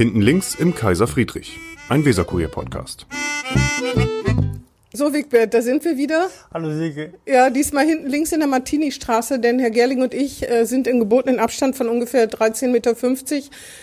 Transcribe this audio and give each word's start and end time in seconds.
Hinten 0.00 0.22
links 0.22 0.54
im 0.54 0.74
Kaiser 0.74 1.06
Friedrich, 1.06 1.58
ein 1.90 2.06
Weserkurier-Podcast. 2.06 3.06
So, 4.94 5.12
Wigbert, 5.12 5.52
da 5.52 5.60
sind 5.60 5.84
wir 5.84 5.98
wieder. 5.98 6.28
Hallo 6.54 6.72
Silke. 6.72 7.12
Ja, 7.26 7.50
diesmal 7.50 7.84
hinten 7.84 8.08
links 8.08 8.32
in 8.32 8.40
der 8.40 8.48
Martini-Straße, 8.48 9.40
denn 9.40 9.58
Herr 9.58 9.68
Gerling 9.68 10.00
und 10.00 10.14
ich 10.14 10.48
äh, 10.48 10.64
sind 10.64 10.86
in 10.86 11.00
gebotenen 11.00 11.38
Abstand 11.38 11.76
von 11.76 11.90
ungefähr 11.90 12.30
13,50 12.30 12.68
Meter, 12.68 12.94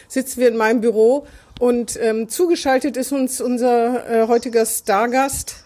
sitzen 0.07 0.41
wir 0.41 0.47
in 0.47 0.57
meinem 0.57 0.81
Büro 0.81 1.27
und 1.59 1.99
ähm, 2.01 2.27
zugeschaltet 2.29 2.97
ist 2.97 3.11
uns 3.11 3.39
unser 3.39 4.09
äh, 4.09 4.27
heutiger 4.27 4.65
Stargast. 4.65 5.65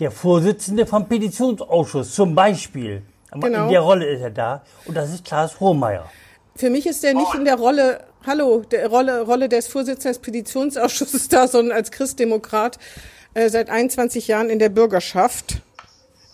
Der 0.00 0.10
Vorsitzende 0.10 0.86
vom 0.86 1.06
Petitionsausschuss 1.06 2.14
zum 2.14 2.34
Beispiel. 2.34 3.02
Aber 3.30 3.48
Genau. 3.48 3.64
In 3.64 3.72
der 3.72 3.80
Rolle 3.82 4.06
ist 4.06 4.22
er 4.22 4.30
da 4.30 4.64
und 4.86 4.96
das 4.96 5.12
ist 5.12 5.26
Klaas 5.26 5.60
Hohmeier. 5.60 6.10
Für 6.56 6.70
mich 6.70 6.86
ist 6.86 7.04
er 7.04 7.12
nicht 7.12 7.34
in 7.34 7.44
der 7.44 7.56
Rolle, 7.56 8.00
hallo, 8.26 8.62
der 8.70 8.88
Rolle, 8.88 9.22
Rolle 9.22 9.48
des 9.48 9.68
Vorsitzenden 9.68 10.12
des 10.12 10.18
Petitionsausschusses 10.18 11.28
da, 11.28 11.48
sondern 11.48 11.76
als 11.76 11.90
Christdemokrat 11.90 12.78
äh, 13.34 13.48
seit 13.48 13.70
21 13.70 14.28
Jahren 14.28 14.50
in 14.50 14.58
der 14.58 14.68
Bürgerschaft. 14.68 15.62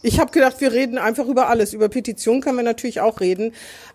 Ich 0.03 0.21
habe 0.21 0.31
gedacht, 0.31 0.61
wir 0.61 0.73
reden 0.73 0.99
einfach 0.99 1.27
über 1.27 1.49
alles. 1.49 1.73
Über 1.73 1.89
Petitionen 1.89 2.41
können 2.41 2.57
wir 2.57 2.63
natürlich 2.63 3.01
auch 3.01 3.21
reden. 3.21 3.53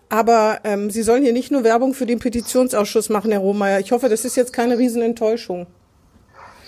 Aber 0.08 0.60
ähm, 0.64 0.90
Sie 0.90 1.02
sollen 1.02 1.22
hier 1.22 1.32
nicht 1.32 1.50
nur 1.50 1.64
Werbung 1.64 1.94
für 1.94 2.06
den 2.06 2.18
Petitionsausschuss 2.18 3.08
machen, 3.08 3.30
Herr 3.30 3.40
Rohmeier. 3.40 3.80
Ich 3.80 3.92
hoffe, 3.92 4.08
das 4.08 4.24
ist 4.24 4.36
jetzt 4.36 4.52
keine 4.52 4.78
Riesenenttäuschung. 4.78 5.66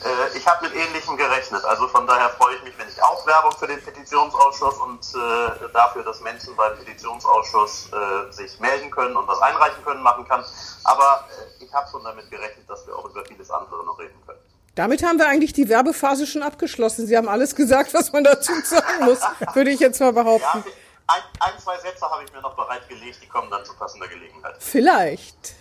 Äh, 0.05 0.37
ich 0.37 0.47
habe 0.47 0.67
mit 0.69 0.75
Ähnlichem 0.75 1.17
gerechnet. 1.17 1.65
Also 1.65 1.89
von 1.89 2.07
daher 2.07 2.29
freue 2.31 2.57
ich 2.57 2.63
mich, 2.65 2.77
wenn 2.79 2.89
ich 2.89 3.03
auch 3.03 3.27
Werbung 3.27 3.53
für 3.53 3.67
den 3.67 3.83
Petitionsausschuss 3.83 4.77
und 4.79 5.01
äh, 5.15 5.69
dafür, 5.73 6.03
dass 6.05 6.21
Menschen 6.21 6.55
beim 6.57 6.77
Petitionsausschuss 6.77 7.89
äh, 7.93 8.31
sich 8.33 8.61
melden 8.61 8.91
können 8.91 9.17
und 9.17 9.27
was 9.27 9.41
einreichen 9.41 9.83
können, 9.85 10.03
machen 10.03 10.27
kann. 10.29 10.45
Aber 10.85 11.25
äh, 11.61 11.65
ich 11.65 11.73
habe 11.73 11.89
schon 11.91 12.05
damit 12.05 12.31
gerechnet, 12.31 12.69
dass 12.69 12.87
wir 12.87 12.95
auch 12.97 13.07
über 13.07 13.25
vieles 13.25 13.51
andere 13.51 13.85
noch 13.85 13.99
reden 13.99 14.21
können. 14.27 14.39
Damit 14.75 15.03
haben 15.05 15.19
wir 15.19 15.29
eigentlich 15.29 15.53
die 15.53 15.69
Werbephase 15.69 16.27
schon 16.27 16.43
abgeschlossen. 16.43 17.07
Sie 17.07 17.17
haben 17.17 17.29
alles 17.29 17.55
gesagt, 17.55 17.95
was 17.95 18.13
man 18.13 18.25
dazu 18.25 18.53
sagen 18.65 19.05
muss, 19.05 19.21
würde 19.55 19.71
ich 19.71 19.81
jetzt 19.81 20.01
mal 20.01 20.07
Ja, 20.07 20.23
behaupten. 20.23 20.65
ein, 21.07 21.23
ein 21.41 21.59
zwei 21.63 21.79
Sätze 21.79 22.05
habe 22.11 22.25
ich 22.25 22.33
mir 22.33 22.41
noch 22.43 22.57
bereitgelegt, 22.57 23.19
die 23.23 23.29
kommen 23.29 23.51
dann 23.51 23.65
zu 23.65 23.73
passender 23.75 24.09
Gelegenheit. 24.09 24.57
Vielleicht. 24.59 25.55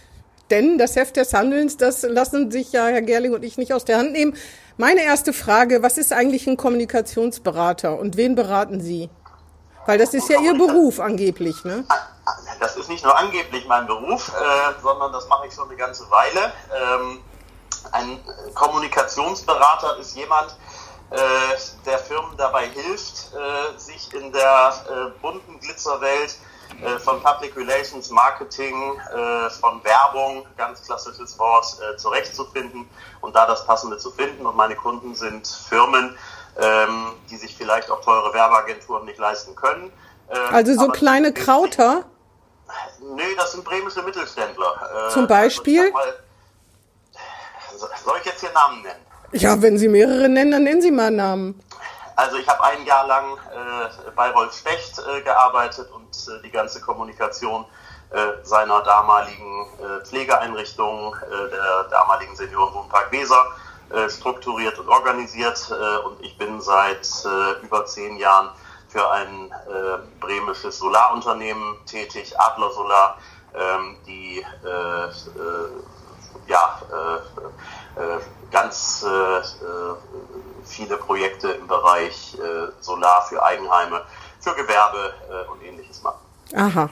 Denn 0.53 0.77
das 0.77 0.95
Heft 0.95 1.15
des 1.15 1.33
Handelns, 1.33 1.77
das 1.77 2.03
lassen 2.03 2.51
sich 2.51 2.71
ja 2.73 2.85
Herr 2.85 3.01
Gerling 3.01 3.33
und 3.33 3.43
ich 3.43 3.57
nicht 3.57 3.73
aus 3.73 3.85
der 3.85 3.97
Hand 3.97 4.11
nehmen. 4.11 4.37
Meine 4.77 5.03
erste 5.03 5.33
Frage, 5.33 5.81
was 5.81 5.97
ist 5.97 6.13
eigentlich 6.13 6.45
ein 6.45 6.57
Kommunikationsberater 6.57 7.97
und 7.97 8.17
wen 8.17 8.35
beraten 8.35 8.79
Sie? 8.79 9.09
Weil 9.87 9.97
das 9.97 10.13
ist 10.13 10.29
ja 10.29 10.39
Ihr 10.39 10.53
Beruf 10.53 10.99
angeblich, 10.99 11.63
ne? 11.63 11.85
Das 12.59 12.77
ist 12.77 12.87
nicht 12.87 13.03
nur 13.03 13.17
angeblich 13.17 13.65
mein 13.67 13.87
Beruf, 13.87 14.29
äh, 14.29 14.81
sondern 14.83 15.11
das 15.11 15.27
mache 15.27 15.47
ich 15.47 15.55
schon 15.55 15.67
eine 15.67 15.75
ganze 15.75 16.03
Weile. 16.11 16.53
Ähm, 16.71 17.19
ein 17.91 18.19
Kommunikationsberater 18.53 19.97
ist 19.97 20.15
jemand, 20.15 20.55
äh, 21.09 21.17
der 21.83 21.97
Firmen 21.97 22.37
dabei 22.37 22.67
hilft, 22.67 23.33
äh, 23.33 23.79
sich 23.79 24.13
in 24.13 24.31
der 24.31 24.73
äh, 24.87 25.19
bunten 25.19 25.59
Glitzerwelt 25.61 26.29
äh, 26.29 26.52
von 26.99 27.21
Public 27.23 27.55
Relations, 27.55 28.09
Marketing, 28.09 28.99
äh, 29.15 29.49
von 29.49 29.83
Werbung, 29.83 30.45
ganz 30.57 30.83
klassisches 30.83 31.37
Wort, 31.39 31.65
äh, 31.79 31.97
zurechtzufinden 31.97 32.89
und 33.21 33.35
da 33.35 33.45
das 33.45 33.65
Passende 33.65 33.97
zu 33.97 34.11
finden. 34.11 34.45
Und 34.45 34.55
meine 34.55 34.75
Kunden 34.75 35.15
sind 35.15 35.47
Firmen, 35.47 36.17
ähm, 36.57 37.13
die 37.29 37.37
sich 37.37 37.55
vielleicht 37.55 37.89
auch 37.89 38.01
teure 38.01 38.33
Werbeagenturen 38.33 39.05
nicht 39.05 39.19
leisten 39.19 39.55
können. 39.55 39.91
Äh, 40.29 40.37
Also 40.51 40.73
so 40.73 40.85
aber 40.85 40.93
kleine 40.93 41.33
Krauter. 41.33 42.05
Nee, 42.99 43.35
das 43.37 43.51
sind 43.51 43.63
bremische 43.63 44.01
Mittelständler. 44.01 45.07
Äh, 45.07 45.09
Zum 45.11 45.27
Beispiel? 45.27 45.79
Also 45.81 45.87
ich 45.87 45.93
mal, 47.79 47.89
soll 48.03 48.17
ich 48.19 48.25
jetzt 48.25 48.39
hier 48.39 48.51
Namen 48.53 48.81
nennen? 48.81 48.99
Ja, 49.31 49.61
wenn 49.61 49.77
Sie 49.77 49.87
mehrere 49.87 50.29
nennen, 50.29 50.51
dann 50.51 50.63
nennen 50.63 50.81
Sie 50.81 50.91
mal 50.91 51.07
einen 51.07 51.15
Namen. 51.17 51.63
Also 52.15 52.37
ich 52.37 52.47
habe 52.47 52.63
ein 52.63 52.85
Jahr 52.85 53.07
lang 53.07 53.37
äh, 53.37 54.11
bei 54.15 54.29
Rolf 54.31 54.53
Specht 54.55 54.99
äh, 54.99 55.21
gearbeitet 55.21 55.89
und 55.91 56.15
äh, 56.27 56.41
die 56.43 56.51
ganze 56.51 56.79
Kommunikation 56.81 57.65
äh, 58.13 58.43
seiner 58.43 58.81
damaligen 58.83 59.65
äh, 59.79 60.05
Pflegeeinrichtung, 60.05 61.15
äh, 61.15 61.49
der 61.49 61.85
damaligen 61.85 62.35
Seniorenwohnpark 62.35 63.11
Weser, 63.11 63.45
strukturiert 64.07 64.79
und 64.79 64.87
organisiert. 64.87 65.69
Und 66.05 66.19
ich 66.21 66.35
bin 66.39 66.59
seit 66.61 67.07
über 67.61 67.85
zehn 67.85 68.17
Jahren 68.17 68.49
für 68.87 69.07
ein 69.11 69.53
bremisches 70.19 70.79
Solarunternehmen 70.79 71.75
tätig, 71.85 72.33
Adler 72.39 72.71
Solar, 72.71 73.17
ähm, 73.53 73.97
die 74.07 74.43
ja, 76.47 76.79
ganz 78.49 79.05
viele 80.73 80.97
Projekte 80.97 81.49
im 81.49 81.67
Bereich 81.67 82.35
äh, 82.35 82.71
Solar 82.81 83.25
für 83.29 83.43
Eigenheime, 83.43 84.01
für 84.39 84.53
Gewerbe 84.55 85.13
äh, 85.29 85.51
und 85.51 85.63
ähnliches 85.63 86.01
machen. 86.03 86.19
Aha. 86.55 86.89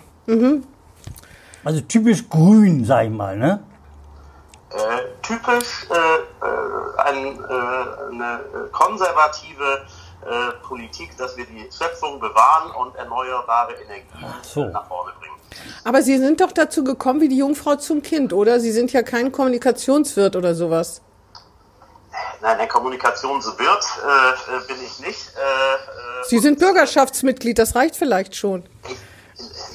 Also 1.64 1.82
typisch 1.82 2.28
grün, 2.30 2.86
sag 2.86 3.06
ich 3.06 3.12
mal, 3.12 3.38
ne? 3.38 3.64
Äh, 4.70 5.22
typisch 5.22 5.86
äh, 5.90 5.96
äh, 5.96 7.02
ein, 7.04 7.38
äh, 7.38 8.12
eine 8.12 8.40
konservative 8.72 9.86
äh, 10.22 10.52
Politik, 10.66 11.18
dass 11.18 11.36
wir 11.36 11.46
die 11.46 11.68
Schöpfung 11.72 12.20
bewahren 12.20 12.72
und 12.80 12.96
erneuerbare 12.96 13.74
Energie 13.74 14.26
so. 14.44 14.66
nach 14.66 14.88
vorne 14.88 15.12
bringen. 15.20 15.36
Aber 15.84 16.02
Sie 16.02 16.18
sind 16.18 16.40
doch 16.40 16.52
dazu 16.52 16.84
gekommen 16.84 17.20
wie 17.22 17.28
die 17.28 17.38
Jungfrau 17.38 17.76
zum 17.76 18.02
Kind, 18.02 18.32
oder? 18.32 18.60
Sie 18.60 18.72
sind 18.72 18.94
ja 18.94 19.04
kein 19.04 19.32
Kommunikationswirt 19.32 20.36
oder 20.36 20.56
sowas. 20.56 21.02
Nein, 22.42 22.60
ein 22.60 22.70
Kommunikationswirt 22.70 23.86
äh, 24.04 24.58
äh, 24.58 24.68
bin 24.68 24.84
ich 24.84 25.00
nicht. 25.00 25.32
Äh, 25.36 25.40
äh, 25.40 26.24
Sie 26.24 26.40
sind 26.40 26.60
Bürgerschaftsmitglied, 26.60 27.58
das 27.58 27.76
reicht 27.76 27.96
vielleicht 27.96 28.36
schon. 28.36 28.64
Ich, 28.90 28.98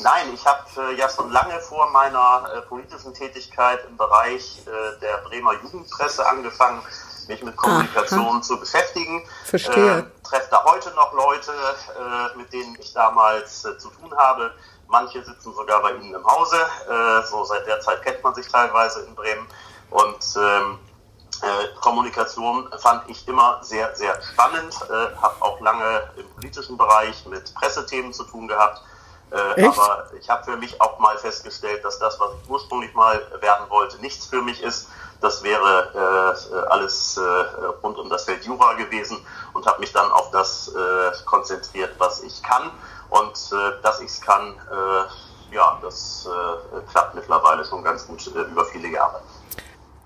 nein, 0.02 0.34
ich 0.34 0.44
habe 0.44 0.64
äh, 0.76 0.94
ja 0.96 1.08
schon 1.08 1.30
lange 1.30 1.58
vor 1.60 1.90
meiner 1.90 2.50
äh, 2.54 2.60
politischen 2.62 3.14
Tätigkeit 3.14 3.80
im 3.88 3.96
Bereich 3.96 4.62
der 5.00 5.18
Bremer 5.28 5.54
Jugendpresse 5.62 6.26
angefangen, 6.28 6.82
mich 7.28 7.42
mit 7.42 7.56
Kommunikation 7.56 8.36
Aha. 8.36 8.42
zu 8.42 8.58
beschäftigen. 8.58 9.22
Verstehe. 9.44 9.98
Äh, 9.98 10.26
treffe 10.26 10.48
da 10.50 10.64
heute 10.64 10.90
noch 10.90 11.12
Leute, 11.12 11.52
mit 12.36 12.52
denen 12.52 12.76
ich 12.80 12.92
damals 12.92 13.62
zu 13.62 13.90
tun 13.90 14.16
habe. 14.16 14.52
Manche 14.88 15.24
sitzen 15.24 15.54
sogar 15.54 15.82
bei 15.82 15.92
Ihnen 15.92 16.14
im 16.14 16.26
Hause. 16.26 16.56
So 17.30 17.44
seit 17.44 17.66
der 17.66 17.80
Zeit 17.80 18.02
kennt 18.02 18.22
man 18.24 18.34
sich 18.34 18.48
teilweise 18.48 19.02
in 19.02 19.14
Bremen. 19.14 19.46
Und 19.90 20.18
ähm, 20.36 20.78
äh, 21.42 21.80
Kommunikation 21.80 22.68
fand 22.78 23.08
ich 23.08 23.26
immer 23.28 23.58
sehr, 23.62 23.94
sehr 23.96 24.20
spannend. 24.22 24.74
Äh, 24.88 25.16
habe 25.16 25.34
auch 25.40 25.60
lange 25.60 26.02
im 26.16 26.28
politischen 26.34 26.76
Bereich 26.76 27.24
mit 27.26 27.54
Pressethemen 27.54 28.12
zu 28.12 28.24
tun 28.24 28.48
gehabt. 28.48 28.82
Äh, 29.30 29.66
aber 29.66 30.10
ich 30.20 30.30
habe 30.30 30.44
für 30.44 30.56
mich 30.56 30.80
auch 30.80 30.98
mal 30.98 31.18
festgestellt, 31.18 31.84
dass 31.84 31.98
das, 31.98 32.18
was 32.20 32.30
ich 32.42 32.48
ursprünglich 32.48 32.94
mal 32.94 33.20
werden 33.40 33.68
wollte, 33.68 33.98
nichts 33.98 34.26
für 34.26 34.42
mich 34.42 34.62
ist. 34.62 34.88
Das 35.20 35.42
wäre 35.42 36.36
äh, 36.52 36.68
alles 36.68 37.16
äh, 37.16 37.22
rund 37.82 37.98
um 37.98 38.08
das 38.08 38.24
Feld 38.24 38.44
Jura 38.44 38.74
gewesen 38.74 39.24
und 39.54 39.66
habe 39.66 39.80
mich 39.80 39.92
dann 39.92 40.10
auf 40.12 40.30
das 40.30 40.68
äh, 40.68 41.24
konzentriert, 41.24 41.94
was 41.98 42.22
ich 42.22 42.42
kann. 42.42 42.70
Und 43.10 43.36
äh, 43.52 43.82
dass 43.82 44.00
ich 44.00 44.08
es 44.08 44.20
kann, 44.20 44.56
ja, 45.52 45.78
das 45.80 46.28
klappt 46.90 47.14
mittlerweile 47.14 47.64
schon 47.64 47.84
ganz 47.84 48.06
gut 48.06 48.26
über 48.26 48.64
viele 48.66 48.88
Jahre. 48.88 49.22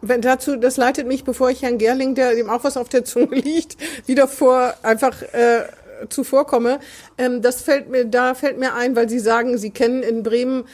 Wenn 0.03 0.21
dazu, 0.21 0.57
das 0.57 0.77
leitet 0.77 1.07
mich, 1.07 1.25
bevor 1.25 1.51
ich 1.51 1.63
Herrn 1.63 1.79
Gerling, 1.79 2.15
der 2.15 2.35
dem 2.35 2.49
auch 2.49 2.65
was 2.65 2.77
auf 2.77 2.89
der 2.89 3.05
Zunge 3.05 3.35
liegt, 3.37 3.77
wieder 4.07 4.29
vor 4.29 4.75
einfach 4.83 5.23
äh, 5.23 5.65
zuvorkomme. 6.09 6.81
Ähm, 7.19 7.43
das 7.43 7.63
fällt 7.63 7.91
mir, 7.91 8.05
da 8.05 8.35
fällt 8.35 8.59
mir 8.59 8.75
ein, 8.75 8.97
weil 8.97 9.09
Sie 9.09 9.19
sagen, 9.19 9.59
Sie 9.59 9.71
kennen 9.71 10.03
in 10.03 10.23
Bremen 10.23 10.65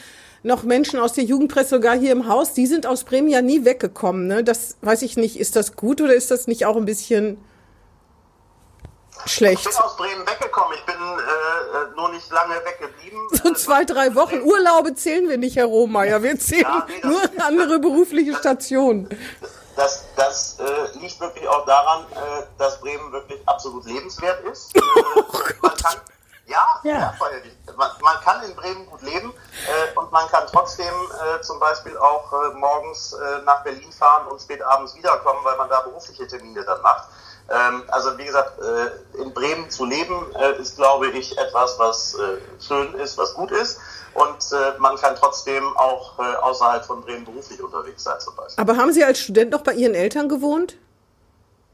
noch 0.42 0.62
Menschen 0.62 1.00
aus 1.00 1.12
der 1.12 1.24
Jugendpresse, 1.24 1.70
sogar 1.70 1.98
hier 1.98 2.12
im 2.12 2.28
Haus, 2.28 2.52
die 2.52 2.66
sind 2.66 2.86
aus 2.86 3.02
Bremen 3.02 3.28
ja 3.28 3.42
nie 3.42 3.64
weggekommen. 3.64 4.28
Ne? 4.28 4.44
Das 4.44 4.76
weiß 4.80 5.02
ich 5.02 5.16
nicht, 5.16 5.40
ist 5.40 5.56
das 5.56 5.74
gut 5.74 6.00
oder 6.00 6.14
ist 6.14 6.30
das 6.30 6.46
nicht 6.46 6.66
auch 6.66 6.76
ein 6.76 6.84
bisschen 6.84 7.38
schlecht? 9.28 9.66
Ich 9.66 9.74
bin 9.74 9.84
aus 9.84 9.96
Bremen 9.96 10.26
weggekommen. 10.26 10.76
Ich 10.78 10.84
bin 10.84 10.94
äh, 10.96 11.94
nur 11.96 12.08
nicht 12.10 12.30
lange 12.30 12.54
weggeblieben. 12.64 13.18
So 13.42 13.52
zwei, 13.54 13.84
drei 13.84 14.14
Wochen 14.14 14.40
Urlaube 14.42 14.94
zählen 14.94 15.28
wir 15.28 15.38
nicht, 15.38 15.56
Herr 15.56 15.66
Rohmeier. 15.66 16.22
Wir 16.22 16.38
zählen 16.38 16.62
Ja, 16.62 16.86
nee, 16.88 17.00
das- 17.00 17.10
nur 17.10 17.20
andere 17.46 17.78
berufliche 17.78 18.34
Stationen. 18.36 19.08
Das, 19.76 20.04
das 20.16 20.58
äh, 20.58 20.98
liegt 20.98 21.20
wirklich 21.20 21.46
auch 21.48 21.66
daran, 21.66 22.04
äh, 22.12 22.42
dass 22.58 22.80
Bremen 22.80 23.12
wirklich 23.12 23.40
absolut 23.46 23.84
lebenswert 23.84 24.42
ist. 24.44 24.74
Äh, 24.76 25.52
man 25.60 25.74
kann, 25.76 25.96
ja, 26.46 26.80
Ja. 26.84 27.14
man, 27.76 27.90
man 28.00 28.20
kann 28.24 28.42
in 28.44 28.54
Bremen 28.56 28.86
gut 28.86 29.02
leben 29.02 29.32
äh, 29.66 29.98
und 29.98 30.10
man 30.12 30.26
kann 30.28 30.44
trotzdem 30.50 30.86
äh, 30.94 31.40
zum 31.42 31.58
Beispiel 31.60 31.96
auch 31.98 32.32
äh, 32.32 32.54
morgens 32.54 33.12
äh, 33.12 33.42
nach 33.44 33.62
Berlin 33.64 33.90
fahren 33.92 34.26
und 34.28 34.40
spät 34.40 34.62
abends 34.62 34.94
wiederkommen, 34.96 35.40
weil 35.44 35.56
man 35.56 35.68
da 35.68 35.80
berufliche 35.80 36.26
Termine 36.26 36.64
dann 36.64 36.80
macht. 36.82 37.08
Ähm, 37.48 37.84
also 37.88 38.18
wie 38.18 38.24
gesagt, 38.24 38.58
äh, 38.60 39.22
in 39.22 39.32
Bremen 39.32 39.70
zu 39.70 39.84
leben 39.84 40.34
äh, 40.34 40.60
ist, 40.60 40.76
glaube 40.76 41.08
ich, 41.10 41.38
etwas, 41.38 41.78
was 41.78 42.14
äh, 42.14 42.38
schön 42.60 42.92
ist, 42.94 43.16
was 43.18 43.34
gut 43.34 43.52
ist. 43.52 43.78
Und 44.14 44.52
äh, 44.52 44.78
man 44.78 44.96
kann 44.96 45.14
trotzdem 45.14 45.76
auch 45.76 46.18
äh, 46.18 46.22
außerhalb 46.36 46.84
von 46.84 47.02
Bremen 47.02 47.24
beruflich 47.24 47.62
unterwegs 47.62 48.02
sein 48.02 48.18
zum 48.18 48.34
Beispiel. 48.34 48.60
Aber 48.60 48.76
haben 48.76 48.92
Sie 48.92 49.04
als 49.04 49.20
Student 49.20 49.52
noch 49.52 49.62
bei 49.62 49.74
Ihren 49.74 49.94
Eltern 49.94 50.28
gewohnt? 50.28 50.76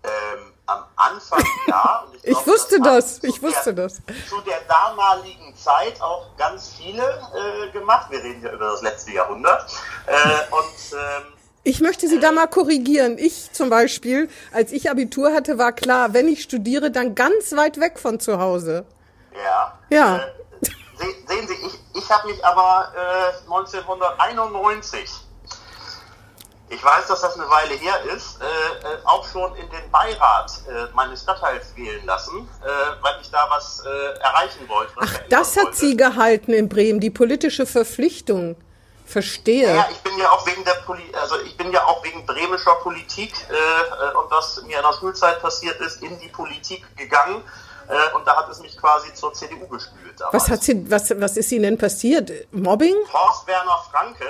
Ähm, 0.03 0.53
am 0.67 0.85
Anfang 0.97 1.43
ja. 1.69 2.05
Und 2.07 2.17
Ich 2.17 2.23
glaub, 2.33 2.47
wusste 2.49 2.75
haben 2.77 2.85
das, 2.85 3.21
zu 3.21 3.27
ich 3.27 3.43
wusste 3.43 3.73
der, 3.73 3.85
das. 3.85 3.95
Zu 4.29 4.41
der 4.43 4.61
damaligen 4.69 5.57
Zeit 5.57 6.03
auch 6.03 6.27
ganz 6.37 6.71
viele 6.77 7.03
äh, 7.03 7.71
gemacht. 7.71 8.11
Wir 8.11 8.23
reden 8.23 8.43
ja 8.43 8.53
über 8.53 8.73
das 8.73 8.83
letzte 8.83 9.13
Jahrhundert. 9.13 9.71
Und 10.51 10.99
ähm, 10.99 11.33
Ich 11.65 11.81
möchte 11.81 12.09
Sie 12.09 12.19
da 12.19 12.33
mal 12.33 12.49
korrigieren. 12.49 13.19
Ich 13.19 13.53
zum 13.53 13.71
Beispiel, 13.71 14.29
als 14.53 14.73
ich 14.73 14.91
Abitur 14.91 15.33
hatte, 15.33 15.59
war 15.59 15.73
klar, 15.73 16.13
wenn 16.13 16.27
ich 16.27 16.43
studiere, 16.43 16.91
dann 16.91 17.15
ganz 17.15 17.53
weit 17.53 17.79
weg 17.79 17.99
von 17.99 18.19
zu 18.19 18.41
Hause. 18.41 18.85
ja. 19.33 19.79
Ja. 19.91 20.17
Äh, 20.17 20.21
se 20.97 21.07
sehen 21.29 21.49
Sie, 21.49 21.55
ich, 21.67 22.03
ich 22.03 22.11
habe 22.11 22.29
mich 22.29 22.45
aber 22.45 22.93
äh, 22.97 23.33
1991 23.45 25.23
ich 26.73 26.83
weiß, 26.83 27.07
dass 27.07 27.21
das 27.21 27.39
eine 27.39 27.49
Weile 27.51 27.75
her 27.75 27.95
ist, 28.17 28.39
äh, 28.41 28.45
äh, 28.45 28.99
auch 29.05 29.27
schon 29.29 29.55
in 29.57 29.69
den 29.69 29.91
Beirat 29.91 30.51
äh, 30.69 30.87
meines 30.95 31.23
Stadtteils 31.23 31.77
wählen 31.77 32.05
lassen, 32.07 32.49
äh, 32.63 32.67
weil 33.03 33.15
ich 33.21 33.31
da 33.31 33.47
was 33.51 33.81
erreichen 33.81 34.69
wollte. 34.69 34.93
Ach, 34.97 35.19
das 35.29 35.57
hat 35.57 35.67
wollte. 35.67 35.77
Sie 35.77 35.97
gehalten 35.97 36.53
in 36.53 36.69
Bremen, 36.69 37.01
die 37.01 37.11
politische 37.11 37.67
Verpflichtung. 37.67 38.57
Verstehe. 39.13 39.75
Ja, 39.75 39.87
ich 39.91 39.99
bin 39.99 40.17
ja 40.19 40.31
auch 40.31 40.47
wegen 40.47 40.65
der 40.65 40.75
Poli 40.87 41.03
also 41.21 41.39
ich 41.41 41.55
bin 41.57 41.71
ja 41.71 41.85
auch 41.85 42.03
wegen 42.03 42.25
bremischer 42.25 42.75
Politik 42.77 43.33
äh, 43.51 43.53
äh, 43.55 44.17
und 44.17 44.31
was 44.31 44.63
mir 44.63 44.79
in 44.79 44.83
der 44.83 44.93
Schulzeit 44.99 45.41
passiert 45.43 45.79
ist, 45.81 46.03
in 46.03 46.19
die 46.19 46.29
Politik 46.29 46.85
gegangen. 46.97 47.43
Äh, 47.89 48.17
und 48.17 48.27
da 48.27 48.37
hat 48.37 48.49
es 48.49 48.61
mich 48.61 48.77
quasi 48.79 49.13
zur 49.13 49.35
CDU 49.35 49.67
gespült. 49.67 50.19
Was 50.31 50.49
hat 50.49 50.63
Sie, 50.63 50.91
was, 50.91 51.11
was 51.21 51.37
ist 51.37 51.53
Ihnen 51.53 51.65
denn 51.65 51.79
passiert? 51.79 52.31
Mobbing? 52.53 52.95
Horst 53.13 53.47
Werner 53.47 53.79
Franke, 53.91 54.25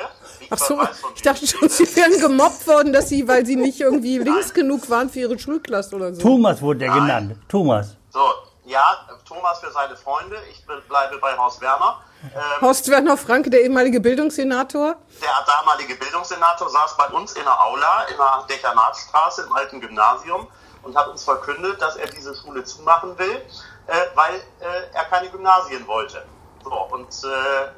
Ach 0.50 0.56
ich 0.56 0.62
so, 0.62 0.80
ich 1.14 1.22
dachte 1.22 1.46
schon, 1.46 1.68
Sie 1.68 1.84
wären 1.94 2.18
gemobbt 2.18 2.66
worden, 2.66 2.92
dass 2.92 3.08
Sie, 3.10 3.28
weil 3.28 3.46
Sie 3.46 3.56
nicht 3.56 3.78
irgendwie 3.80 4.18
links 4.18 4.52
genug 4.52 4.88
waren 4.90 5.10
für 5.10 5.20
Ihre 5.20 5.38
Schulklasse 5.38 5.94
oder 5.94 6.12
so. 6.14 6.22
Thomas 6.22 6.60
wurde 6.60 6.86
er 6.86 6.90
Nein. 6.92 7.00
genannt. 7.02 7.36
Thomas. 7.48 7.94
So, 8.10 8.20
ja, 8.64 8.82
Thomas 9.28 9.60
für 9.60 9.70
seine 9.70 9.96
Freunde, 9.96 10.36
ich 10.50 10.64
be- 10.66 10.82
bleibe 10.88 11.18
bei 11.18 11.36
Horst 11.36 11.60
Werner. 11.60 12.00
Ähm, 12.22 12.60
Horst 12.60 12.88
Werner 12.88 13.16
Franke, 13.16 13.50
der 13.50 13.62
ehemalige 13.62 14.00
Bildungssenator. 14.00 14.96
der 15.20 15.30
damalige 15.46 15.96
Bildungssenator 15.96 16.70
saß 16.70 16.96
bei 16.96 17.06
uns 17.08 17.32
in 17.32 17.42
der 17.42 17.60
Aula 17.60 18.04
in 18.04 18.16
der 18.16 18.44
Dekanatsstraße 18.48 19.42
im 19.42 19.52
alten 19.52 19.80
Gymnasium 19.80 20.46
und 20.82 20.96
hat 20.96 21.08
uns 21.08 21.24
verkündet, 21.24 21.82
dass 21.82 21.96
er 21.96 22.06
diese 22.06 22.34
Schule 22.34 22.62
zumachen 22.64 23.18
will, 23.18 23.42
äh, 23.86 23.94
weil 24.14 24.34
äh, 24.60 24.94
er 24.94 25.04
keine 25.06 25.30
Gymnasien 25.30 25.86
wollte. 25.86 26.24
So, 26.62 26.70
und 26.70 27.08
äh, 27.24 27.68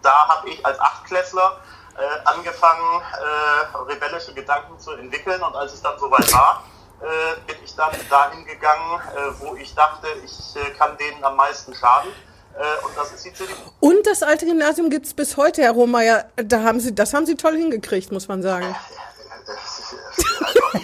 da 0.00 0.28
habe 0.28 0.48
ich 0.48 0.64
als 0.64 0.78
Achtklässler 0.78 1.58
äh, 1.96 2.28
angefangen, 2.28 3.02
äh, 3.02 3.76
rebellische 3.78 4.32
Gedanken 4.32 4.78
zu 4.78 4.92
entwickeln 4.92 5.42
und 5.42 5.56
als 5.56 5.74
es 5.74 5.82
dann 5.82 5.98
soweit 5.98 6.32
war, 6.32 6.62
äh, 7.00 7.40
bin 7.46 7.56
ich 7.64 7.74
dann 7.74 7.90
dahin 8.08 8.44
gegangen, 8.44 9.00
wo 9.38 9.56
ich 9.56 9.74
dachte, 9.74 10.06
ich 10.24 10.56
kann 10.78 10.96
denen 10.96 11.22
am 11.24 11.36
meisten 11.36 11.74
schaden. 11.74 12.12
Äh, 12.58 12.84
und 12.84 12.96
das 12.96 13.12
ist 13.12 13.24
die 13.24 13.32
CDU. 13.32 13.54
Und 13.80 14.04
das 14.06 14.22
alte 14.22 14.44
Gymnasium 14.44 14.90
gibt's 14.90 15.14
bis 15.14 15.36
heute, 15.36 15.62
Herr 15.62 15.72
Rohmeier. 15.72 16.24
Da 16.36 16.62
haben 16.62 16.80
Sie, 16.80 16.92
das 16.94 17.14
haben 17.14 17.24
Sie 17.26 17.36
toll 17.36 17.56
hingekriegt, 17.56 18.10
muss 18.10 18.26
man 18.28 18.42
sagen. 18.42 18.74
Das 19.46 19.78
ist, 19.78 19.92
äh. 20.74 20.78
Äh, 20.78 20.80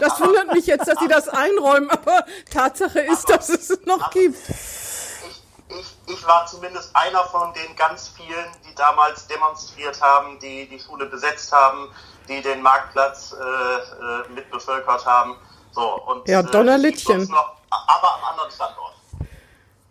Das 0.00 0.20
wundert 0.20 0.52
mich 0.52 0.66
jetzt, 0.66 0.88
dass 0.88 0.98
Sie 0.98 1.08
das 1.08 1.28
einräumen, 1.28 1.88
aber 1.90 2.24
Tatsache 2.52 3.00
ist, 3.00 3.28
dass 3.30 3.48
es 3.48 3.70
es 3.70 3.86
noch 3.86 4.10
gibt. 4.10 4.38
ich, 4.48 5.96
ich, 6.06 6.26
war 6.26 6.46
zumindest 6.46 6.90
einer 6.94 7.24
von 7.24 7.52
den 7.54 7.76
ganz 7.76 8.08
vielen, 8.16 8.46
die 8.68 8.74
damals 8.74 9.26
demonstriert 9.26 10.00
haben, 10.00 10.38
die 10.40 10.68
die 10.68 10.80
Schule 10.80 11.06
besetzt 11.06 11.52
haben, 11.52 11.88
die 12.28 12.42
den 12.42 12.60
Marktplatz 12.62 13.32
äh, 13.32 13.44
äh, 13.44 14.28
mit 14.34 14.50
bevölkert 14.50 15.04
haben. 15.06 15.36
So, 15.72 15.82
und, 16.06 16.28
Ja, 16.28 16.40
äh, 16.40 16.44
es 16.44 16.50
Donnerlittchen. 16.50 17.18
gibt 17.20 17.30
Noch, 17.30 17.52
aber 17.70 18.14
am 18.16 18.24
anderen 18.32 18.50
Standort. 18.50 18.94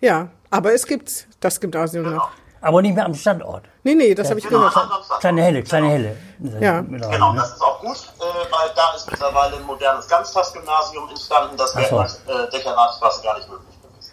Ja, 0.03 0.27
aber 0.49 0.73
es 0.73 0.85
gibt 0.85 1.27
das 1.39 1.59
Gymnasium 1.61 2.03
Genau. 2.03 2.17
noch. 2.17 2.29
Aber 2.59 2.81
nicht 2.81 2.93
mehr 2.95 3.05
am 3.05 3.13
Standort. 3.13 3.63
Nee, 3.83 3.95
nee, 3.95 4.13
das 4.13 4.29
habe 4.29 4.39
ich 4.39 4.45
Genau, 4.47 4.59
gehört. 4.69 5.19
Kleine 5.21 5.43
Helle, 5.43 5.63
kleine 5.63 5.89
Helle. 5.89 6.17
Ja. 6.59 6.81
Mittlerweile, 6.81 7.17
Genau, 7.17 7.31
ne? 7.33 7.39
das 7.39 7.53
ist 7.53 7.61
auch 7.61 7.79
gut, 7.79 7.95
äh, 8.19 8.21
weil 8.51 8.69
da 8.75 8.93
ist 8.95 9.09
mittlerweile 9.09 9.55
ein 9.57 9.65
modernes 9.65 10.07
Ganztagsgymnasium 10.09 11.07
entstanden. 11.09 11.55
Das 11.57 11.73
wäre 11.75 11.85
in 11.87 12.27
der 12.27 12.35
äh, 12.47 12.49
Dekanatstraße 12.51 13.23
gar 13.23 13.37
nicht 13.37 13.49
möglich 13.49 13.75
gewesen. 13.81 14.11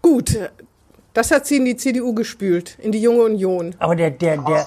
Gut, 0.00 0.38
das 1.12 1.30
hat 1.30 1.44
Sie 1.46 1.56
in 1.58 1.64
die 1.66 1.76
CDU 1.76 2.14
gespült, 2.14 2.78
in 2.78 2.90
die 2.92 3.00
Junge 3.02 3.24
Union. 3.24 3.74
Aber 3.78 3.96
der, 3.96 4.10
der, 4.10 4.38
der, 4.38 4.66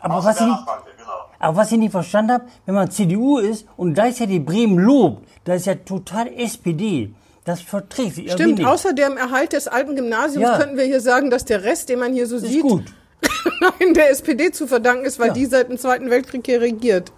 aber 0.00 0.14
Horst 0.14 0.26
was 0.28 0.40
ich, 0.40 0.46
nicht- 0.46 0.64
Franke, 0.64 0.90
genau. 0.96 1.12
aber 1.38 1.56
was 1.56 1.72
ich 1.72 1.78
nicht 1.78 1.92
verstanden 1.92 2.32
habe, 2.32 2.44
wenn 2.64 2.74
man 2.74 2.90
CDU 2.90 3.38
ist 3.38 3.66
und 3.76 3.92
gleichzeitig 3.94 4.44
Bremen 4.44 4.78
lobt, 4.78 5.26
das 5.44 5.56
ist 5.60 5.66
ja 5.66 5.74
total 5.74 6.28
SPD. 6.34 7.14
Das 7.46 7.60
verträgt 7.62 8.16
sich 8.16 8.26
irgendwie 8.26 8.42
Stimmt, 8.42 8.58
nicht. 8.58 8.66
außer 8.68 8.92
dem 8.92 9.16
Erhalt 9.16 9.52
des 9.52 9.68
alten 9.68 9.94
Gymnasiums 9.96 10.48
Ja. 10.48 10.58
könnten 10.58 10.76
wir 10.76 10.84
hier 10.84 11.00
sagen, 11.00 11.30
dass 11.30 11.44
der 11.44 11.62
Rest, 11.64 11.88
den 11.88 12.00
man 12.00 12.12
hier 12.12 12.26
so 12.26 12.36
ist 12.36 12.42
sieht, 12.46 12.62
gut. 12.62 12.84
nein, 13.60 13.94
der 13.94 14.10
SPD 14.10 14.50
zu 14.50 14.66
verdanken 14.66 15.06
ist, 15.06 15.18
weil 15.18 15.28
Ja. 15.28 15.32
die 15.34 15.46
seit 15.46 15.68
dem 15.70 15.78
Zweiten 15.78 16.10
Weltkrieg 16.10 16.44
hier 16.44 16.60
regiert. 16.60 17.12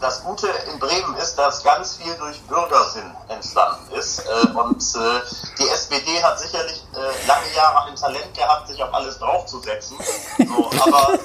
Das 0.00 0.24
Gute 0.24 0.48
in 0.72 0.78
Bremen 0.80 1.14
ist, 1.22 1.36
dass 1.36 1.62
ganz 1.62 1.96
viel 1.96 2.12
durch 2.18 2.40
Bürgersinn 2.42 3.10
entstanden 3.28 3.92
ist. 3.96 4.18
Äh, 4.20 4.48
und 4.48 4.76
äh, 4.82 5.20
die 5.58 5.68
SPD 5.68 6.22
hat 6.22 6.38
sicherlich 6.40 6.82
äh, 6.94 7.26
lange 7.28 7.46
Jahre 7.54 7.88
ein 7.88 7.96
Talent 7.96 8.34
gehabt, 8.36 8.66
sich 8.68 8.82
auf 8.82 8.92
alles 8.92 9.18
draufzusetzen. 9.18 9.96
So, 10.38 10.70
aber 10.82 11.18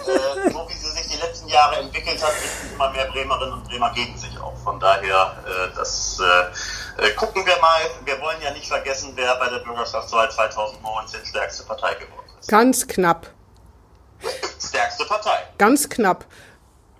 so 0.51 0.67
wie 0.69 0.73
sie 0.77 0.91
sich 0.91 1.07
die 1.07 1.17
letzten 1.19 1.47
Jahre 1.47 1.77
entwickelt 1.77 2.21
hat, 2.21 2.31
richten 2.31 2.75
immer 2.75 2.91
mehr 2.91 3.05
Bremerinnen 3.11 3.53
und 3.53 3.63
Bremer 3.67 3.91
gegen 3.93 4.15
sich 4.17 4.37
auf. 4.39 4.53
Von 4.63 4.79
daher, 4.79 5.35
das 5.75 6.21
äh, 7.01 7.09
gucken 7.15 7.45
wir 7.45 7.57
mal. 7.61 7.81
Wir 8.05 8.19
wollen 8.21 8.37
ja 8.43 8.51
nicht 8.51 8.67
vergessen, 8.67 9.11
wer 9.15 9.35
bei 9.37 9.49
der 9.49 9.59
Bürgerschaftswahl 9.59 10.29
2019 10.31 11.25
stärkste 11.25 11.63
Partei 11.63 11.93
geworden 11.95 12.25
ist. 12.39 12.47
Ganz 12.49 12.87
knapp, 12.87 13.29
Stärkste 14.59 15.05
Partei. 15.05 15.37
ganz 15.57 15.89
knapp. 15.89 16.25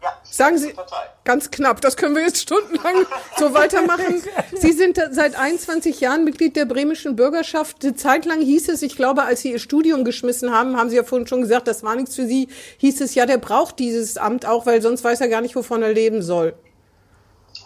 Ja, 0.02 0.14
Sagen 0.24 0.58
Sie, 0.58 0.72
Partei. 0.72 1.10
ganz 1.26 1.52
knapp, 1.52 1.82
das 1.82 1.98
können 1.98 2.16
wir 2.16 2.22
jetzt 2.22 2.40
stundenlang 2.42 3.06
so 3.38 3.54
weitermachen. 3.54 4.24
Sie 4.54 4.72
sind 4.72 4.98
seit 5.12 5.36
21 5.38 6.00
Jahren 6.00 6.24
Mitglied 6.24 6.56
der 6.56 6.64
bremischen 6.64 7.18
Bürgerschaft. 7.18 7.84
Eine 7.84 7.96
Zeit 7.96 8.24
lang 8.24 8.40
hieß 8.42 8.70
es, 8.70 8.82
ich 8.82 8.96
glaube, 8.96 9.24
als 9.24 9.42
Sie 9.42 9.52
Ihr 9.52 9.60
Studium 9.60 10.06
geschmissen 10.06 10.54
haben, 10.56 10.78
haben 10.78 10.90
Sie 10.90 10.96
ja 10.96 11.04
vorhin 11.04 11.28
schon 11.28 11.42
gesagt, 11.42 11.68
das 11.68 11.84
war 11.84 11.96
nichts 11.96 12.16
für 12.16 12.26
Sie, 12.26 12.48
hieß 12.78 13.02
es 13.02 13.14
ja, 13.14 13.26
der 13.26 13.40
braucht 13.40 13.78
dieses 13.80 14.16
Amt 14.16 14.46
auch, 14.46 14.66
weil 14.66 14.82
sonst 14.82 15.04
weiß 15.04 15.20
er 15.20 15.28
gar 15.28 15.42
nicht, 15.42 15.58
wovon 15.58 15.84
er 15.84 15.92
leben 15.92 16.22
soll. 16.22 16.54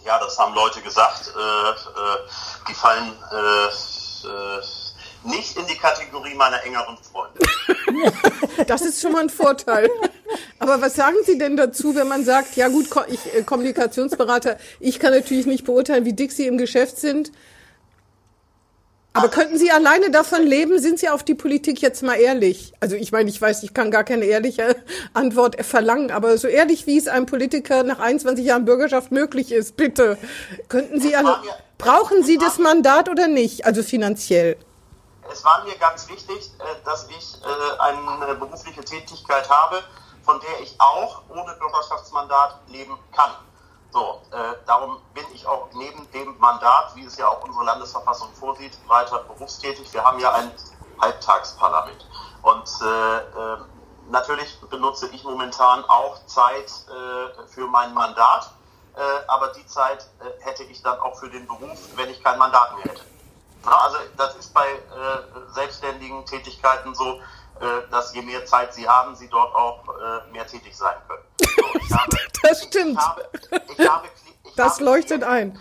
Ja, 0.04 0.18
das 0.18 0.38
haben 0.38 0.54
Leute 0.54 0.82
gesagt. 0.82 1.32
Äh, 1.34 1.70
äh, 1.70 1.74
die 2.68 2.74
fallen 2.74 3.12
äh, 3.32 3.66
äh, 3.66 4.62
nicht 5.24 5.56
in 5.56 5.66
die 5.66 5.76
Kategorie 5.76 6.34
meiner 6.34 6.62
engeren 6.64 6.96
Freunde. 6.98 7.40
Das 8.66 8.82
ist 8.82 9.00
schon 9.00 9.12
mal 9.12 9.22
ein 9.22 9.30
Vorteil. 9.30 9.90
Aber 10.58 10.80
was 10.80 10.94
sagen 10.94 11.16
Sie 11.24 11.38
denn 11.38 11.56
dazu, 11.56 11.94
wenn 11.94 12.08
man 12.08 12.24
sagt, 12.24 12.56
ja 12.56 12.68
gut, 12.68 12.86
ich, 13.08 13.34
äh, 13.34 13.42
Kommunikationsberater, 13.42 14.58
ich 14.80 15.00
kann 15.00 15.12
natürlich 15.12 15.46
nicht 15.46 15.64
beurteilen, 15.64 16.04
wie 16.04 16.12
dick 16.12 16.32
Sie 16.32 16.46
im 16.46 16.56
Geschäft 16.56 16.98
sind. 16.98 17.32
Aber 19.16 19.28
könnten 19.28 19.56
Sie 19.58 19.70
alleine 19.70 20.10
davon 20.10 20.42
leben? 20.42 20.80
Sind 20.80 20.98
Sie 20.98 21.08
auf 21.08 21.22
die 21.22 21.36
Politik 21.36 21.80
jetzt 21.80 22.02
mal 22.02 22.16
ehrlich? 22.16 22.72
Also 22.80 22.96
ich 22.96 23.12
meine, 23.12 23.30
ich 23.30 23.40
weiß, 23.40 23.62
ich 23.62 23.72
kann 23.72 23.92
gar 23.92 24.02
keine 24.02 24.24
ehrliche 24.24 24.74
Antwort 25.14 25.64
verlangen, 25.64 26.10
aber 26.10 26.36
so 26.36 26.48
ehrlich, 26.48 26.88
wie 26.88 26.98
es 26.98 27.06
einem 27.06 27.24
Politiker 27.24 27.84
nach 27.84 28.00
21 28.00 28.44
Jahren 28.44 28.64
Bürgerschaft 28.64 29.12
möglich 29.12 29.52
ist, 29.52 29.76
bitte. 29.76 30.18
Könnten 30.68 31.00
Sie 31.00 31.14
alle, 31.14 31.36
brauchen 31.78 32.24
Sie 32.24 32.38
das 32.38 32.58
Mandat 32.58 33.08
oder 33.08 33.28
nicht? 33.28 33.64
Also 33.64 33.84
finanziell. 33.84 34.56
Es 35.30 35.44
war 35.44 35.64
mir 35.64 35.76
ganz 35.76 36.08
wichtig, 36.08 36.50
äh, 36.58 36.84
dass 36.84 37.06
ich 37.08 37.36
äh, 37.40 37.80
eine 37.80 38.34
berufliche 38.34 38.80
Tätigkeit 38.80 39.48
habe, 39.48 39.80
von 40.24 40.40
der 40.40 40.60
ich 40.60 40.74
auch 40.78 41.22
ohne 41.28 41.54
Bürgerschaftsmandat 41.54 42.62
leben 42.66 42.98
kann. 43.16 43.30
So, 43.94 44.20
äh, 44.32 44.56
darum 44.66 45.00
bin 45.14 45.22
ich 45.32 45.46
auch 45.46 45.68
neben 45.72 46.10
dem 46.10 46.36
Mandat, 46.40 46.96
wie 46.96 47.04
es 47.04 47.16
ja 47.16 47.28
auch 47.28 47.44
unsere 47.44 47.64
Landesverfassung 47.64 48.28
vorsieht, 48.34 48.76
weiter 48.88 49.20
berufstätig. 49.20 49.92
Wir 49.92 50.04
haben 50.04 50.18
ja 50.18 50.32
ein 50.32 50.50
Halbtagsparlament. 51.00 52.04
Und 52.42 52.68
äh, 52.82 53.18
äh, 53.18 53.56
natürlich 54.10 54.60
benutze 54.62 55.06
ich 55.10 55.22
momentan 55.22 55.84
auch 55.84 56.26
Zeit 56.26 56.72
äh, 56.88 57.46
für 57.46 57.68
mein 57.68 57.94
Mandat, 57.94 58.50
äh, 58.96 59.00
aber 59.28 59.52
die 59.52 59.64
Zeit 59.68 60.08
äh, 60.18 60.42
hätte 60.42 60.64
ich 60.64 60.82
dann 60.82 60.98
auch 60.98 61.16
für 61.16 61.30
den 61.30 61.46
Beruf, 61.46 61.78
wenn 61.94 62.10
ich 62.10 62.20
kein 62.20 62.36
Mandat 62.36 62.74
mehr 62.74 62.86
hätte. 62.86 63.04
Na, 63.64 63.78
also 63.78 63.98
das 64.16 64.34
ist 64.34 64.52
bei 64.52 64.66
selbstständigen 65.52 66.26
Tätigkeiten 66.26 66.94
so, 66.96 67.20
dass 67.90 68.14
je 68.14 68.22
mehr 68.22 68.44
Zeit 68.46 68.74
sie 68.74 68.86
haben, 68.88 69.14
sie 69.14 69.28
dort 69.28 69.54
auch 69.54 69.82
äh, 69.88 70.32
mehr 70.32 70.46
tätig 70.46 70.76
sein 70.76 70.96
können. 71.08 71.22
So, 71.88 71.96
habe, 71.96 72.16
Das 72.42 72.62
stimmt. 72.64 72.98
Ich 72.98 73.06
habe, 73.06 73.24
ich 73.78 73.88
habe, 73.88 74.08
ich 74.44 74.54
Das 74.56 74.80
leuchtet 74.80 75.22
Klienten- 75.22 75.28
ein. 75.28 75.58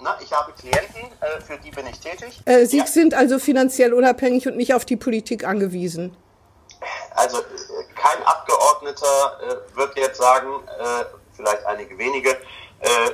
ne, 0.00 0.10
ich 0.20 0.32
habe 0.32 0.52
Klienten, 0.52 1.02
äh, 1.20 1.40
für 1.40 1.58
die 1.58 1.70
bin 1.70 1.86
ich 1.86 1.98
tätig. 2.00 2.40
Äh, 2.44 2.66
Sie 2.66 2.78
Ja. 2.78 2.86
sind 2.86 3.14
also 3.14 3.38
finanziell 3.38 3.92
unabhängig 3.94 4.46
und 4.46 4.56
nicht 4.56 4.74
auf 4.74 4.84
die 4.84 4.96
Politik 4.96 5.44
angewiesen. 5.44 6.16
Also 7.14 7.38
äh, 7.40 7.44
kein 7.94 8.22
Abgeordneter 8.24 9.40
äh, 9.72 9.76
wird 9.76 9.96
jetzt 9.96 10.18
sagen, 10.18 10.48
äh, 10.78 11.04
vielleicht 11.34 11.64
einige 11.66 11.96
wenige, 11.98 12.30
äh, 12.30 13.10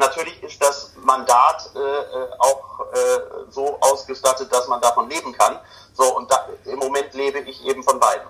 natürlich 0.00 0.42
ist 0.42 0.60
das 0.60 0.92
Mandat 1.04 1.70
äh, 1.74 1.78
äh, 1.78 2.28
auch 2.38 2.80
äh, 2.92 3.50
so 3.50 3.78
ausgestattet, 3.80 4.52
dass 4.52 4.66
man 4.66 4.80
davon 4.80 5.08
leben 5.08 5.32
kann. 5.32 5.58
So, 5.92 6.16
und 6.16 6.30
da, 6.30 6.48
im 6.64 6.78
Moment 6.78 7.14
lebe 7.14 7.38
ich 7.40 7.64
eben 7.64 7.82
von 7.84 8.00
beiden. 8.00 8.26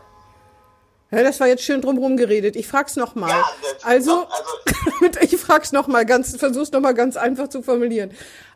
Ja, 1.11 1.23
das 1.23 1.41
war 1.41 1.49
jetzt 1.49 1.65
schön 1.65 1.81
drumherum 1.81 2.17
geredet. 2.17 2.55
Ich 2.55 2.69
frag's 2.69 2.95
noch 2.97 3.15
mal. 3.15 3.31
Ja, 3.31 3.45
also, 3.83 4.27
also- 4.29 5.19
ich 5.21 5.37
frag's 5.39 5.73
noch 5.73 5.87
mal 5.89 6.05
ganz, 6.05 6.37
versuch's 6.37 6.71
noch 6.71 6.81
mal 6.81 6.95
ganz 6.95 7.17
einfach 7.17 7.49
zu 7.49 7.63
formulieren. 7.63 8.13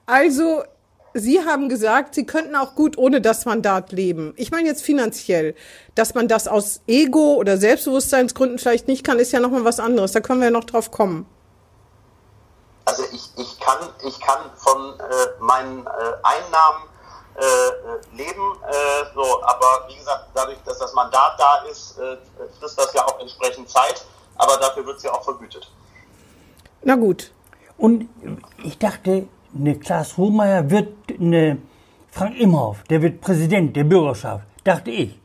Also, 0.06 0.62
Sie 1.16 1.44
haben 1.44 1.68
gesagt, 1.68 2.16
Sie 2.16 2.26
könnten 2.26 2.56
auch 2.56 2.74
gut 2.74 2.98
ohne 2.98 3.20
das 3.20 3.44
Mandat 3.44 3.92
leben. 3.92 4.34
Ich 4.36 4.50
meine 4.50 4.68
jetzt 4.68 4.82
finanziell. 4.82 5.54
Dass 5.94 6.14
man 6.14 6.26
das 6.26 6.48
aus 6.48 6.80
Ego 6.88 7.34
oder 7.34 7.56
Selbstbewusstseinsgründen 7.56 8.58
vielleicht 8.58 8.88
nicht 8.88 9.04
kann, 9.04 9.20
ist 9.20 9.30
ja 9.30 9.38
noch 9.38 9.50
mal 9.52 9.64
was 9.64 9.78
anderes. 9.78 10.10
Da 10.10 10.20
können 10.20 10.40
wir 10.40 10.46
ja 10.46 10.50
noch 10.50 10.64
drauf 10.64 10.90
kommen. 10.90 11.26
Also 12.94 13.06
ich, 13.12 13.28
ich, 13.36 13.58
kann, 13.58 13.78
ich 14.06 14.20
kann 14.20 14.38
von 14.54 14.94
äh, 15.00 15.02
meinen 15.40 15.84
äh, 15.84 15.90
Einnahmen 16.22 16.84
äh, 17.34 17.40
äh, 17.42 18.16
leben, 18.16 18.52
äh, 18.68 19.04
so, 19.12 19.42
aber 19.42 19.88
wie 19.88 19.96
gesagt, 19.96 20.26
dadurch, 20.32 20.58
dass 20.64 20.78
das 20.78 20.92
Mandat 20.94 21.32
da 21.36 21.64
ist, 21.68 21.98
äh, 21.98 22.16
frisst 22.60 22.78
das 22.78 22.94
ja 22.94 23.04
auch 23.04 23.18
entsprechend 23.18 23.68
Zeit, 23.68 24.04
aber 24.36 24.56
dafür 24.58 24.86
wird 24.86 24.98
es 24.98 25.02
ja 25.02 25.12
auch 25.12 25.24
vergütet. 25.24 25.68
Na 26.82 26.94
gut. 26.94 27.32
Und 27.78 28.08
ich 28.62 28.78
dachte, 28.78 29.26
eine 29.52 29.76
Klaas 29.76 30.16
Hohmeier 30.16 30.70
wird 30.70 30.94
eine 31.18 31.58
Frank 32.12 32.38
Imhoff, 32.38 32.84
der 32.88 33.02
wird 33.02 33.20
Präsident 33.20 33.74
der 33.74 33.82
Bürgerschaft. 33.82 34.44
Dachte 34.62 34.92
ich. 34.92 35.18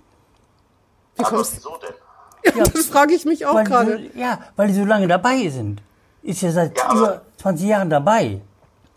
Wie 1.16 1.24
aber 1.24 1.30
kommst 1.38 1.58
wieso 1.58 1.78
denn? 1.78 2.64
Das 2.74 2.88
frage 2.88 3.14
ich 3.14 3.26
mich 3.26 3.46
auch 3.46 3.64
gerade. 3.64 4.10
so, 4.12 4.20
ja, 4.20 4.40
weil 4.56 4.70
die 4.70 4.74
so 4.74 4.86
lange 4.86 5.08
dabei 5.08 5.48
sind. 5.50 5.84
Ist 6.24 6.42
ja 6.42 6.52
seit 6.52 6.76
Ja, 6.76 6.86
aber- 6.90 6.98
über 7.00 7.22
20 7.39 7.67
Jahren 7.67 7.89
dabei. 7.89 8.41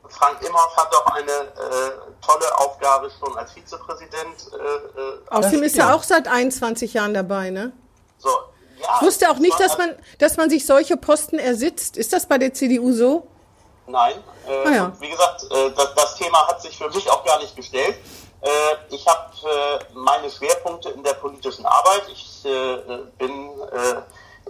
Frank 0.09 0.37
Imhoff 0.47 0.77
hat 0.77 0.93
doch 0.93 1.07
eine 1.07 1.31
äh, 1.31 1.93
tolle 2.21 2.59
Aufgabe 2.59 3.11
schon 3.19 3.37
als 3.39 3.53
Vizepräsident. 3.53 4.37
Äh, 4.53 5.01
äh, 5.01 5.19
Außerdem 5.31 5.63
ist 5.63 5.79
er 5.79 5.95
auch 5.95 6.03
seit 6.03 6.29
21 6.29 6.93
Jahren 6.95 7.15
dabei, 7.15 7.51
ne? 7.51 7.73
so, 8.19 8.29
ja, 8.79 8.89
Ich 9.01 9.07
wusste 9.07 9.31
auch 9.31 9.39
nicht, 9.39 9.59
dass 9.59 9.79
man, 9.79 9.95
dass 10.19 10.37
man 10.37 10.51
sich 10.51 10.67
solche 10.67 10.97
Posten 10.97 11.39
ersitzt. 11.39 11.97
Ist 11.97 12.13
das 12.13 12.27
bei 12.27 12.37
der 12.39 12.53
CDU 12.53 12.93
so? 12.93 13.27
Nein. 13.87 14.17
Äh, 14.47 14.69
Ah 14.69 14.71
ja. 14.71 14.93
Wie 15.01 15.09
gesagt, 15.09 15.45
äh, 15.51 15.71
das, 15.75 15.95
das 15.95 16.15
Thema 16.17 16.47
hat 16.47 16.61
sich 16.61 16.77
für 16.77 16.89
mich 16.91 17.09
auch 17.11 17.25
gar 17.25 17.39
nicht 17.39 17.57
gestellt. 17.57 17.97
Äh, 18.43 18.49
ich 18.91 19.07
habe 19.07 19.31
äh, 19.45 19.79
meine 19.95 20.31
Schwerpunkte 20.31 20.91
in 20.91 21.03
der 21.03 21.15
politischen 21.15 21.65
Arbeit. 21.65 22.03
Ich 22.13 22.43
bin 22.43 23.51
äh, 23.71 24.03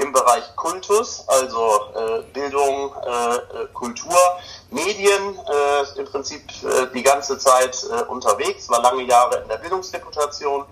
im 0.02 0.12
Bereich 0.12 0.44
Kultus, 0.56 1.24
also 1.28 1.80
äh, 1.94 2.22
Bildung, 2.32 2.94
Kultur, 3.82 4.16
Medien, 4.70 5.36
äh, 5.36 5.98
im 5.98 6.06
Prinzip 6.06 6.42
äh, 6.62 6.86
die 6.94 7.02
ganze 7.02 7.36
Zeit 7.36 7.76
äh, 7.90 8.04
unterwegs, 8.04 8.68
war 8.70 8.80
lange 8.80 9.02
Jahre 9.02 9.42
in 9.42 9.48
der 9.48 9.56
Bildungsdeputation, 9.56 10.64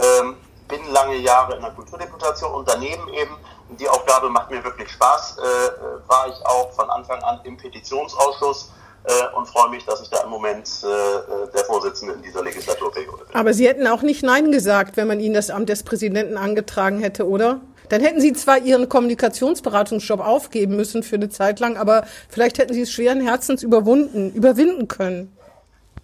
ähm, 0.00 0.36
bin 0.66 0.80
lange 0.90 1.14
Jahre 1.18 1.54
in 1.54 1.62
der 1.62 1.70
Kulturdeputation 1.70 2.52
und 2.52 2.68
daneben 2.68 3.06
eben, 3.14 3.36
die 3.78 3.88
Aufgabe 3.88 4.28
macht 4.30 4.50
mir 4.50 4.64
wirklich 4.64 4.90
Spaß, 4.90 5.36
äh, 5.38 5.42
äh, 5.42 6.08
war 6.08 6.26
ich 6.26 6.44
auch 6.44 6.72
von 6.72 6.90
Anfang 6.90 7.22
an 7.22 7.38
im 7.44 7.56
Petitionsausschuss 7.56 8.72
äh, 9.04 9.36
und 9.36 9.46
freue 9.46 9.70
mich, 9.70 9.84
dass 9.84 10.02
ich 10.02 10.10
da 10.10 10.24
im 10.24 10.30
Moment 10.30 10.68
äh, 10.82 10.86
äh, 10.88 11.52
der 11.54 11.64
Vorsitzende 11.66 12.14
in 12.14 12.22
dieser 12.22 12.42
Legislaturperiode 12.42 13.26
bin. 13.26 13.36
Aber 13.36 13.54
Sie 13.54 13.68
hätten 13.68 13.86
auch 13.86 14.02
nicht 14.02 14.24
Nein 14.24 14.50
gesagt, 14.50 14.96
wenn 14.96 15.06
man 15.06 15.20
Ihnen 15.20 15.34
das 15.34 15.50
Amt 15.50 15.68
des 15.68 15.84
Präsidenten 15.84 16.36
angetragen 16.36 16.98
hätte, 16.98 17.28
oder? 17.28 17.60
Dann 17.88 18.00
hätten 18.00 18.20
Sie 18.20 18.32
zwar 18.32 18.58
Ihren 18.58 18.88
Kommunikationsberatungsjob 18.88 20.20
aufgeben 20.20 20.76
müssen 20.76 21.02
für 21.02 21.16
eine 21.16 21.28
Zeit 21.28 21.60
lang, 21.60 21.76
aber 21.76 22.06
vielleicht 22.28 22.58
hätten 22.58 22.74
Sie 22.74 22.82
es 22.82 22.92
schweren 22.92 23.20
Herzens 23.20 23.62
überwunden, 23.62 24.32
überwinden 24.32 24.88
können. 24.88 25.36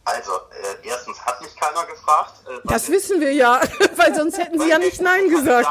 Also, 0.04 0.32
äh, 0.32 0.88
erstens 0.88 1.24
hat 1.24 1.40
mich 1.40 1.54
keiner 1.56 1.84
gefragt. 1.86 2.32
Äh, 2.48 2.58
Das 2.64 2.88
wissen 2.90 3.20
wir 3.20 3.32
ja, 3.32 3.60
weil 3.96 4.14
sonst 4.14 4.38
hätten 4.38 4.58
Sie 4.58 4.68
ja 4.68 4.78
nicht 4.78 5.00
Nein 5.00 5.28
gesagt. 5.28 5.68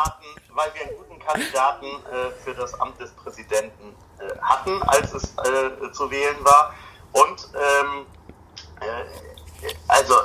Weil 0.53 0.70
wir 0.74 0.88
einen 0.88 0.98
guten 0.98 1.20
Kandidaten 1.20 1.86
äh, 1.86 2.32
für 2.44 2.53
das 2.53 2.80
Amt 2.80 3.00
des 3.00 3.12
Präsidenten 3.12 3.96
äh, 4.20 4.38
hatten, 4.41 4.82
als 4.84 5.13
es 5.13 5.24
äh, 5.24 5.91
zu 5.91 6.10
wählen 6.10 6.38
war. 6.44 6.74
Und 7.12 7.50
ähm, 7.53 8.06
äh, 8.80 9.74
also 9.89 10.15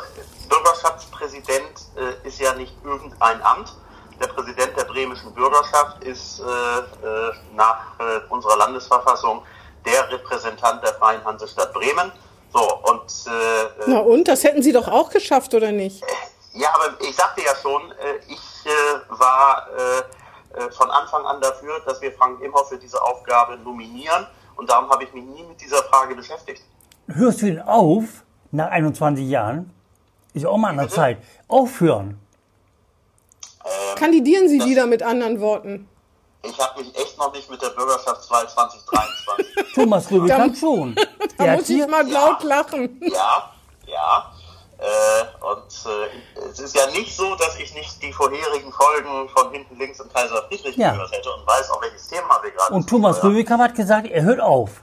Bürgerschaftspräsident 0.49 1.81
ist 2.23 2.39
ja 2.41 2.55
nicht 2.55 2.73
irgendein 2.83 3.43
Amt. 3.43 3.75
Der 4.21 4.29
Präsident 4.29 4.77
der 4.77 4.85
bremischen 4.85 5.33
Bürgerschaft 5.35 6.03
ist 6.05 6.41
äh, 6.41 6.45
äh, 6.45 7.33
nach 7.55 7.99
äh, 7.99 8.21
unserer 8.31 8.57
Landesverfassung 8.57 9.43
der 9.85 10.11
Repräsentant 10.11 10.83
der 10.83 10.95
Freien 10.95 11.25
Hansestadt 11.25 11.73
Bremen. 11.73 12.11
So, 12.53 12.61
und 12.61 13.11
äh, 13.27 13.85
Na 13.87 13.99
und, 14.01 14.27
das 14.29 14.45
hätten 14.45 14.63
Sie 14.63 14.73
doch 14.73 14.89
auch 14.89 15.11
geschafft, 15.11 15.53
oder 15.55 15.73
nicht? 15.73 16.03
ja, 16.55 16.69
aber 16.75 16.99
ich 17.01 17.15
sagte 17.15 17.43
ja 17.43 17.55
schon, 17.61 17.91
äh, 17.93 18.17
ich 18.29 18.67
äh, 18.67 18.71
war 19.11 19.67
äh, 19.77 20.59
äh, 20.59 20.71
von 20.71 20.91
Anfang 20.91 21.25
an 21.27 21.41
dafür, 21.41 21.81
dass 21.85 22.01
wir 22.01 22.13
Frank 22.13 22.41
Imhoff 22.43 22.71
für 22.71 22.79
diese 22.79 23.01
Aufgabe 23.03 23.59
nominieren 23.59 24.27
und 24.57 24.71
darum 24.71 24.89
habe 24.91 25.05
ich 25.05 25.13
mich 25.13 25.25
nie 25.25 25.43
mit 25.45 25.61
dieser 25.61 25.83
Frage 25.85 26.15
beschäftigt. 26.15 26.63
Hörst 27.09 27.43
du 27.43 27.47
denn 27.47 27.61
auf, 27.61 28.05
nach 28.51 28.71
21 28.71 29.29
Jahren? 29.29 29.71
Ist 30.33 30.43
ja 30.43 30.49
auch 30.49 30.57
mal 30.57 30.71
an 30.71 30.79
der? 30.79 30.89
Zeit. 30.89 31.19
Aufhören. 31.49 32.21
Kandidieren 33.97 34.49
Sie 34.49 34.65
wieder 34.65 34.87
mit 34.87 35.03
anderen 35.03 35.41
Worten. 35.41 35.89
Ich 36.43 36.59
habe 36.61 36.81
mich 36.81 36.95
echt 36.97 37.19
noch 37.19 37.33
nicht 37.33 37.51
mit 37.51 37.61
der 37.61 37.71
Bürgerschaftswahl 37.71 38.49
2023. 38.55 39.75
Thomas 39.75 40.11
Rübekamp 40.11 40.57
schon. 40.57 40.95
Da 41.39 41.45
Der 41.45 41.53
muss 41.57 41.69
ich 41.69 41.77
hier- 41.77 41.89
mal 41.89 42.09
laut 42.11 42.43
lachen. 42.45 42.99
ja, 43.03 43.51
ja. 43.87 44.33
Äh, 44.79 45.45
und 45.45 45.93
äh, 46.43 46.45
es 46.51 46.59
ist 46.61 46.75
ja 46.75 46.87
nicht 46.93 47.15
so, 47.15 47.35
dass 47.35 47.59
ich 47.59 47.75
nicht 47.75 48.03
die 48.03 48.13
vorherigen 48.13 48.73
Folgen 48.73 49.29
von 49.31 49.51
hinten 49.53 49.77
links 49.79 50.01
und 50.01 50.13
Kaiser 50.15 50.45
Friedrich 50.49 50.77
Ja. 50.77 50.93
gehört 50.93 51.11
hätte 51.13 51.31
und 51.35 51.47
weiß, 51.47 51.71
auf 51.71 51.83
welches 51.83 52.09
Thema 52.09 52.39
wir 52.43 52.51
gerade 52.53 52.73
Und 52.75 52.89
Thomas. 52.89 53.23
Rübekamp 53.23 53.63
hat 53.63 53.75
gesagt, 53.75 54.07
er 54.07 54.23
hört 54.23 54.41
auf. 54.41 54.83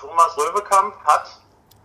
Thomas 0.00 0.36
Röbekamp 0.36 0.94
hat 1.04 1.28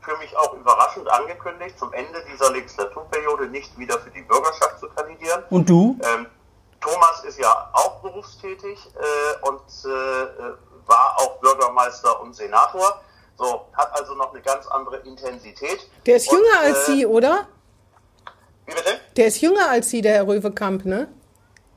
für 0.04 0.18
mich 0.18 0.36
auch 0.38 0.54
überraschend 0.54 1.08
angekündigt, 1.10 1.78
zum 1.80 1.92
Ende 1.94 2.24
dieser 2.32 2.52
Legislaturperiode 2.52 3.48
nicht 3.48 3.78
wieder 3.78 4.00
für 4.00 4.12
die 4.12 4.22
Bürgerschaft 4.22 4.80
zu 4.80 4.88
kandidieren. 4.90 5.44
Und 5.50 5.70
du? 5.70 5.98
Ähm, 6.04 6.28
Thomas 6.80 7.24
ist 7.24 7.40
ja 7.40 7.70
auch 7.74 8.02
berufstätig 8.02 8.78
äh, 8.96 9.48
und 9.48 9.62
äh, 9.86 9.90
äh, 9.90 10.54
war 10.86 11.16
auch 11.18 11.40
Bürgermeister 11.40 12.22
und 12.22 12.36
Senator. 12.36 13.02
So, 13.38 13.66
hat 13.74 13.92
also 13.98 14.14
noch 14.16 14.32
eine 14.34 14.42
ganz 14.42 14.68
andere 14.68 14.98
Intensität. 14.98 15.90
Der 16.06 16.18
ist 16.18 16.30
Und, 16.30 16.40
jünger 16.40 16.60
als 16.60 16.90
äh, 16.90 16.92
Sie, 16.92 17.06
oder? 17.06 17.48
Wie 18.66 18.74
bitte? 18.74 19.00
Der 19.16 19.28
ist 19.28 19.42
jünger 19.42 19.70
als 19.70 19.90
Sie, 19.90 20.02
der 20.02 20.14
Herr 20.14 20.28
Röwekamp, 20.28 20.86
ne? 20.86 21.08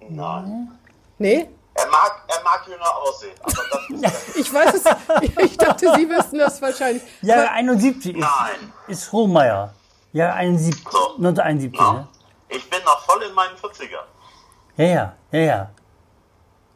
Nein. 0.00 0.78
Nee? 1.18 1.48
Er 1.78 1.86
mag, 1.90 2.22
er 2.28 2.42
mag 2.42 2.66
jünger 2.66 2.96
aussehen, 2.96 3.34
aber 3.42 3.52
das 4.02 4.14
ist 4.28 4.36
ja 4.36 4.40
Ich 4.40 4.52
weiß 4.54 4.74
es. 4.74 4.84
Ich 5.44 5.56
dachte, 5.58 5.92
Sie 5.96 6.08
wüssten 6.08 6.38
das 6.38 6.60
wahrscheinlich. 6.62 7.02
Jahre 7.22 7.50
71 7.50 8.14
ist, 8.16 8.20
Nein. 8.20 8.72
ist 8.88 9.12
Hohmeier. 9.12 9.74
Jahre 10.12 10.34
71, 10.34 10.82
So. 10.90 10.98
1971. 11.16 11.78
Ja. 11.78 11.92
Ne? 11.92 12.08
Ich 12.48 12.70
bin 12.70 12.78
noch 12.84 13.00
voll 13.04 13.22
in 13.22 13.34
meinen 13.34 13.56
40ern. 13.56 14.04
Ja, 14.78 14.84
ja, 14.84 15.12
ja, 15.32 15.40
ja. 15.40 15.70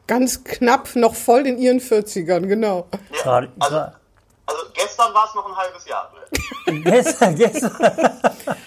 Ganz 0.07 0.43
knapp 0.45 0.95
noch 0.97 1.15
voll 1.15 1.47
in 1.47 1.57
Ihren 1.59 1.81
40ern, 1.81 2.47
genau. 2.47 2.87
Ja, 3.25 3.43
also, 3.61 3.87
also 4.51 4.65
gestern 4.75 5.15
war 5.15 5.27
es 5.29 5.35
noch 5.35 5.47
ein 5.47 5.57
halbes 5.57 5.87
Jahr. 5.87 6.13
gestern, 6.85 7.37
gestern. 7.37 7.73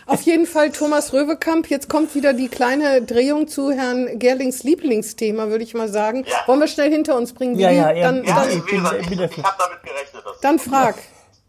Auf 0.06 0.22
jeden 0.22 0.46
Fall 0.46 0.72
Thomas 0.72 1.14
Röwekamp. 1.14 1.70
Jetzt 1.70 1.90
kommt 1.90 2.16
wieder 2.16 2.34
die 2.34 2.48
kleine 2.48 3.02
Drehung 3.02 3.48
zu 3.48 3.72
Herrn 3.72 4.20
Gerlings 4.20 4.64
Lieblingsthema, 4.64 5.48
würde 5.50 5.64
ich 5.64 5.74
mal 5.74 5.90
sagen. 5.90 6.26
Ja. 6.28 6.48
Wollen 6.48 6.60
wir 6.60 6.68
schnell 6.68 6.90
hinter 6.92 7.16
uns 7.16 7.34
bringen? 7.34 7.56
Ja, 7.58 7.70
ja, 7.72 7.92
ja. 7.92 8.04
dann, 8.04 8.24
Ja, 8.24 8.36
dann, 8.36 8.50
ich 8.50 8.66
gesagt, 8.66 8.96
ich 9.02 9.12
ich, 9.12 9.20
ich, 9.20 9.44
habe 9.44 9.58
damit 9.58 9.84
gerechnet. 9.84 10.26
Dass 10.26 10.40
dann 10.42 10.60
frag, 10.60 10.96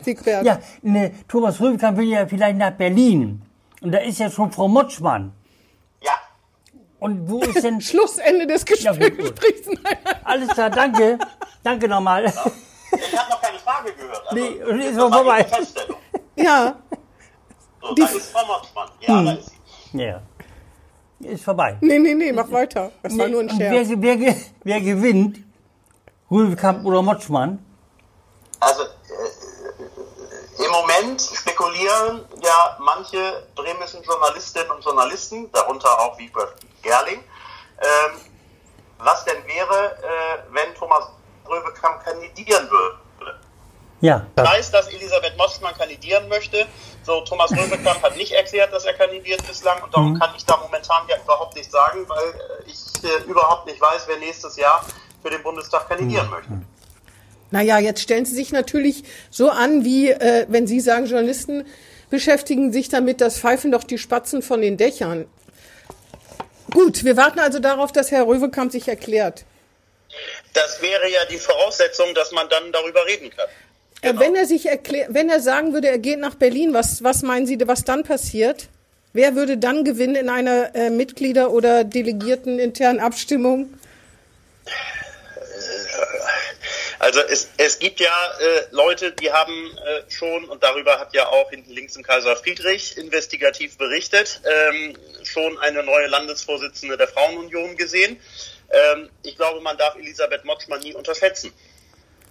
Siegbert. 0.03 0.45
Ja, 0.45 0.59
ne, 0.83 1.13
Thomas 1.29 1.61
Rübekamp 1.61 1.97
will 1.99 2.09
ja 2.09 2.27
vielleicht 2.27 2.59
nach 2.59 2.73
Berlin. 2.73 3.43
Und 3.81 3.93
da 3.93 3.99
ist 3.99 4.19
ja 4.19 4.31
schon 4.31 4.51
Frau 4.51 4.69
Motschmann. 4.69 5.33
ja, 6.03 6.13
Und 6.99 7.29
wo 7.29 7.41
ist 7.43 7.63
denn... 7.63 7.81
Schlussende 7.83 8.47
des 8.47 8.65
Ja. 8.81 8.93
Gesprächs. 8.93 9.67
Nein. 9.67 9.97
Alles 10.25 10.49
klar, 10.49 10.71
danke. 10.71 11.19
Danke 11.63 11.89
nochmal. 11.89 12.31
Ich 12.97 13.19
habe 13.19 13.31
noch 13.31 13.41
keine 13.41 13.59
Frage 13.59 13.93
gehört. 13.95 14.23
Also, 14.29 14.35
Nee, 14.35 14.63
und 14.65 14.81
ist 14.81 14.97
war 14.99 15.13
vorbei. 15.13 15.47
Ja, 16.37 16.77
So, 17.81 17.95
da 17.95 18.05
ist 18.07 18.33
Frau 18.33 18.45
Motschmann. 18.47 18.89
Ja, 19.01 19.19
Hm. 19.19 19.25
da 19.27 19.33
ist 19.33 19.51
sie. 19.93 19.99
Ja. 20.03 20.23
Ist 21.21 21.45
vorbei. 21.45 21.77
nee, 21.81 21.99
nee, 21.99 22.15
nee, 22.15 22.33
mach 22.33 22.51
weiter. 22.51 22.91
Das 23.03 23.17
war 23.17 23.29
nur 23.29 23.41
ein 23.41 23.51
wer, 23.59 23.85
Scherz. 23.85 23.89
wer, 23.97 24.17
ge- 24.17 24.37
wer 24.65 24.81
gewinnt? 24.81 25.39
Rübekamp 26.31 26.85
oder 26.85 27.03
Motschmann? 27.03 27.65
Also 28.61 28.83
äh, 28.83 30.65
im 30.65 30.71
Moment 30.71 30.85
Moment 31.05 31.21
spekulieren 31.21 32.25
ja 32.43 32.77
manche 32.81 33.47
bremischen 33.55 34.03
Journalistinnen 34.03 34.71
und 34.73 34.85
Journalisten, 34.85 35.51
darunter 35.53 35.89
auch 36.01 36.19
Wiebert 36.19 36.55
Gerling, 36.83 37.21
ähm, 37.79 38.21
was 38.99 39.25
denn 39.25 39.45
wäre, 39.47 39.97
äh, 40.03 40.39
wenn 40.53 40.75
Thomas 40.75 41.05
Röbekamp 41.49 42.03
kandidieren 42.05 42.69
würde. 42.71 42.74
Ja. 44.05 44.27
Ich 44.37 44.45
weiß, 44.45 44.71
dass 44.71 44.89
Elisabeth 44.89 45.35
Motzmann 45.39 45.73
kandidieren 45.75 46.29
möchte. 46.29 46.67
So, 47.07 47.23
Thomas 47.23 47.51
Röbekamp 47.53 48.03
hat 48.03 48.19
nicht 48.19 48.33
erklärt, 48.33 48.71
dass 48.71 48.85
er 48.85 48.93
kandidiert 48.93 49.41
bislang 49.49 49.83
und 49.83 49.95
darum 49.95 50.13
Mhm. 50.13 50.19
kann 50.19 50.29
ich 50.37 50.45
da 50.45 50.59
momentan 50.59 51.09
ja 51.09 51.17
überhaupt 51.17 51.57
nicht 51.57 51.71
sagen, 51.71 52.07
weil 52.07 52.29
äh, 52.29 52.71
ich 52.71 53.03
äh, 53.03 53.23
überhaupt 53.25 53.65
nicht 53.67 53.81
weiß, 53.81 54.03
wer 54.07 54.19
nächstes 54.19 54.57
Jahr 54.57 54.85
für 55.23 55.31
den 55.31 55.43
Bundestag 55.43 55.89
kandidieren 55.89 56.29
möchte. 56.29 56.51
Naja, 57.51 57.79
jetzt 57.79 58.03
stellen 58.03 58.27
Sie 58.27 58.35
sich 58.35 58.53
natürlich 58.53 59.05
so 59.31 59.49
an, 59.49 59.87
wie 59.87 60.11
äh, 60.11 60.45
wenn 60.51 60.67
Sie 60.67 60.81
sagen, 60.81 61.07
Journalisten 61.07 61.67
beschäftigen 62.11 62.75
sich 62.75 62.91
damit, 62.91 63.23
das 63.23 63.39
pfeifen 63.39 63.73
doch 63.73 63.85
die 63.85 63.97
Spatzen 63.97 64.43
von 64.43 64.61
den 64.61 64.77
Dächern. 64.77 65.25
Gut, 66.75 67.05
wir 67.05 67.17
warten 67.17 67.39
also 67.39 67.59
darauf, 67.59 67.91
dass 67.91 68.11
Herr 68.11 68.27
Röwekamp 68.27 68.71
sich 68.71 68.87
erklärt. 68.87 69.47
Das 70.53 70.83
wäre 70.83 71.09
ja 71.11 71.25
die 71.25 71.39
Voraussetzung, 71.39 72.15
dass 72.15 72.33
man 72.33 72.49
dann 72.51 72.71
darüber 72.71 73.05
reden 73.07 73.31
kann. 73.31 73.49
Äh, 74.05 74.19
wenn 74.19 74.35
er 74.35 74.47
sich 74.47 74.67
erklärt, 74.67 75.09
wenn 75.13 75.31
er 75.31 75.41
sagen 75.41 75.73
würde, 75.73 75.89
er 75.89 75.99
geht 75.99 76.19
nach 76.19 76.35
Berlin, 76.35 76.75
was, 76.75 77.03
was 77.03 77.23
meinen 77.23 77.47
Sie, 77.47 77.59
was 77.67 77.85
dann 77.85 78.03
passiert? 78.03 78.69
Wer 79.13 79.35
würde 79.35 79.57
dann 79.57 79.85
gewinnen 79.85 80.17
in 80.17 80.29
einer 80.29 80.75
äh, 80.75 80.91
Mitglieder- 80.91 81.53
oder 81.53 81.85
Delegierten 81.85 82.59
internen 82.59 83.01
Abstimmung? 83.01 83.73
Also 86.99 87.21
es, 87.21 87.49
es 87.59 87.79
gibt 87.79 88.01
ja 88.01 88.11
äh, 88.41 88.63
Leute, 88.71 89.13
die 89.13 89.31
haben 89.31 89.77
äh, 89.77 90.11
schon, 90.11 90.45
und 90.47 90.63
darüber 90.63 90.99
hat 90.99 91.15
ja 91.15 91.29
auch 91.29 91.51
hinten 91.51 91.71
links 91.73 91.97
im 91.97 92.03
Kaiser 92.03 92.35
Friedrich 92.37 92.97
investigativ 92.97 93.77
berichtet, 93.79 94.41
ähm, 94.45 94.97
schon 95.23 95.59
eine 95.59 95.83
neue 95.83 96.07
Landesvorsitzende 96.07 96.97
der 96.97 97.09
Frauenunion 97.09 97.77
gesehen. 97.77 98.19
Ähm, 98.71 99.11
ich 99.23 99.37
glaube, 99.37 99.61
man 99.61 99.77
darf 99.77 99.97
Elisabeth 99.97 100.45
Motschmann 100.45 100.81
nie 100.81 100.95
unterschätzen. 100.95 101.53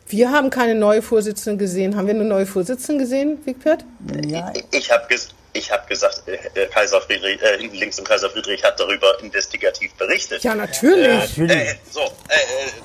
Wir 0.07 0.31
haben 0.31 0.49
keine 0.49 0.75
neue 0.75 1.01
Vorsitzende 1.01 1.57
gesehen. 1.57 1.95
Haben 1.95 2.07
wir 2.07 2.13
eine 2.13 2.25
neue 2.25 2.45
Vorsitzende 2.45 3.03
gesehen, 3.03 3.39
Wigbert? 3.45 3.85
ja. 4.27 4.51
Ich 4.71 4.91
habe 4.91 5.05
ges 5.07 5.29
ich 5.53 5.71
hab 5.71 5.87
gesagt, 5.87 6.23
äh, 6.25 6.39
äh, 6.59 6.67
Kaiser 6.67 6.99
Friedrich, 7.01 7.41
äh, 7.41 7.59
hinten 7.59 7.75
links 7.77 7.99
im 7.99 8.05
Kaiser 8.05 8.29
Friedrich 8.29 8.63
hat 8.63 8.79
darüber 8.79 9.19
investigativ 9.21 9.93
berichtet. 9.93 10.43
Ja, 10.43 10.55
natürlich. 10.55 11.37
Äh, 11.37 11.75
so, 11.91 12.01
äh, 12.01 12.05
äh, 12.05 12.09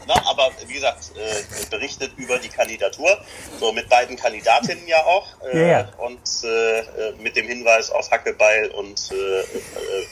na, 0.06 0.14
aber 0.26 0.50
wie 0.66 0.74
gesagt, 0.74 1.12
äh, 1.16 1.66
berichtet 1.70 2.12
über 2.18 2.38
die 2.38 2.48
Kandidatur, 2.48 3.18
so 3.58 3.72
mit 3.72 3.88
beiden 3.88 4.16
Kandidatinnen 4.16 4.86
ja 4.86 5.02
auch 5.04 5.26
äh, 5.50 5.70
Ja, 5.70 5.88
und 5.96 6.20
äh, 6.44 6.78
äh, 6.78 6.84
mit 7.22 7.36
dem 7.36 7.46
Hinweis 7.46 7.90
auf 7.90 8.10
Hackebeil 8.10 8.70
und 8.72 9.10
äh, 9.12 9.40
äh, 9.40 9.44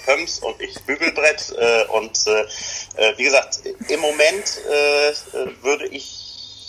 Pöms 0.06 0.38
und 0.38 0.60
ich 0.60 0.74
Bügelbrett 0.84 1.54
äh, 1.58 1.84
und 1.92 2.26
äh, 2.26 2.40
äh, 2.96 3.18
wie 3.18 3.24
gesagt, 3.24 3.60
im 3.88 4.00
Moment 4.00 4.62
äh, 4.70 5.10
äh, 5.10 5.14
würde 5.62 5.86
ich 5.88 6.25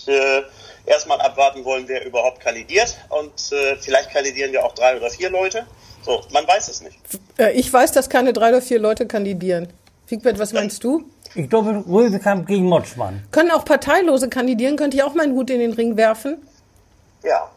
äh, 0.08 0.44
erstmal 0.86 1.20
abwarten 1.22 1.64
wollen, 1.66 1.88
wer 1.88 2.06
überhaupt 2.06 2.40
kandidiert 2.40 2.98
und 3.10 3.52
äh, 3.52 3.76
vielleicht 3.78 4.12
kandidieren 4.12 4.54
ja 4.54 4.64
auch 4.64 4.74
drei 4.74 4.98
oder 4.98 5.10
vier 5.10 5.30
Leute. 5.30 5.66
So, 6.04 6.22
man 6.32 6.48
weiß 6.48 6.70
es 6.70 6.82
nicht. 6.82 6.98
Äh, 7.38 7.52
ich 7.52 7.72
weiß, 7.72 7.92
dass 7.92 8.10
keine 8.10 8.34
drei 8.34 8.50
oder 8.50 8.62
vier 8.62 8.80
Leute 8.80 9.06
kandidieren. 9.06 9.68
Wigbert, 10.08 10.40
was 10.40 10.54
meinst 10.54 10.84
du? 10.84 11.04
Ich 11.36 11.50
glaube, 11.50 11.84
Röwekamp 11.88 12.48
gegen 12.48 12.66
Motschmann. 12.66 13.24
Können 13.32 13.52
auch 13.52 13.66
Parteilose 13.66 14.30
kandidieren? 14.30 14.78
Könnte 14.78 14.96
ich 14.98 15.04
auch 15.04 15.14
meinen 15.14 15.34
Hut 15.34 15.50
in 15.50 15.60
den 15.60 15.74
Ring 15.74 15.98
werfen? 15.98 16.38
Ja. 17.24 17.52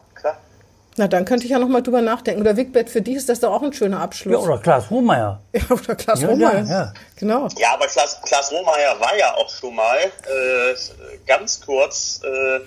Na, 0.97 1.07
dann 1.07 1.23
könnte 1.25 1.45
ich 1.45 1.51
ja 1.51 1.59
noch 1.59 1.69
mal 1.69 1.81
drüber 1.81 2.01
nachdenken. 2.01 2.41
Oder 2.41 2.57
Wigbert, 2.57 2.89
für 2.89 3.01
dich 3.01 3.15
ist 3.15 3.29
das 3.29 3.39
doch 3.39 3.51
auch 3.53 3.61
ein 3.63 3.71
schöner 3.71 4.01
Abschluss. 4.01 4.33
Ja, 4.33 4.39
oder 4.39 4.57
Klaas 4.57 4.89
Hohmeier. 4.89 5.39
Ja, 5.53 5.61
oder 5.71 5.95
Klaas 5.95 6.21
Ja, 6.21 6.27
Rohmeier. 6.27 6.63
ja, 6.65 6.69
ja. 6.69 6.93
Genau. 7.15 7.47
Ja, 7.57 7.73
aber 7.73 7.87
Klaas, 7.87 8.19
Klaas 8.23 8.51
Rohmeier 8.51 8.99
war 8.99 9.17
ja 9.17 9.33
auch 9.35 9.49
schon 9.49 9.73
mal 9.75 9.97
äh, 9.97 10.75
ganz 11.25 11.61
kurz 11.61 12.19
äh, 12.23 12.59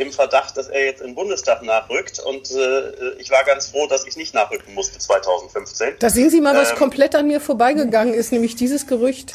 im 0.00 0.12
Verdacht, 0.12 0.56
dass 0.56 0.68
er 0.68 0.84
jetzt 0.84 1.02
im 1.02 1.14
Bundestag 1.16 1.62
nachrückt. 1.62 2.20
Und 2.20 2.48
äh, 2.52 3.10
ich 3.18 3.30
war 3.30 3.42
ganz 3.44 3.66
froh, 3.68 3.86
dass 3.88 4.06
ich 4.06 4.16
nicht 4.16 4.34
nachrücken 4.34 4.72
musste 4.74 4.98
2015. 5.00 5.94
Da 5.98 6.10
sehen 6.10 6.30
Sie 6.30 6.40
mal, 6.40 6.54
was 6.56 6.70
Ähm. 6.70 6.76
komplett 6.76 7.14
an 7.16 7.26
mir 7.26 7.40
vorbeigegangen 7.40 8.14
ist, 8.14 8.30
nämlich 8.30 8.54
dieses 8.54 8.86
Gerücht. 8.86 9.34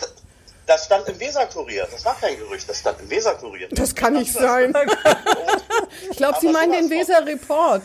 Das 0.65 0.86
stand 0.86 1.08
im 1.10 1.19
Weserkurier. 1.19 1.88
Das 1.91 2.06
war 2.06 2.15
kein 2.21 2.38
Gerücht, 2.38 2.69
das 2.69 2.80
stand 2.80 3.02
im 3.02 3.10
Weserkurier. 3.10 3.67
Das 3.71 3.93
kann 3.95 4.13
nicht 4.13 4.32
sein. 4.32 4.73
Ich 6.12 6.17
glaube, 6.17 6.38
Sie 6.39 6.47
meinen 6.49 6.71
den 6.71 6.89
Weser 6.89 7.25
Report. 7.25 7.82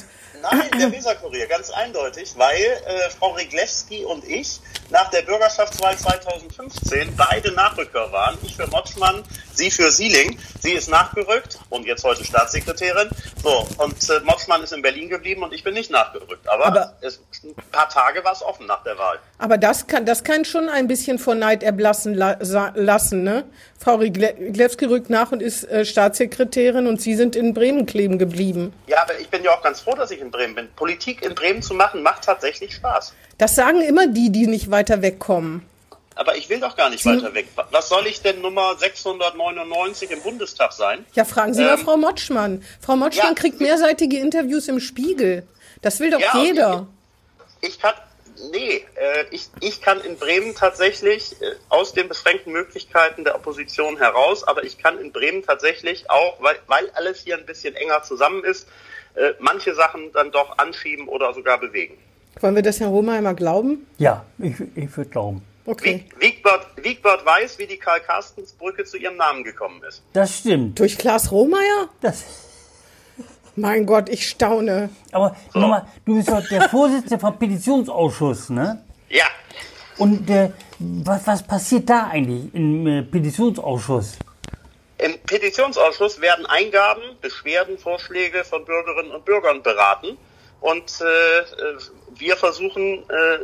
Nein, 0.51 0.71
der 0.79 0.93
Weserkurier, 0.93 1.47
ganz 1.47 1.71
eindeutig, 1.71 2.35
weil 2.37 2.55
äh, 2.57 3.11
Frau 3.19 3.31
Riglewski 3.33 4.05
und 4.05 4.25
ich 4.29 4.61
nach 4.91 5.11
der 5.11 5.23
Bürgerschaftswahl 5.23 5.97
2015 5.97 7.15
beide 7.17 7.53
Nachrücker 7.53 8.13
waren. 8.13 8.37
Ich 8.43 8.57
für 8.57 8.67
Motschmann, 8.69 9.23
sie 9.55 9.71
für 9.71 9.91
Sieling. 9.91 10.39
Sie 10.61 10.73
ist 10.73 10.89
nachgerückt 10.89 11.59
und 11.71 11.87
jetzt 11.87 12.05
heute 12.05 12.25
Staatssekretärin. 12.25 13.09
So, 13.43 13.67
und 13.79 14.11
äh, 14.11 14.21
Motschmann 14.25 14.63
ist 14.63 14.73
in 14.73 14.83
Berlin 14.83 15.09
geblieben 15.09 15.43
und 15.43 15.53
ich 15.53 15.65
bin 15.65 15.75
nicht 15.75 15.91
nachgerückt. 15.91 16.47
Aber, 16.49 16.67
Aber- 16.67 16.97
es, 17.01 17.21
ein 17.43 17.55
paar 17.73 17.89
Tage 17.89 18.25
war 18.25 18.33
es 18.33 18.43
offen 18.43 18.67
nach 18.67 18.83
der 18.85 18.97
Wahl. 18.99 19.19
Aber 19.39 19.59
das 19.59 19.87
kann, 19.87 20.07
das 20.07 20.25
kann 20.25 20.45
schon 20.45 20.69
ein 20.69 20.87
bisschen 20.89 21.19
vor 21.19 21.35
Neid 21.35 21.63
erblassen 21.63 22.15
la 22.15 22.37
lassen, 22.75 23.23
ne? 23.25 23.45
Frau 23.79 23.97
Riglewski 23.97 24.87
rückt 24.87 25.11
nach 25.11 25.33
und 25.33 25.43
ist 25.43 25.65
äh, 25.65 25.85
Staatssekretärin 25.85 26.87
und 26.87 27.03
Sie 27.03 27.15
sind 27.15 27.37
in 27.37 27.53
Bremen 27.53 27.85
kleben 27.85 28.19
geblieben. 28.19 28.73
Ja, 28.87 29.03
aber 29.03 29.19
ich 29.19 29.29
bin 29.29 29.43
ja 29.45 29.53
auch 29.55 29.63
ganz 29.63 29.81
froh, 29.81 29.95
dass 29.95 30.11
ich 30.11 30.21
in 30.21 30.31
Bremen 30.35 30.55
bin. 30.55 30.69
Politik 30.75 31.23
in 31.23 31.35
Bremen 31.35 31.63
zu 31.63 31.75
machen, 31.75 32.03
macht 32.03 32.25
tatsächlich 32.25 32.75
Spaß. 32.75 33.15
Das 33.39 33.55
sagen 33.55 33.81
immer 33.81 34.07
die, 34.07 34.31
die 34.31 34.47
nicht 34.47 34.71
weiter 34.71 35.03
wegkommen. 35.03 35.63
Aber 36.17 36.37
ich 36.37 36.49
will 36.49 36.61
doch 36.61 36.77
gar 36.77 36.91
nicht 36.91 37.05
weiter 37.05 37.35
weg. 37.35 37.49
Was 37.71 37.89
soll 37.89 38.07
ich 38.07 38.23
denn 38.23 38.41
Nummer 38.41 38.77
699 38.77 40.11
im 40.11 40.23
Bundestag 40.23 40.73
sein? 40.73 41.05
Ja, 41.15 41.25
fragen 41.25 41.55
Sie 41.55 41.63
mal 41.63 41.75
Ähm, 41.75 41.85
Frau 41.85 41.97
Motschmann. 41.97 42.63
Frau 42.81 42.95
Motschmann 42.95 43.35
ja. 43.35 43.35
kriegt 43.35 43.61
mehrseitige 43.61 44.19
Interviews 44.19 44.69
im 44.69 44.79
Spiegel. 44.79 45.47
Das 45.83 45.99
will 45.99 46.11
doch 46.11 46.21
Ja, 46.21 46.39
jeder. 46.41 46.87
Ich 47.61 47.81
kann, 47.81 47.95
nee, 48.53 48.85
äh, 48.95 49.25
ich, 49.33 49.49
ich 49.61 49.81
kann 49.81 50.01
in 50.03 50.17
Bremen 50.17 50.55
tatsächlich 50.55 51.33
äh, 51.43 51.57
aus 51.69 51.95
den 51.95 52.09
beschränkten 52.09 52.53
Möglichkeiten 52.53 53.25
der 53.25 53.35
Opposition 53.35 53.97
heraus, 53.97 54.45
aber 54.45 54.63
ich 54.63 54.79
kann 54.79 54.99
in 55.01 55.11
Bremen 55.11 55.43
tatsächlich 55.43 56.11
auch, 56.11 56.41
weil, 56.41 56.57
weil 56.69 56.91
alles 56.91 57.23
hier 57.23 57.37
ein 57.37 57.47
bisschen 57.47 57.75
enger 57.75 58.05
zusammen 58.05 58.45
ist, 58.45 58.69
äh, 59.15 59.33
manche 59.41 59.75
Sachen 59.75 60.11
dann 60.13 60.31
doch 60.31 60.59
anschieben 60.59 61.09
oder 61.09 61.33
sogar 61.35 61.59
bewegen. 61.59 61.95
Wollen 62.41 62.55
wir 62.57 62.63
das 62.63 62.81
Herrn 62.81 62.91
Rohmeier 62.91 63.23
mal 63.23 63.35
glauben? 63.35 63.87
Ja, 63.99 64.25
ich, 64.39 64.55
ich 64.75 64.97
würde 64.97 65.11
glauben. 65.11 65.43
Okay. 65.67 66.05
Wieg- 66.19 66.21
Wiegbert, 66.21 66.67
Wiegbert 66.83 67.25
weiß, 67.25 67.59
wie 67.59 67.67
die 67.67 67.79
Karl-Karstens-Brücke 67.79 68.85
zu 68.85 68.97
ihrem 68.99 69.17
Namen 69.17 69.45
gekommen 69.45 69.81
ist. 69.89 70.03
Das 70.13 70.39
stimmt. 70.39 70.79
Durch 70.79 70.99
Klaas 70.99 71.31
Rohmeier? 71.33 71.89
Das, 72.03 72.25
Mein 73.57 73.87
Gott, 73.87 74.09
ich 74.09 74.29
staune. 74.29 74.91
aber 75.13 75.37
nochmal, 75.55 75.87
du 76.05 76.17
bist 76.17 76.29
doch 76.29 76.47
der 76.49 76.69
Vorsitzende 76.69 77.19
vom 77.19 77.39
Petitionsausschuss, 77.39 78.51
ne? 78.51 78.83
Ja, 79.09 79.27
Und 79.97 80.29
äh, 80.29 80.51
was, 80.81 81.27
was 81.27 81.43
passiert 81.45 81.89
da 81.89 82.09
eigentlich 82.09 82.53
im 82.55 82.87
äh, 82.87 83.03
Petitionsausschuss? 83.03 84.19
Im 85.05 85.19
Petitionsausschuss 85.19 86.23
werden 86.23 86.47
Eingaben, 86.47 87.03
Beschwerden, 87.21 87.77
Vorschläge 87.77 88.43
von 88.43 88.65
Bürgerinnen 88.65 89.13
und 89.13 89.27
Bürgern 89.27 89.63
beraten. 89.63 90.17
Und 90.63 90.99
äh, 91.03 91.41
äh, 91.41 91.45
wir 92.15 92.39
versuchen, 92.39 93.05
äh, 93.11 93.39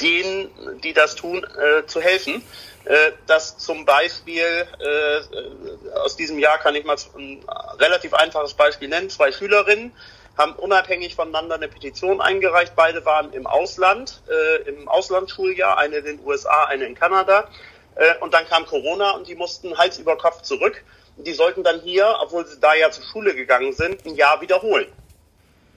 denen, 0.00 0.80
die 0.82 0.94
das 0.94 1.16
tun, 1.16 1.44
äh, 1.44 1.84
zu 1.84 2.00
helfen. 2.00 2.42
Äh, 2.86 3.12
dass 3.26 3.58
zum 3.58 3.84
Beispiel, 3.84 4.66
äh, 4.78 5.98
aus 5.98 6.16
diesem 6.16 6.38
Jahr 6.38 6.56
kann 6.56 6.74
ich 6.74 6.86
mal 6.86 6.96
ein 7.18 7.44
relativ 7.78 8.14
einfaches 8.14 8.54
Beispiel 8.54 8.88
nennen, 8.88 9.10
zwei 9.10 9.30
Schülerinnen 9.30 9.92
haben 10.38 10.54
unabhängig 10.54 11.14
voneinander 11.14 11.56
eine 11.56 11.68
Petition 11.68 12.22
eingereicht. 12.22 12.72
Beide 12.74 13.04
waren 13.04 13.34
im 13.34 13.46
Ausland, 13.46 14.22
äh, 14.30 14.66
im 14.66 14.88
Auslandsschuljahr, 14.88 15.76
eine 15.76 15.96
in 15.96 16.04
den 16.06 16.20
USA, 16.24 16.64
eine 16.64 16.86
in 16.86 16.94
Kanada. 16.94 17.50
Äh, 17.98 18.16
und 18.20 18.32
dann 18.32 18.46
kam 18.46 18.64
Corona 18.64 19.10
und 19.10 19.28
die 19.28 19.34
mussten 19.34 19.76
Hals 19.76 19.98
über 19.98 20.16
Kopf 20.16 20.42
zurück. 20.42 20.82
Die 21.16 21.32
sollten 21.32 21.64
dann 21.64 21.80
hier, 21.80 22.16
obwohl 22.20 22.46
sie 22.46 22.58
da 22.60 22.74
ja 22.74 22.90
zur 22.90 23.04
Schule 23.04 23.34
gegangen 23.34 23.72
sind, 23.72 24.06
ein 24.06 24.14
Jahr 24.14 24.40
wiederholen. 24.40 24.86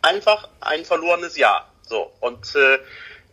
Einfach 0.03 0.47
ein 0.61 0.85
verlorenes 0.85 1.35
Jahr. 1.35 1.67
So. 1.81 2.11
Und 2.19 2.55
äh, 2.55 2.75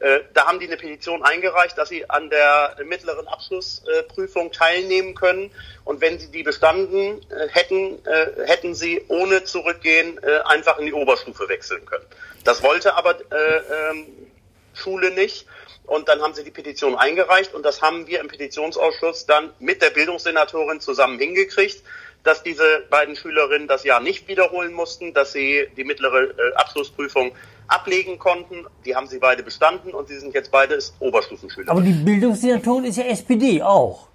äh, 0.00 0.24
da 0.32 0.46
haben 0.46 0.58
die 0.58 0.66
eine 0.66 0.78
Petition 0.78 1.22
eingereicht, 1.22 1.76
dass 1.76 1.90
sie 1.90 2.08
an 2.08 2.30
der 2.30 2.76
mittleren 2.84 3.28
Abschlussprüfung 3.28 4.52
teilnehmen 4.52 5.14
können. 5.14 5.50
Und 5.84 6.00
wenn 6.00 6.18
sie 6.18 6.30
die 6.30 6.42
bestanden 6.42 7.20
äh, 7.30 7.48
hätten, 7.48 7.98
hätten 8.46 8.74
sie 8.74 9.04
ohne 9.08 9.44
zurückgehen 9.44 10.18
einfach 10.44 10.78
in 10.78 10.86
die 10.86 10.92
Oberstufe 10.92 11.48
wechseln 11.48 11.84
können. 11.84 12.04
Das 12.44 12.62
wollte 12.62 12.94
aber 12.94 13.20
äh, 13.30 13.90
ähm, 13.90 14.06
Schule 14.78 15.10
nicht. 15.10 15.46
Und 15.86 16.08
dann 16.08 16.20
haben 16.20 16.34
sie 16.34 16.44
die 16.44 16.50
Petition 16.50 16.94
eingereicht 16.96 17.54
und 17.54 17.64
das 17.64 17.80
haben 17.80 18.06
wir 18.06 18.20
im 18.20 18.28
Petitionsausschuss 18.28 19.24
dann 19.24 19.50
mit 19.58 19.80
der 19.80 19.88
Bildungssenatorin 19.88 20.80
zusammen 20.80 21.18
hingekriegt, 21.18 21.82
dass 22.24 22.42
diese 22.42 22.84
beiden 22.90 23.16
Schülerinnen 23.16 23.68
das 23.68 23.84
Jahr 23.84 24.00
nicht 24.00 24.28
wiederholen 24.28 24.74
mussten, 24.74 25.14
dass 25.14 25.32
sie 25.32 25.66
die 25.78 25.84
mittlere 25.84 26.24
äh, 26.24 26.54
Abschlussprüfung 26.56 27.32
ablegen 27.68 28.18
konnten. 28.18 28.66
Die 28.84 28.94
haben 28.94 29.06
sie 29.06 29.18
beide 29.18 29.42
bestanden 29.42 29.94
und 29.94 30.08
sie 30.08 30.18
sind 30.18 30.34
jetzt 30.34 30.50
beide 30.50 30.78
Oberstufenschüler. 30.98 31.70
Aber 31.70 31.80
die 31.80 31.92
Bildungsdirektorin 31.92 32.84
ist 32.84 32.98
ja 32.98 33.04
SPD 33.04 33.62
auch. 33.62 34.08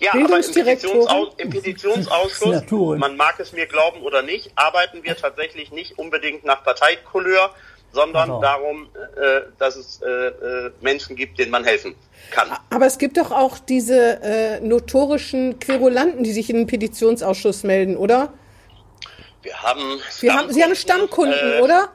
Ja, 0.00 0.12
aber 0.14 0.38
im? 0.38 0.52
Petitionsau 0.52 1.34
im 1.36 1.50
Petitionsausschuss, 1.50 2.62
man 2.98 3.16
mag 3.16 3.38
es 3.38 3.52
mir 3.52 3.66
glauben 3.66 4.00
oder 4.00 4.22
nicht, 4.22 4.50
arbeiten 4.54 5.02
wir 5.02 5.14
tatsächlich 5.14 5.72
nicht 5.72 5.98
unbedingt 5.98 6.42
nach 6.42 6.64
Parteikolleur, 6.64 7.54
sondern 7.92 8.28
so. 8.28 8.40
darum, 8.40 8.88
äh, 9.16 9.42
dass 9.58 9.76
es 9.76 10.00
äh, 10.02 10.06
äh, 10.06 10.70
Menschen 10.80 11.16
gibt, 11.16 11.38
denen 11.38 11.50
man 11.50 11.64
helfen 11.64 11.94
kann. 12.30 12.48
Aber 12.70 12.86
es 12.86 12.98
gibt 12.98 13.16
doch 13.16 13.30
auch 13.30 13.58
diese 13.58 14.22
äh, 14.22 14.60
notorischen 14.60 15.58
Querulanten, 15.58 16.22
die 16.22 16.32
sich 16.32 16.50
in 16.50 16.56
den 16.56 16.66
Petitionsausschuss 16.66 17.64
melden, 17.64 17.96
oder? 17.96 18.32
Wir 19.42 19.60
haben 19.62 20.00
Sie 20.10 20.30
haben, 20.30 20.52
Sie 20.52 20.62
haben 20.62 20.74
Stammkunden, 20.74 21.58
äh, 21.58 21.60
oder? 21.60 21.88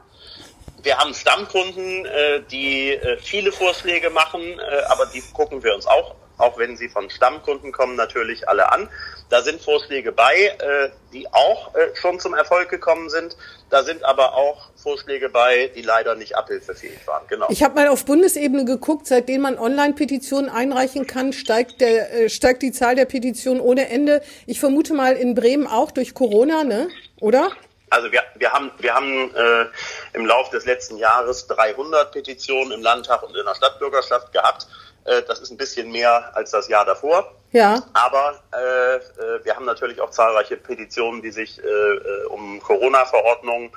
Wir 0.82 0.98
haben 0.98 1.14
Stammkunden, 1.14 2.04
äh, 2.04 2.42
die 2.50 2.98
viele 3.22 3.50
Vorschläge 3.50 4.10
machen, 4.10 4.60
aber 4.88 5.06
die 5.06 5.22
gucken 5.32 5.62
wir 5.62 5.74
uns 5.74 5.86
auch, 5.86 6.14
auch 6.38 6.58
wenn 6.58 6.76
sie 6.76 6.88
von 6.88 7.10
Stammkunden 7.10 7.72
kommen, 7.72 7.96
natürlich 7.96 8.48
alle 8.48 8.70
an. 8.72 8.88
Da 9.28 9.42
sind 9.42 9.60
Vorschläge 9.60 10.12
bei, 10.12 10.34
äh, 10.34 10.90
die 11.12 11.26
auch 11.32 11.74
äh, 11.74 11.94
schon 11.94 12.20
zum 12.20 12.34
Erfolg 12.34 12.68
gekommen 12.68 13.10
sind. 13.10 13.36
Da 13.70 13.82
sind 13.82 14.04
aber 14.04 14.34
auch 14.34 14.70
Vorschläge 14.76 15.28
bei, 15.28 15.72
die 15.74 15.82
leider 15.82 16.14
nicht 16.14 16.36
abhilfefähig 16.36 17.06
waren. 17.06 17.26
Genau. 17.28 17.46
Ich 17.48 17.62
habe 17.64 17.74
mal 17.74 17.88
auf 17.88 18.04
Bundesebene 18.04 18.64
geguckt, 18.64 19.06
seitdem 19.06 19.40
man 19.40 19.58
Online-Petitionen 19.58 20.48
einreichen 20.48 21.06
kann, 21.06 21.32
steigt, 21.32 21.80
der, 21.80 22.12
äh, 22.14 22.28
steigt 22.28 22.62
die 22.62 22.72
Zahl 22.72 22.94
der 22.94 23.06
Petitionen 23.06 23.60
ohne 23.60 23.88
Ende. 23.88 24.22
Ich 24.46 24.60
vermute 24.60 24.94
mal 24.94 25.14
in 25.14 25.34
Bremen 25.34 25.66
auch 25.66 25.90
durch 25.90 26.14
Corona, 26.14 26.62
ne? 26.62 26.88
Oder? 27.20 27.50
Also 27.90 28.10
wir, 28.10 28.22
wir 28.34 28.52
haben, 28.52 28.70
wir 28.78 28.94
haben 28.94 29.34
äh, 29.34 29.66
im 30.12 30.26
Laufe 30.26 30.50
des 30.50 30.66
letzten 30.66 30.96
Jahres 30.98 31.46
300 31.46 32.12
Petitionen 32.12 32.72
im 32.72 32.82
Landtag 32.82 33.22
und 33.22 33.36
in 33.36 33.44
der 33.44 33.54
Stadtbürgerschaft 33.54 34.32
gehabt. 34.32 34.66
Äh, 35.06 35.22
das 35.26 35.40
ist 35.40 35.50
ein 35.50 35.56
bisschen 35.56 35.90
mehr 35.90 36.34
als 36.36 36.50
das 36.50 36.68
Jahr 36.68 36.84
davor. 36.84 37.32
Ja. 37.52 37.82
Aber 37.92 38.40
äh, 38.52 38.96
äh, 38.96 39.44
wir 39.44 39.54
haben 39.54 39.64
natürlich 39.64 40.00
auch 40.00 40.10
zahlreiche 40.10 40.56
Petitionen, 40.56 41.22
die 41.22 41.30
sich 41.30 41.62
äh, 41.62 41.66
äh, 41.66 42.24
um 42.26 42.60
Corona-Verordnungen 42.60 43.70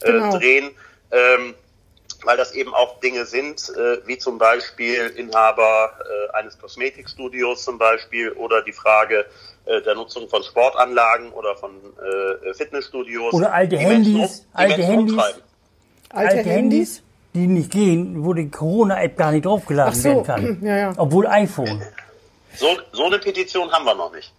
äh, 0.00 0.12
Genau. 0.12 0.38
drehen, 0.38 0.70
ähm, 1.10 1.54
weil 2.24 2.36
das 2.36 2.52
eben 2.52 2.72
auch 2.74 3.00
Dinge 3.00 3.26
sind, 3.26 3.68
äh, 3.76 4.06
wie 4.06 4.16
zum 4.18 4.38
Beispiel 4.38 5.08
Inhaber 5.16 5.92
äh, 6.00 6.36
eines 6.36 6.58
Kosmetikstudios 6.58 7.64
zum 7.64 7.78
Beispiel 7.78 8.32
oder 8.32 8.62
die 8.62 8.72
Frage 8.72 9.26
äh, 9.66 9.82
der 9.82 9.94
Nutzung 9.96 10.28
von 10.28 10.42
Sportanlagen 10.42 11.32
oder 11.32 11.56
von 11.56 11.72
äh, 11.72 12.54
Fitnessstudios. 12.54 13.34
Oder 13.34 13.52
alte 13.52 13.76
die 13.76 13.84
Menschen 13.86 14.14
Handys, 14.16 14.38
um- 14.40 14.46
die 14.46 14.58
alte 14.58 14.78
Menschen 14.78 15.18
Handys. 15.18 15.42
Alte, 16.10 16.36
Handys. 16.50 17.02
Die 17.36 17.46
nicht 17.46 17.70
gehen, 17.70 18.24
wo 18.24 18.34
die 18.34 18.50
Corona-App 18.50 19.16
gar 19.16 19.32
nicht 19.32 19.44
draufgeladen 19.44 19.94
so, 19.94 20.08
werden 20.08 20.24
kann. 20.24 20.58
ja, 20.62 20.76
ja. 20.76 20.92
Obwohl 20.96 21.26
iPhone. 21.26 21.82
So, 22.54 22.66
so 22.92 23.04
eine 23.04 23.18
Petition 23.18 23.70
haben 23.70 23.84
wir 23.84 23.94
noch 23.94 24.12
nicht. 24.12 24.32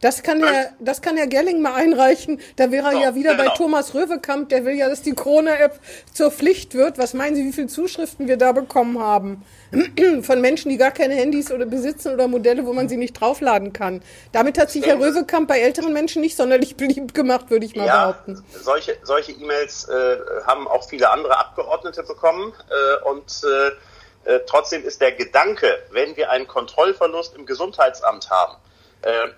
Das 0.00 0.22
kann 0.22 0.40
der, 0.40 0.72
das 0.80 1.00
kann 1.02 1.16
Herr 1.16 1.26
Gerling 1.26 1.62
mal 1.62 1.74
einreichen. 1.74 2.40
Da 2.56 2.70
wäre 2.70 2.88
er 2.88 2.92
So, 2.92 2.98
ja 3.00 3.14
wieder 3.14 3.34
bei 3.36 3.44
genau. 3.44 3.56
Thomas 3.56 3.94
Röwekamp. 3.94 4.48
Der 4.50 4.64
will 4.64 4.74
ja, 4.74 4.88
dass 4.88 5.02
die 5.02 5.12
Corona-App 5.12 5.78
zur 6.12 6.30
Pflicht 6.30 6.74
wird. 6.74 6.98
Was 6.98 7.14
meinen 7.14 7.34
Sie, 7.36 7.44
wie 7.44 7.52
viele 7.52 7.68
Zuschriften 7.68 8.28
wir 8.28 8.36
da 8.36 8.52
bekommen 8.52 8.98
haben? 8.98 9.44
Von 10.22 10.40
Menschen, 10.40 10.68
die 10.68 10.76
gar 10.76 10.90
keine 10.90 11.14
Handys 11.14 11.50
oder 11.50 11.66
besitzen 11.66 12.12
oder 12.12 12.28
Modelle, 12.28 12.66
wo 12.66 12.72
man 12.72 12.88
sie 12.88 12.96
nicht 12.96 13.18
draufladen 13.18 13.72
kann. 13.72 14.02
Damit 14.32 14.58
hat 14.58 14.70
sich 14.70 14.84
Herr 14.86 14.98
Röwekamp 14.98 15.48
bei 15.48 15.60
älteren 15.60 15.92
Menschen 15.92 16.20
nicht 16.20 16.36
sonderlich 16.36 16.76
beliebt 16.76 17.14
gemacht, 17.14 17.50
würde 17.50 17.64
ich 17.66 17.74
mal 17.74 17.86
Ja, 17.86 18.06
behaupten. 18.10 18.44
solche, 18.62 18.96
solche 19.02 19.32
E-Mails 19.32 19.88
äh, 19.88 20.16
haben 20.46 20.68
auch 20.68 20.88
viele 20.88 21.10
andere 21.10 21.38
Abgeordnete 21.38 22.02
bekommen. 22.02 22.52
Äh, 22.68 23.08
und 23.08 23.42
äh, 23.44 24.34
äh, 24.34 24.40
trotzdem 24.46 24.84
ist 24.84 25.00
der 25.00 25.12
Gedanke, 25.12 25.66
wenn 25.90 26.16
wir 26.16 26.30
einen 26.30 26.46
Kontrollverlust 26.46 27.34
im 27.36 27.46
Gesundheitsamt 27.46 28.30
haben 28.30 28.56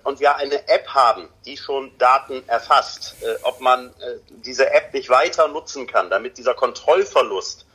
und 0.05 0.21
wir 0.21 0.37
eine 0.37 0.69
App 0.69 0.87
haben, 0.89 1.29
die 1.45 1.57
schon 1.57 1.97
Daten 1.99 2.43
erfasst, 2.49 3.17
äh, 3.21 3.37
ob 3.43 3.61
man 3.61 3.89
äh, 3.89 4.19
diese 4.29 4.71
App 4.71 4.93
nicht 4.95 5.11
weiter 5.11 5.49
nutzen 5.49 5.87
kann, 5.87 6.09
damit 6.09 6.39
dieser 6.39 6.55
Kontrollverlust 6.55 7.67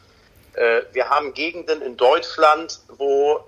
äh, 0.54 0.82
wir 0.92 1.10
haben 1.10 1.34
Gegenden 1.34 1.82
in 1.82 1.98
Deutschland, 1.98 2.82
wo 2.90 3.46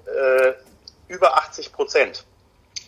über 1.08 1.38
80 1.38 1.74
Prozent 1.74 2.24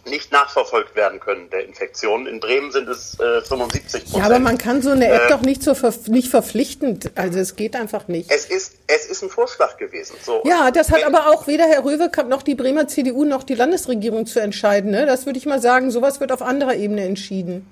nicht 0.05 0.31
nachverfolgt 0.31 0.95
werden 0.95 1.19
können 1.19 1.49
der 1.49 1.65
Infektionen. 1.65 2.27
In 2.27 2.39
Bremen 2.39 2.71
sind 2.71 2.87
es 2.87 3.19
äh, 3.19 3.41
75 3.41 4.03
Prozent. 4.03 4.17
Ja, 4.17 4.25
aber 4.25 4.39
man 4.39 4.57
kann 4.57 4.81
so 4.81 4.91
eine 4.91 5.07
App 5.07 5.23
Äh, 5.23 5.29
doch 5.29 5.41
nicht, 5.41 5.63
zur 5.63 5.75
Verf 5.75 6.07
nicht 6.07 6.29
verpflichtend. 6.29 7.11
Also 7.15 7.39
es 7.39 7.55
geht 7.55 7.75
einfach 7.75 8.07
nicht. 8.07 8.31
Es 8.31 8.45
ist, 8.45 8.75
es 8.87 9.05
ist 9.07 9.23
ein 9.23 9.29
Vorschlag 9.29 9.77
gewesen. 9.77 10.15
So. 10.23 10.43
Ja, 10.45 10.71
das 10.71 10.91
hat 10.91 11.03
aber 11.03 11.29
auch 11.29 11.47
weder 11.47 11.65
Herr 11.65 11.83
Röwekamp 11.83 12.29
noch 12.29 12.43
die 12.43 12.55
Bremer 12.55 12.87
CDU 12.87 13.25
noch 13.25 13.43
die 13.43 13.55
Landesregierung 13.55 14.25
zu 14.25 14.39
entscheiden. 14.39 14.91
Ne? 14.91 15.05
Das 15.05 15.25
würde 15.25 15.39
ich 15.39 15.45
mal 15.45 15.61
sagen, 15.61 15.91
sowas 15.91 16.19
wird 16.19 16.31
auf 16.31 16.41
anderer 16.41 16.75
Ebene 16.75 17.03
entschieden. 17.03 17.69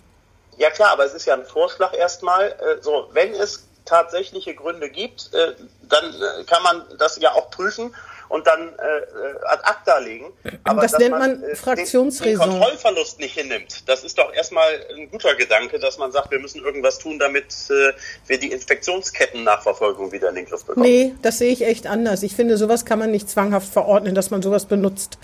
Ja 0.57 0.69
klar, 0.69 0.91
aber 0.91 1.05
es 1.05 1.13
ist 1.13 1.25
ja 1.25 1.33
ein 1.33 1.45
Vorschlag 1.45 1.93
erstmal. 1.93 2.47
Äh, 2.49 2.81
so, 2.81 3.09
wenn 3.13 3.33
es 3.33 3.67
tatsächliche 3.85 4.55
Gründe 4.55 4.89
gibt, 4.89 5.29
äh, 5.33 5.53
dann 5.89 6.05
äh, 6.05 6.43
kann 6.45 6.63
man 6.63 6.83
das 6.97 7.19
ja 7.19 7.33
auch 7.33 7.49
prüfen 7.49 7.93
und 8.29 8.47
dann 8.47 8.69
äh, 8.69 8.71
äh, 8.71 9.45
ad 9.45 9.63
acta 9.63 9.97
legen. 9.99 10.33
Aber 10.63 10.81
das 10.81 10.97
nennt 10.97 11.11
man 11.11 11.43
äh, 11.43 11.55
Fraktionsräson. 11.55 12.49
Den, 12.49 12.51
den 12.51 12.59
Kontrollverlust 12.59 13.19
nicht 13.19 13.37
hinnimmt, 13.37 13.87
das 13.87 14.03
ist 14.03 14.17
doch 14.17 14.33
erstmal 14.33 14.73
ein 14.95 15.09
guter 15.09 15.35
Gedanke, 15.35 15.79
dass 15.79 15.97
man 15.97 16.11
sagt, 16.11 16.31
wir 16.31 16.39
müssen 16.39 16.63
irgendwas 16.63 16.99
tun, 16.99 17.19
damit 17.19 17.53
äh, 17.69 17.93
wir 18.27 18.37
die 18.39 18.51
Infektionsketten-Nachverfolgung 18.51 20.11
wieder 20.11 20.29
in 20.29 20.35
den 20.35 20.45
Griff 20.45 20.65
bekommen. 20.65 20.85
Nee, 20.85 21.13
das 21.21 21.37
sehe 21.37 21.51
ich 21.51 21.65
echt 21.65 21.87
anders. 21.87 22.23
Ich 22.23 22.35
finde, 22.35 22.57
sowas 22.57 22.85
kann 22.85 22.99
man 22.99 23.11
nicht 23.11 23.29
zwanghaft 23.29 23.71
verordnen, 23.71 24.15
dass 24.15 24.31
man 24.31 24.41
sowas 24.41 24.65
benutzt. 24.65 25.17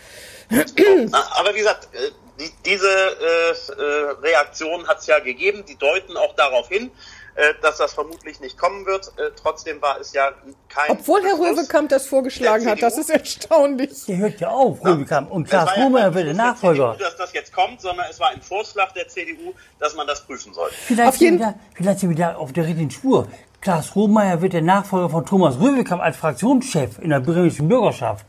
Na, 0.50 1.28
Aber 1.38 1.54
wie 1.54 1.60
gesagt, 1.60 1.90
äh, 1.94 2.12
die, 2.40 2.52
diese 2.66 2.88
äh, 2.88 3.82
äh, 3.82 4.12
Reaktion 4.22 4.88
hat 4.88 5.00
es 5.00 5.08
ja 5.08 5.20
gegeben, 5.20 5.64
die 5.68 5.76
deuten 5.76 6.18
auch 6.18 6.36
darauf 6.36 6.70
hin, 6.70 6.86
äh, 6.88 6.92
dass 7.62 7.78
das 7.78 7.94
vermutlich 7.94 8.40
nicht 8.40 8.58
kommen 8.58 8.86
wird. 8.86 9.08
Äh, 9.18 9.32
trotzdem 9.42 9.82
war 9.82 10.00
es 10.00 10.14
ja 10.14 10.32
kein. 10.68 10.92
Obwohl 10.92 11.22
Herr. 11.24 11.36
Röwekamp 11.40 11.90
das 11.90 12.06
vorgeschlagen 12.08 12.68
hat, 12.68 12.82
das 12.82 12.98
ist 12.98 13.10
erstaunlich. 13.10 14.06
Der 14.08 14.18
hört 14.18 14.40
ja 14.40 14.50
auf, 14.50 14.84
Rübekamp. 14.84 15.32
Und 15.32 15.48
Klaas 15.50 15.70
war 15.78 16.00
ja 16.00 16.14
wird 16.14 16.28
der 16.28 16.34
Nachfolger. 16.34 16.94
CDU, 16.94 17.04
dass 17.06 17.16
das 17.18 17.34
jetzt 17.34 17.54
kommt, 17.54 17.82
sondern 17.82 18.06
es 18.10 18.20
war 18.20 18.30
ein 18.30 18.42
Vorschlag 18.42 18.92
der 18.94 19.08
CDU, 19.08 19.54
dass 19.80 19.96
man 19.96 20.08
das 20.08 20.26
prüfen 20.26 20.54
soll. 20.54 20.70
Vielleicht, 20.72 21.10
Auf 21.10 21.16
jeden- 21.18 21.38
sind 21.40 21.48
wir 21.48 21.54
da, 21.54 21.60
vielleicht 21.76 22.00
sind 22.00 22.10
wir 22.10 22.18
da 22.18 22.36
auf 22.36 22.52
der 22.54 22.66
richtigen 22.66 22.92
Spur. 22.92 23.28
Klaas 23.62 23.96
Rohmeier 23.96 24.42
wird 24.42 24.54
der 24.54 24.62
Nachfolger 24.62 25.10
von 25.10 25.26
Thomas 25.26 25.60
Röwekamp 25.60 26.02
als 26.02 26.18
Fraktionschef 26.18 26.98
in 27.00 27.10
der 27.10 27.20
bremischen 27.20 27.68
Bürgerschaft. 27.68 28.26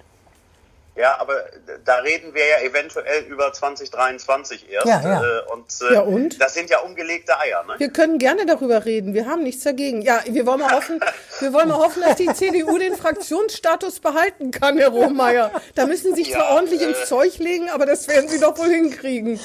Ja, 1.00 1.18
aber 1.18 1.44
da 1.84 1.96
reden 1.96 2.34
wir 2.34 2.46
ja 2.46 2.60
eventuell 2.60 3.22
über 3.24 3.52
2023 3.52 4.70
erst. 4.70 4.86
Ja, 4.86 5.00
ja. 5.00 5.22
Äh, 5.22 5.52
und, 5.52 5.66
äh, 5.80 5.94
Ja, 5.94 6.00
und? 6.02 6.40
Das 6.40 6.52
sind 6.52 6.68
ja 6.68 6.80
ungelegte 6.80 7.38
Eier, 7.38 7.64
ne? 7.64 7.74
Wir 7.78 7.90
können 7.90 8.18
gerne 8.18 8.44
darüber 8.44 8.84
reden. 8.84 9.14
Wir 9.14 9.26
haben 9.26 9.42
nichts 9.42 9.64
dagegen. 9.64 10.02
Ja, 10.02 10.20
wir 10.26 10.44
wollen 10.46 10.60
mal 10.60 10.72
hoffen, 10.72 11.00
wir 11.40 11.52
wollen 11.54 11.68
mal 11.68 11.78
hoffen, 11.78 12.02
dass 12.02 12.16
die 12.16 12.32
CDU 12.32 12.76
den 12.76 12.96
Fraktionsstatus 12.96 14.00
behalten 14.00 14.50
kann, 14.50 14.76
Herr 14.76 14.90
Rohmeier. 14.90 15.50
Da 15.74 15.86
müssen 15.86 16.14
Sie 16.14 16.24
sich 16.24 16.32
zwar 16.32 16.50
Ja, 16.50 16.56
ordentlich 16.56 16.82
äh, 16.82 16.90
ins 16.90 17.06
Zeug 17.06 17.38
legen, 17.38 17.70
aber 17.70 17.86
das 17.86 18.06
werden 18.06 18.28
Sie 18.28 18.38
doch 18.38 18.58
wohl 18.58 18.68
hinkriegen. 18.68 19.40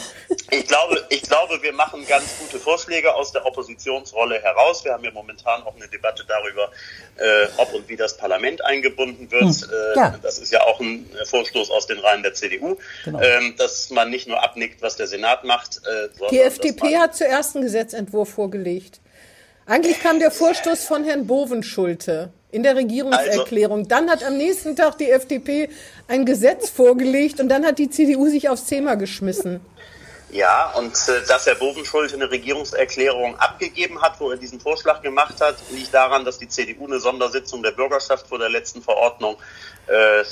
Ich 0.51 0.67
glaube, 0.67 1.05
ich 1.09 1.21
glaube, 1.21 1.61
wir 1.61 1.73
machen 1.73 2.05
ganz 2.05 2.25
gute 2.39 2.59
Vorschläge 2.59 3.13
aus 3.13 3.31
der 3.31 3.45
Oppositionsrolle 3.45 4.41
heraus. 4.41 4.83
Wir 4.83 4.91
haben 4.93 5.03
ja 5.03 5.11
momentan 5.11 5.63
auch 5.63 5.75
eine 5.75 5.87
Debatte 5.87 6.25
darüber, 6.27 6.69
äh, 7.17 7.47
ob 7.57 7.73
und 7.73 7.87
wie 7.87 7.95
das 7.95 8.17
Parlament 8.17 8.63
eingebunden 8.65 9.31
wird. 9.31 9.43
Äh, 9.43 9.97
ja. 9.97 10.15
Das 10.21 10.39
ist 10.39 10.51
ja 10.51 10.61
auch 10.63 10.79
ein 10.79 11.09
äh, 11.15 11.25
Vorstoß 11.45 11.71
aus 11.71 11.87
den 11.87 11.99
Reihen 11.99 12.23
der 12.23 12.33
CDU, 12.33 12.77
Genau. 13.03 13.19
ähm, 13.21 13.55
dass 13.57 13.89
man 13.89 14.09
nicht 14.09 14.27
nur 14.27 14.43
abnickt, 14.43 14.81
was 14.81 14.95
der 14.95 15.07
Senat 15.07 15.43
macht, 15.43 15.77
äh, 15.77 16.09
sondern 16.17 16.29
Die 16.31 16.39
FDP 16.39 16.97
hat 16.97 17.15
zuerst 17.15 17.55
einen 17.55 17.63
Gesetzentwurf 17.63 18.29
vorgelegt. 18.29 18.99
Eigentlich 19.65 20.01
kam 20.01 20.19
der 20.19 20.31
Vorstoß 20.31 20.85
von 20.85 21.03
Herrn 21.05 21.25
Bovenschulte 21.25 22.31
in 22.51 22.61
der 22.63 22.75
Regierungserklärung. 22.75 23.87
Dann 23.87 24.09
hat 24.09 24.23
am 24.23 24.37
nächsten 24.37 24.75
Tag 24.75 24.97
die 24.99 25.09
FDP 25.09 25.69
ein 26.07 26.25
Gesetz 26.25 26.69
vorgelegt 26.69 27.39
und 27.39 27.49
dann 27.49 27.65
hat 27.65 27.79
die 27.79 27.89
CDU 27.89 28.27
sich 28.29 28.47
aufs 28.47 28.65
Thema 28.65 28.95
geschmissen. 28.95 29.59
Ja, 30.35 30.73
und 30.75 30.93
äh, 31.07 31.25
dass 31.25 31.45
Herr 31.45 31.55
Bovenschulte 31.55 32.15
eine 32.15 32.29
Regierungserklärung 32.29 33.39
abgegeben 33.39 34.01
hat, 34.01 34.19
wo 34.19 34.31
er 34.31 34.37
diesen 34.37 34.59
Vorschlag 34.59 35.01
gemacht 35.01 35.39
hat, 35.39 35.55
liegt 35.71 35.93
daran, 35.93 36.25
dass 36.25 36.37
die 36.37 36.49
CDU 36.49 36.87
eine 36.87 36.99
Sondersitzung 36.99 37.63
der 37.63 37.71
Bürgerschaft 37.71 38.27
vor 38.27 38.37
der 38.37 38.49
letzten 38.49 38.81
Verordnung 38.81 39.37
äh, 39.87 40.19
äh, 40.19 40.25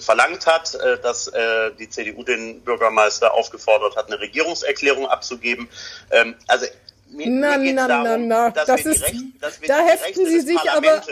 verlangt 0.00 0.46
hat, 0.46 0.74
äh, 0.74 0.98
dass 1.00 1.28
äh, 1.28 1.70
die 1.78 1.88
CDU 1.88 2.24
den 2.24 2.60
Bürgermeister 2.60 3.32
aufgefordert 3.32 3.96
hat, 3.96 4.08
eine 4.08 4.20
Regierungserklärung 4.20 5.06
abzugeben. 5.06 5.66
Ähm, 6.10 6.34
also 6.46 6.66
mir, 7.10 7.30
Na, 7.30 7.56
mir 7.56 7.72
na, 7.72 7.88
na, 7.88 8.04
darum, 8.04 8.28
na, 8.28 8.50
dass 8.50 8.66
das 8.66 8.84
wir 8.84 8.92
ist, 8.92 9.02
Rechte, 9.02 9.66
da 9.66 9.78
heften 9.78 10.26
Sie 10.26 10.40
sich 10.40 10.70
aber, 10.70 11.02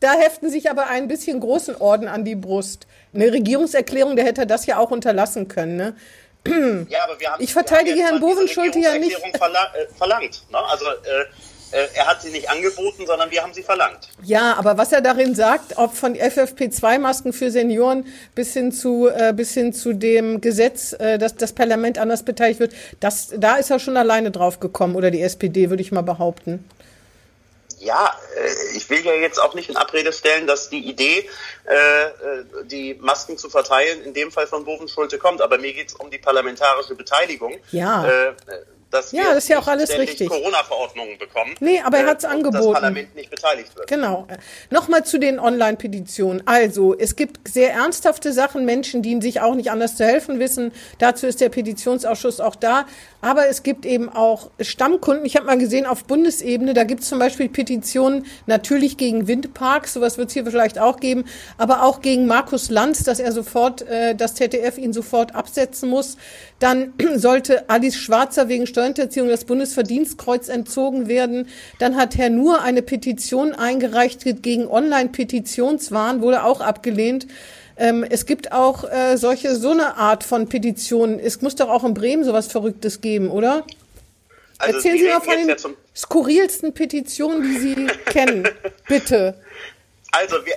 da 0.00 0.12
heften 0.14 0.48
sich 0.48 0.70
aber 0.70 0.86
ein 0.86 1.06
bisschen 1.06 1.38
großen 1.38 1.76
Orden 1.76 2.08
an 2.08 2.24
die 2.24 2.34
Brust. 2.34 2.86
Eine 3.12 3.30
Regierungserklärung, 3.30 4.16
der 4.16 4.24
hätte 4.24 4.46
das 4.46 4.64
ja 4.64 4.78
auch 4.78 4.90
unterlassen 4.90 5.48
können, 5.48 5.76
ne? 5.76 5.96
Ja, 6.88 7.04
aber 7.04 7.18
wir 7.18 7.32
haben, 7.32 7.42
Ich 7.42 7.52
verteidige 7.52 8.00
Herrn 8.02 8.20
Bovenschulte 8.20 8.78
ja 8.78 8.98
nicht. 8.98 9.16
Verla 9.36 9.72
äh, 9.74 9.86
verlangt. 9.96 10.42
Ne? 10.50 10.58
Also 10.58 10.84
äh, 10.86 11.24
äh, 11.74 11.88
er 11.94 12.06
hat 12.06 12.22
sie 12.22 12.30
nicht 12.30 12.48
angeboten, 12.48 13.04
sondern 13.06 13.30
wir 13.30 13.42
haben 13.42 13.52
sie 13.52 13.62
verlangt. 13.62 14.08
Ja, 14.22 14.54
aber 14.54 14.78
was 14.78 14.92
er 14.92 15.00
darin 15.00 15.34
sagt, 15.34 15.76
ob 15.76 15.94
von 15.94 16.14
FFP2-Masken 16.14 17.32
für 17.32 17.50
Senioren 17.50 18.06
bis 18.34 18.52
hin 18.52 18.70
zu 18.70 19.08
äh, 19.08 19.32
bis 19.34 19.54
hin 19.54 19.72
zu 19.72 19.92
dem 19.92 20.40
Gesetz, 20.40 20.92
äh, 20.92 21.18
dass 21.18 21.34
das 21.34 21.52
Parlament 21.52 21.98
anders 21.98 22.22
beteiligt 22.22 22.60
wird, 22.60 22.74
das 23.00 23.32
da 23.36 23.56
ist 23.56 23.70
er 23.70 23.80
schon 23.80 23.96
alleine 23.96 24.30
drauf 24.30 24.60
gekommen 24.60 24.94
oder 24.94 25.10
die 25.10 25.20
SPD, 25.22 25.68
würde 25.68 25.82
ich 25.82 25.90
mal 25.90 26.02
behaupten. 26.02 26.64
Ja, 27.84 28.16
äh, 28.36 28.76
ich 28.76 28.88
will 28.88 29.04
ja 29.04 29.12
jetzt 29.12 29.38
auch 29.40 29.54
nicht 29.54 29.68
in 29.68 29.76
Abrede 29.76 30.12
stellen, 30.12 30.46
dass 30.46 30.70
die 30.70 30.88
Idee, 30.88 31.28
äh, 31.66 31.74
äh, 31.74 32.10
die 32.64 32.94
Masken 32.94 33.36
zu 33.36 33.50
verteilen, 33.50 34.02
in 34.02 34.14
dem 34.14 34.32
Fall 34.32 34.46
von 34.46 34.64
Bovenschulte 34.64 35.18
kommt. 35.18 35.42
Aber 35.42 35.58
mir 35.58 35.72
geht 35.72 35.88
es 35.88 35.94
um 35.94 36.10
die 36.10 36.18
parlamentarische 36.18 36.94
Beteiligung. 36.94 37.56
Ja. 37.70 38.06
Äh, 38.06 38.32
dass 38.94 39.12
Ja, 39.12 39.24
das 39.34 39.44
ist 39.44 39.48
ja 39.48 39.58
auch 39.58 39.66
alles 39.66 39.90
richtig. 39.98 40.28
Corona-Verordnungen 40.28 41.18
bekommen. 41.18 41.54
Nee, 41.60 41.80
aber 41.84 41.98
er 41.98 42.06
hat's 42.06 42.24
und 42.24 42.30
angeboten. 42.30 42.64
Das 42.64 42.72
Parlament 42.74 43.14
nicht 43.14 43.30
beteiligt 43.30 43.76
wird. 43.76 43.88
Genau. 43.88 44.26
Nochmal 44.70 45.04
zu 45.04 45.18
den 45.18 45.40
Online-Petitionen. 45.40 46.42
Also, 46.46 46.96
es 46.96 47.16
gibt 47.16 47.48
sehr 47.48 47.72
ernsthafte 47.72 48.32
Sachen, 48.32 48.64
Menschen, 48.64 49.02
die 49.02 49.20
sich 49.20 49.40
auch 49.40 49.54
nicht 49.54 49.70
anders 49.70 49.96
zu 49.96 50.04
helfen 50.04 50.38
wissen. 50.38 50.72
Dazu 50.98 51.26
ist 51.26 51.40
der 51.40 51.48
Petitionsausschuss 51.48 52.40
auch 52.40 52.54
da. 52.54 52.86
Aber 53.24 53.48
es 53.48 53.62
gibt 53.62 53.86
eben 53.86 54.10
auch 54.10 54.50
Stammkunden. 54.60 55.24
Ich 55.24 55.34
habe 55.34 55.46
mal 55.46 55.56
gesehen, 55.56 55.86
auf 55.86 56.04
Bundesebene, 56.04 56.74
da 56.74 56.84
gibt 56.84 57.00
es 57.00 57.08
zum 57.08 57.18
Beispiel 57.18 57.48
Petitionen 57.48 58.26
natürlich 58.44 58.98
gegen 58.98 59.26
Windparks, 59.26 59.94
sowas 59.94 60.18
wird 60.18 60.28
es 60.28 60.34
hier 60.34 60.44
vielleicht 60.44 60.78
auch 60.78 61.00
geben, 61.00 61.24
aber 61.56 61.84
auch 61.84 62.02
gegen 62.02 62.26
Markus 62.26 62.68
Lanz, 62.68 63.02
dass 63.02 63.20
er 63.20 63.32
sofort, 63.32 63.80
äh, 63.80 64.14
das 64.14 64.34
ZDF 64.34 64.76
ihn 64.76 64.92
sofort 64.92 65.34
absetzen 65.34 65.88
muss. 65.88 66.18
Dann 66.58 66.92
sollte 67.14 67.70
Alice 67.70 67.96
Schwarzer 67.96 68.48
wegen 68.48 68.66
Steuerhinterziehung 68.66 69.30
das 69.30 69.46
Bundesverdienstkreuz 69.46 70.50
entzogen 70.50 71.08
werden. 71.08 71.48
Dann 71.78 71.96
hat 71.96 72.18
Herr 72.18 72.28
Nur 72.28 72.60
eine 72.60 72.82
Petition 72.82 73.54
eingereicht 73.54 74.42
gegen 74.42 74.66
Online-Petitionswahn, 74.66 76.20
wurde 76.20 76.44
auch 76.44 76.60
abgelehnt. 76.60 77.26
Ähm, 77.76 78.04
es 78.08 78.26
gibt 78.26 78.52
auch 78.52 78.84
äh, 78.84 79.16
solche, 79.16 79.56
so 79.56 79.70
eine 79.70 79.96
Art 79.96 80.22
von 80.24 80.48
Petitionen. 80.48 81.18
Es 81.18 81.42
muss 81.42 81.56
doch 81.56 81.68
auch 81.68 81.84
in 81.84 81.94
Bremen 81.94 82.24
sowas 82.24 82.46
Verrücktes 82.46 83.00
geben, 83.00 83.30
oder? 83.30 83.64
Also 84.58 84.76
Erzählen 84.76 84.98
Sie 84.98 85.08
mal 85.08 85.20
von 85.20 85.46
den 85.46 85.56
skurrilsten 85.94 86.72
Petitionen, 86.72 87.42
die 87.42 87.58
Sie 87.58 87.86
kennen. 88.06 88.48
Bitte. 88.88 89.34
Also, 90.12 90.36
wir, 90.44 90.54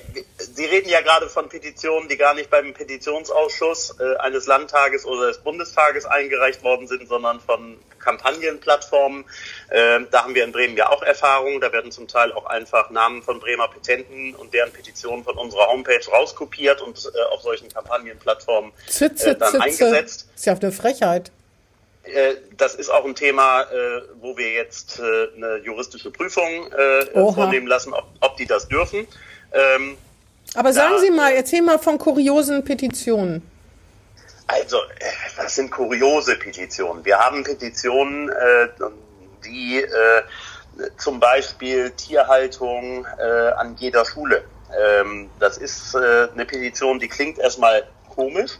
Sie 0.57 0.65
reden 0.65 0.89
ja 0.89 1.01
gerade 1.01 1.29
von 1.29 1.49
Petitionen, 1.49 2.09
die 2.09 2.17
gar 2.17 2.33
nicht 2.33 2.49
beim 2.49 2.73
Petitionsausschuss 2.73 3.95
äh, 3.99 4.15
eines 4.17 4.47
Landtages 4.47 5.05
oder 5.05 5.27
des 5.27 5.37
Bundestages 5.37 6.07
eingereicht 6.07 6.63
worden 6.63 6.87
sind, 6.87 7.07
sondern 7.07 7.39
von 7.39 7.77
Kampagnenplattformen. 7.99 9.23
Ähm, 9.69 10.07
da 10.09 10.23
haben 10.23 10.33
wir 10.33 10.43
in 10.43 10.51
Bremen 10.51 10.75
ja 10.75 10.89
auch 10.89 11.03
Erfahrungen. 11.03 11.61
Da 11.61 11.71
werden 11.71 11.91
zum 11.91 12.07
Teil 12.07 12.31
auch 12.31 12.47
einfach 12.47 12.89
Namen 12.89 13.21
von 13.21 13.39
Bremer 13.39 13.67
Petenten 13.67 14.33
und 14.33 14.51
deren 14.51 14.71
Petitionen 14.73 15.23
von 15.23 15.37
unserer 15.37 15.67
Homepage 15.67 16.01
rauskopiert 16.11 16.81
und 16.81 16.97
äh, 17.05 17.33
auf 17.35 17.41
solchen 17.43 17.69
Kampagnenplattformen 17.71 18.71
äh, 18.71 18.99
dann 18.99 19.15
Zitze. 19.15 19.61
eingesetzt. 19.61 20.27
Ist 20.35 20.45
ja 20.47 20.53
eine 20.53 20.71
Frechheit. 20.71 21.31
Äh, 22.01 22.33
Das 22.57 22.73
ist 22.73 22.89
auch 22.89 23.05
ein 23.05 23.13
Thema, 23.13 23.61
äh, 23.61 24.01
wo 24.21 24.35
wir 24.35 24.51
jetzt 24.53 24.97
äh, 24.97 25.27
eine 25.35 25.57
juristische 25.57 26.09
Prüfung 26.09 26.71
äh, 26.71 27.05
Oha. 27.13 27.31
vornehmen 27.33 27.67
lassen, 27.67 27.93
ob, 27.93 28.05
ob 28.21 28.37
die 28.37 28.47
das 28.47 28.67
dürfen. 28.67 29.07
Aber 30.57 30.73
sagen 30.73 30.95
Ja. 30.95 30.99
Sie 31.01 31.11
mal, 31.11 31.33
erzähl 31.33 31.61
mal 31.61 31.77
von 31.77 31.99
kuriosen 31.99 32.63
Petitionen. 32.63 33.47
Also, 34.47 34.77
äh, 34.77 35.05
das 35.37 35.53
sind 35.53 35.69
kuriose 35.69 36.35
Petitionen. 36.35 37.05
Wir 37.05 37.19
haben 37.19 37.43
Petitionen, 37.43 38.29
äh, 38.29 38.67
die 39.45 39.81
äh, 39.83 40.23
zum 40.97 41.19
Beispiel 41.19 41.91
Tierhaltung 41.91 43.05
äh, 43.19 43.49
an 43.51 43.75
jeder 43.77 44.03
Schule. 44.03 44.45
Ähm, 44.75 45.29
das 45.39 45.59
ist 45.59 45.93
äh, 45.93 46.27
eine 46.33 46.45
Petition, 46.45 46.97
die 46.97 47.07
klingt 47.07 47.37
erstmal 47.37 47.83
komisch. 48.15 48.53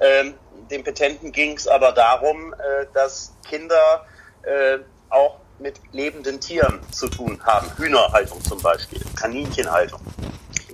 Ähm, 0.00 0.32
dem 0.70 0.82
Petenten 0.82 1.30
ging 1.30 1.58
es 1.58 1.68
aber 1.68 1.92
darum, 1.92 2.54
äh, 2.54 2.86
dass 2.94 3.34
Kinder 3.46 4.06
äh, 4.44 4.78
auch 5.10 5.36
mit 5.58 5.78
lebenden 5.92 6.40
Tieren 6.40 6.80
zu 6.90 7.06
tun 7.08 7.38
haben. 7.44 7.70
Hühnerhaltung 7.76 8.42
zum 8.42 8.62
Beispiel, 8.62 9.02
Kaninchenhaltung. 9.14 10.00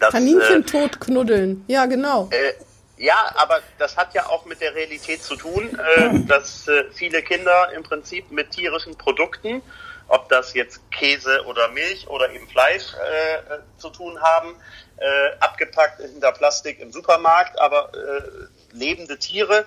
Das, 0.01 0.13
Kaninchen 0.13 0.63
äh, 0.63 0.67
tot 0.67 1.01
knuddeln. 1.01 1.65
Ja, 1.69 1.87
genau. 1.87 2.29
äh, 2.33 2.55
ja, 2.97 3.33
aber 3.37 3.61
das 3.79 3.97
hat 3.97 4.13
ja 4.15 4.27
auch 4.27 4.45
mit 4.45 4.61
der 4.61 4.75
Realität 4.75 5.23
zu 5.23 5.37
tun, 5.37 5.79
äh, 5.79 6.21
dass 6.27 6.69
äh, 6.69 6.85
viele 6.93 7.23
Kinder 7.23 7.73
im 7.75 7.83
Prinzip 7.83 8.31
mit 8.31 8.51
tierischen 8.51 8.97
Produkten, 8.97 9.63
ob 10.09 10.29
das 10.29 10.55
jetzt 10.55 10.81
Käse 10.91 11.45
oder 11.47 11.69
Milch 11.69 12.09
oder 12.09 12.31
eben 12.31 12.47
Fleisch 12.49 12.95
äh, 12.95 13.37
äh, 13.37 13.59
zu 13.79 13.91
tun 13.91 14.21
haben, 14.21 14.55
äh, 14.99 15.05
abgepackt 15.41 16.03
hinter 16.03 16.33
Plastik 16.33 16.81
im 16.81 16.93
Supermarkt, 16.93 17.59
aber 17.59 17.91
äh, 17.95 18.77
lebende 18.77 19.19
Tiere, 19.19 19.65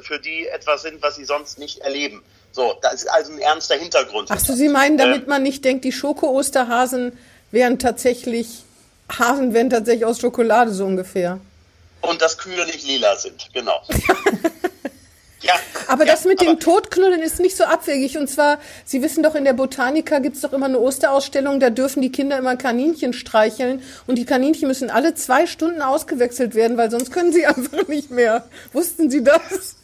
für 0.00 0.18
die 0.18 0.48
etwas 0.48 0.82
sind, 0.82 1.00
was 1.00 1.14
sie 1.14 1.24
sonst 1.24 1.60
nicht 1.60 1.78
erleben. 1.78 2.24
So, 2.50 2.76
das 2.82 2.94
ist 2.94 3.06
also 3.06 3.32
ein 3.32 3.38
ernster 3.38 3.76
Hintergrund. 3.76 4.28
Ach 4.32 4.40
so, 4.40 4.52
Sie 4.54 4.68
meinen, 4.68 4.98
damit 4.98 5.28
man 5.28 5.44
nicht 5.44 5.64
denkt, 5.64 5.84
die 5.84 5.92
Schoko-Osterhasen 5.92 7.16
wären 7.52 7.78
tatsächlich, 7.78 8.64
Hasen 9.18 9.52
wären 9.54 9.70
tatsächlich 9.70 10.04
aus 10.04 10.20
Schokolade 10.20 10.72
so 10.72 10.84
ungefähr. 10.84 11.40
Und 12.02 12.22
dass 12.22 12.38
Kühe 12.38 12.64
nicht 12.66 12.86
lila 12.86 13.14
sind, 13.16 13.50
genau. 13.52 13.80
ja, 15.42 15.54
Aber 15.86 16.06
ja, 16.06 16.12
das 16.12 16.24
mit 16.24 16.40
dem 16.40 16.58
Totknuddeln 16.58 17.20
ist 17.20 17.40
nicht 17.40 17.56
so 17.56 17.64
abwegig. 17.64 18.16
Und 18.16 18.28
zwar, 18.28 18.58
Sie 18.86 19.02
wissen 19.02 19.22
doch, 19.22 19.34
in 19.34 19.44
der 19.44 19.52
Botanika 19.52 20.18
gibt's 20.18 20.40
doch 20.40 20.52
immer 20.54 20.66
eine 20.66 20.78
Osterausstellung, 20.78 21.60
da 21.60 21.68
dürfen 21.68 22.00
die 22.00 22.10
Kinder 22.10 22.38
immer 22.38 22.56
Kaninchen 22.56 23.12
streicheln. 23.12 23.82
Und 24.06 24.16
die 24.16 24.24
Kaninchen 24.24 24.66
müssen 24.66 24.90
alle 24.90 25.14
zwei 25.14 25.46
Stunden 25.46 25.82
ausgewechselt 25.82 26.54
werden, 26.54 26.76
weil 26.78 26.90
sonst 26.90 27.12
können 27.12 27.32
sie 27.32 27.44
einfach 27.54 27.86
nicht 27.88 28.10
mehr. 28.10 28.48
Wussten 28.72 29.10
Sie 29.10 29.22
das? 29.22 29.76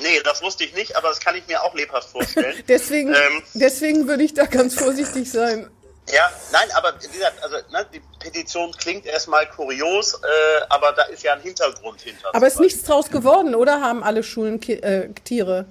Nee, 0.00 0.20
das 0.24 0.42
wusste 0.42 0.64
ich 0.64 0.74
nicht, 0.74 0.96
aber 0.96 1.08
das 1.08 1.20
kann 1.20 1.36
ich 1.36 1.46
mir 1.46 1.62
auch 1.62 1.74
lebhaft 1.76 2.08
vorstellen. 2.08 2.56
Deswegen, 2.68 3.10
Ähm, 3.10 3.42
deswegen 3.54 4.08
würde 4.08 4.24
ich 4.24 4.34
da 4.34 4.46
ganz 4.46 4.74
vorsichtig 4.74 5.30
sein. 5.30 5.68
Ja, 6.12 6.30
nein, 6.52 6.68
aber 6.74 6.94
wie 7.00 7.08
gesagt, 7.08 7.42
also 7.42 7.56
ne, 7.70 7.86
die 7.92 8.02
Petition 8.20 8.72
klingt 8.72 9.06
erstmal 9.06 9.48
kurios, 9.48 10.14
äh, 10.14 10.62
aber 10.68 10.92
da 10.92 11.04
ist 11.04 11.22
ja 11.22 11.32
ein 11.32 11.40
Hintergrund 11.40 12.00
hinter. 12.02 12.34
Aber 12.34 12.46
ist 12.46 12.60
nichts 12.60 12.82
draus 12.82 13.10
geworden, 13.10 13.54
oder? 13.54 13.80
Haben 13.80 14.02
alle 14.04 14.22
Schulen 14.22 14.60
Ki 14.60 14.74
äh, 14.74 15.08
Tiere? 15.24 15.66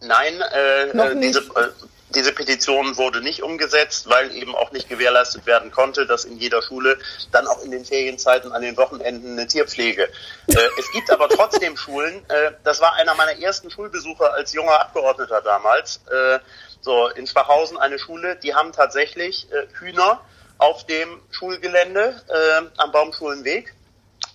Nein, 0.00 0.40
äh, 0.40 0.86
Noch 0.94 1.10
äh, 1.10 1.14
nicht. 1.14 1.36
diese, 1.36 1.40
äh, 1.40 1.68
diese 2.14 2.32
Petition 2.32 2.96
wurde 2.96 3.20
nicht 3.20 3.42
umgesetzt, 3.42 4.08
weil 4.08 4.34
eben 4.34 4.54
auch 4.56 4.72
nicht 4.72 4.88
gewährleistet 4.88 5.46
werden 5.46 5.70
konnte, 5.70 6.06
dass 6.06 6.24
in 6.24 6.38
jeder 6.38 6.62
Schule 6.62 6.98
dann 7.30 7.46
auch 7.46 7.62
in 7.62 7.70
den 7.70 7.84
Ferienzeiten 7.84 8.50
an 8.52 8.62
den 8.62 8.76
Wochenenden 8.76 9.32
eine 9.32 9.46
Tierpflege. 9.46 10.04
Äh, 10.04 10.56
es 10.78 10.90
gibt 10.92 11.10
aber 11.10 11.28
trotzdem 11.28 11.76
Schulen, 11.76 12.24
äh, 12.28 12.52
das 12.64 12.80
war 12.80 12.94
einer 12.94 13.14
meiner 13.14 13.40
ersten 13.40 13.70
Schulbesucher 13.70 14.34
als 14.34 14.52
junger 14.52 14.80
Abgeordneter 14.80 15.40
damals, 15.42 16.00
äh, 16.10 16.40
so 16.80 17.08
in 17.08 17.26
Schwachhausen 17.26 17.78
eine 17.78 17.98
Schule, 17.98 18.36
die 18.36 18.54
haben 18.54 18.72
tatsächlich 18.72 19.48
äh, 19.52 19.66
Hühner 19.78 20.20
auf 20.58 20.86
dem 20.86 21.20
Schulgelände 21.30 22.20
äh, 22.28 22.66
am 22.76 22.92
Baumschulenweg 22.92 23.74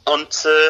und 0.05 0.45
äh, 0.45 0.67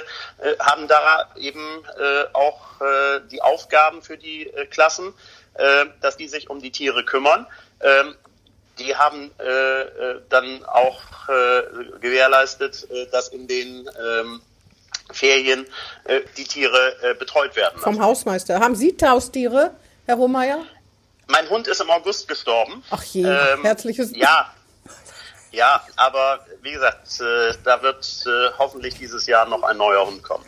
äh, 0.47 0.57
haben 0.59 0.87
da 0.87 1.29
eben 1.37 1.83
äh, 1.97 2.25
auch 2.33 2.81
äh, 2.81 3.21
die 3.31 3.41
Aufgaben 3.41 4.01
für 4.01 4.17
die 4.17 4.47
äh, 4.47 4.65
Klassen, 4.65 5.13
äh, 5.55 5.85
dass 6.01 6.17
die 6.17 6.27
sich 6.27 6.49
um 6.49 6.61
die 6.61 6.71
Tiere 6.71 7.03
kümmern. 7.05 7.47
Ähm, 7.81 8.15
die 8.79 8.95
haben 8.95 9.31
äh, 9.39 9.81
äh, 9.81 10.21
dann 10.29 10.65
auch 10.65 11.01
äh, 11.29 11.99
gewährleistet, 11.99 12.87
äh, 12.89 13.07
dass 13.07 13.29
in 13.29 13.47
den 13.47 13.89
ähm, 13.99 14.41
Ferien 15.11 15.65
äh, 16.05 16.21
die 16.35 16.43
Tiere 16.43 16.95
äh, 17.01 17.13
betreut 17.13 17.55
werden. 17.55 17.79
Vom 17.79 18.01
Hausmeister. 18.01 18.59
Haben 18.59 18.75
Sie 18.75 18.95
Haustiere, 19.01 19.71
Herr 20.05 20.15
Rohmeier? 20.15 20.65
Mein 21.27 21.49
Hund 21.49 21.67
ist 21.67 21.81
im 21.81 21.89
August 21.89 22.27
gestorben. 22.27 22.83
Ach 22.89 23.03
je, 23.03 23.23
Ähm, 23.23 23.63
herzliches 23.63 24.11
Ja, 24.15 24.51
ja, 25.51 25.81
aber 25.95 26.39
wie 26.61 26.73
gesagt, 26.73 27.19
äh, 27.21 27.53
da 27.63 27.81
wird 27.81 28.05
äh, 28.25 28.49
hoffentlich 28.57 28.95
dieses 28.95 29.25
Jahr 29.25 29.47
noch 29.47 29.63
ein 29.63 29.77
neuer 29.77 30.05
Hund 30.05 30.21
kommen. 30.21 30.43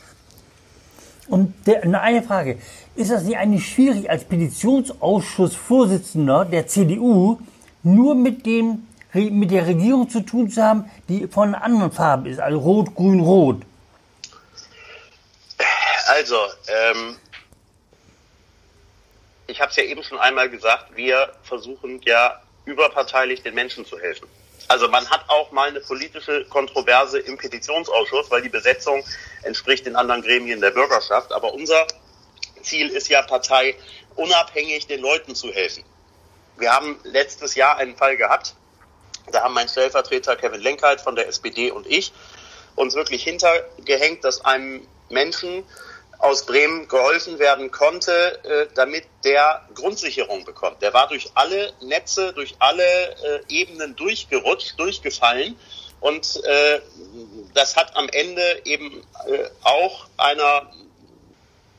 Und 1.27 1.53
der, 1.65 1.85
nur 1.85 2.01
eine 2.01 2.21
Frage. 2.23 2.59
Ist 2.95 3.11
das 3.11 3.23
nicht 3.23 3.37
eigentlich 3.37 3.69
schwierig, 3.71 4.09
als 4.09 4.25
Petitionsausschussvorsitzender 4.25 6.43
der 6.45 6.67
CDU 6.67 7.39
nur 7.83 8.15
mit, 8.15 8.45
dem, 8.45 8.87
mit 9.13 9.51
der 9.51 9.67
Regierung 9.67 10.09
zu 10.09 10.21
tun 10.21 10.49
zu 10.49 10.63
haben, 10.63 10.89
die 11.07 11.27
von 11.27 11.53
einer 11.53 11.63
anderen 11.63 11.91
Farbe 11.91 12.29
ist, 12.29 12.39
also 12.39 12.57
rot, 12.59 12.95
grün, 12.95 13.19
rot? 13.19 13.61
Also, 16.07 16.37
ähm, 16.67 17.15
ich 19.47 19.61
habe 19.61 19.71
es 19.71 19.77
ja 19.77 19.83
eben 19.83 20.03
schon 20.03 20.19
einmal 20.19 20.49
gesagt, 20.49 20.95
wir 20.95 21.33
versuchen 21.43 22.01
ja 22.03 22.41
überparteilich 22.65 23.41
den 23.43 23.55
Menschen 23.55 23.85
zu 23.85 23.97
helfen. 23.99 24.27
Also 24.67 24.89
man 24.89 25.09
hat 25.09 25.23
auch 25.29 25.51
mal 25.51 25.69
eine 25.69 25.79
politische 25.79 26.43
Kontroverse 26.45 27.19
im 27.19 27.37
Petitionsausschuss, 27.37 28.29
weil 28.29 28.41
die 28.41 28.49
Besetzung 28.49 29.03
entspricht 29.43 29.85
den 29.85 29.95
anderen 29.95 30.21
Gremien 30.21 30.59
der 30.59 30.71
Bürgerschaft. 30.71 31.31
Aber 31.31 31.53
unser 31.53 31.87
Grundziel 32.67 32.89
ist 32.89 33.07
ja 33.07 33.21
Partei, 33.21 33.75
unabhängig 34.15 34.87
den 34.87 34.99
Leuten 34.99 35.35
zu 35.35 35.53
helfen. 35.53 35.83
Wir 36.57 36.73
haben 36.73 36.99
letztes 37.03 37.55
Jahr 37.55 37.77
einen 37.77 37.95
Fall 37.95 38.17
gehabt, 38.17 38.55
da 39.31 39.41
haben 39.41 39.53
mein 39.53 39.69
Stellvertreter 39.69 40.35
Kevin 40.35 40.61
Lenkheit 40.61 40.99
von 40.99 41.15
der 41.15 41.27
SPD 41.27 41.71
und 41.71 41.87
ich 41.87 42.11
uns 42.75 42.95
wirklich 42.95 43.23
hintergehängt, 43.23 44.23
dass 44.23 44.43
einem 44.43 44.85
Menschen 45.09 45.63
aus 46.19 46.45
Bremen 46.45 46.87
geholfen 46.87 47.39
werden 47.39 47.71
konnte, 47.71 48.43
äh, 48.43 48.67
damit 48.73 49.05
der 49.23 49.67
Grundsicherung 49.75 50.45
bekommt. 50.45 50.81
Der 50.81 50.93
war 50.93 51.07
durch 51.07 51.29
alle 51.35 51.73
Netze, 51.81 52.33
durch 52.33 52.55
alle 52.59 52.83
äh, 52.83 53.41
Ebenen 53.49 53.95
durchgerutscht, 53.95 54.79
durchgefallen. 54.79 55.57
Und 55.99 56.43
äh, 56.43 56.81
das 57.53 57.75
hat 57.75 57.95
am 57.95 58.09
Ende 58.09 58.61
eben 58.65 59.03
äh, 59.27 59.45
auch 59.63 60.07
einer 60.17 60.71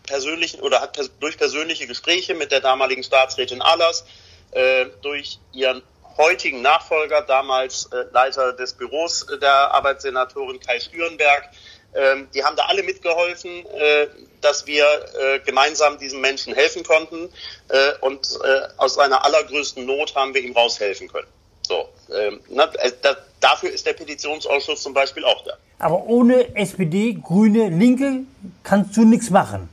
persönlichen 0.04 0.60
oder 0.60 0.80
hat 0.80 0.94
pers 0.94 1.10
durch 1.20 1.36
persönliche 1.36 1.86
Gespräche 1.86 2.34
mit 2.34 2.50
der 2.50 2.60
damaligen 2.60 3.02
Staatsrätin 3.02 3.60
Ahlers, 3.60 4.04
äh, 4.52 4.86
durch 5.02 5.38
ihren 5.52 5.82
heutigen 6.16 6.62
Nachfolger, 6.62 7.22
damals 7.22 7.86
äh, 7.92 8.04
Leiter 8.12 8.52
des 8.52 8.72
Büros 8.74 9.26
der 9.40 9.72
Arbeitssenatorin 9.72 10.58
Kai 10.58 10.80
Stürenberg, 10.80 11.48
ähm, 11.94 12.28
die 12.34 12.44
haben 12.44 12.56
da 12.56 12.64
alle 12.66 12.82
mitgeholfen, 12.82 13.64
äh, 13.66 14.06
dass 14.40 14.66
wir 14.66 14.84
äh, 14.84 15.38
gemeinsam 15.40 15.98
diesen 15.98 16.20
Menschen 16.20 16.54
helfen 16.54 16.84
konnten. 16.84 17.28
Äh, 17.68 17.98
und 18.00 18.38
äh, 18.44 18.68
aus 18.76 18.94
seiner 18.94 19.24
allergrößten 19.24 19.84
Not 19.84 20.14
haben 20.14 20.34
wir 20.34 20.42
ihm 20.42 20.52
raushelfen 20.52 21.08
können. 21.08 21.28
So, 21.62 21.88
ähm, 22.14 22.40
na, 22.48 22.64
äh, 22.74 22.92
da, 23.02 23.16
dafür 23.40 23.70
ist 23.70 23.86
der 23.86 23.92
Petitionsausschuss 23.92 24.82
zum 24.82 24.94
Beispiel 24.94 25.24
auch 25.24 25.44
da. 25.44 25.52
Aber 25.78 26.04
ohne 26.06 26.56
SPD, 26.56 27.14
Grüne, 27.14 27.68
Linke 27.68 28.20
kannst 28.62 28.96
du 28.96 29.04
nichts 29.04 29.30
machen. 29.30 29.68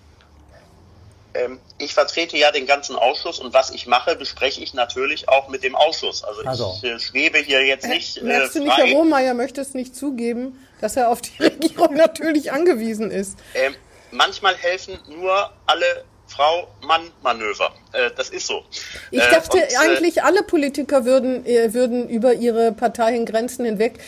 Ähm, 1.34 1.60
ich 1.77 1.93
vertrete 1.93 2.38
ja 2.38 2.51
den 2.51 2.65
ganzen 2.65 2.95
Ausschuss 2.95 3.39
und 3.39 3.53
was 3.53 3.69
ich 3.69 3.85
mache, 3.85 4.15
bespreche 4.15 4.61
ich 4.61 4.73
natürlich 4.73 5.27
auch 5.27 5.49
mit 5.49 5.63
dem 5.63 5.75
Ausschuss. 5.75 6.23
Also, 6.23 6.41
Also. 6.43 6.79
ich 6.81 6.89
äh, 6.89 6.99
schwebe 6.99 7.39
hier 7.39 7.65
jetzt 7.65 7.88
nicht 7.88 8.17
äh, 8.17 8.23
Merkst 8.23 8.55
du 8.55 8.59
nicht, 8.59 8.71
frei. 8.73 8.88
Herr 8.88 8.95
Rohmeier 8.95 9.33
möchte 9.33 9.61
es 9.61 9.73
nicht 9.73 9.95
zugeben, 9.95 10.57
dass 10.79 10.95
er 10.95 11.09
auf 11.09 11.21
die 11.21 11.35
Regierung 11.43 11.95
natürlich 11.95 12.51
angewiesen 12.51 13.11
ist. 13.11 13.38
Ähm, 13.53 13.75
manchmal 14.11 14.55
helfen 14.55 14.97
nur 15.07 15.51
alle 15.65 16.05
Frau-Mann-Manöver. 16.36 17.74
Äh, 17.93 18.12
das 18.15 18.30
ist 18.30 18.48
so. 18.48 18.63
Ich 19.12 19.21
Äh, 19.21 19.30
dachte 19.32 19.58
und, 19.58 19.63
äh, 19.63 19.76
eigentlich, 19.78 20.24
alle 20.24 20.43
Politiker 20.43 21.06
würden, 21.06 21.45
äh, 21.45 21.74
würden 21.74 22.10
über 22.10 22.34
ihre 22.34 22.71
Parteiengrenzen 22.71 23.65
hinweg 23.65 24.00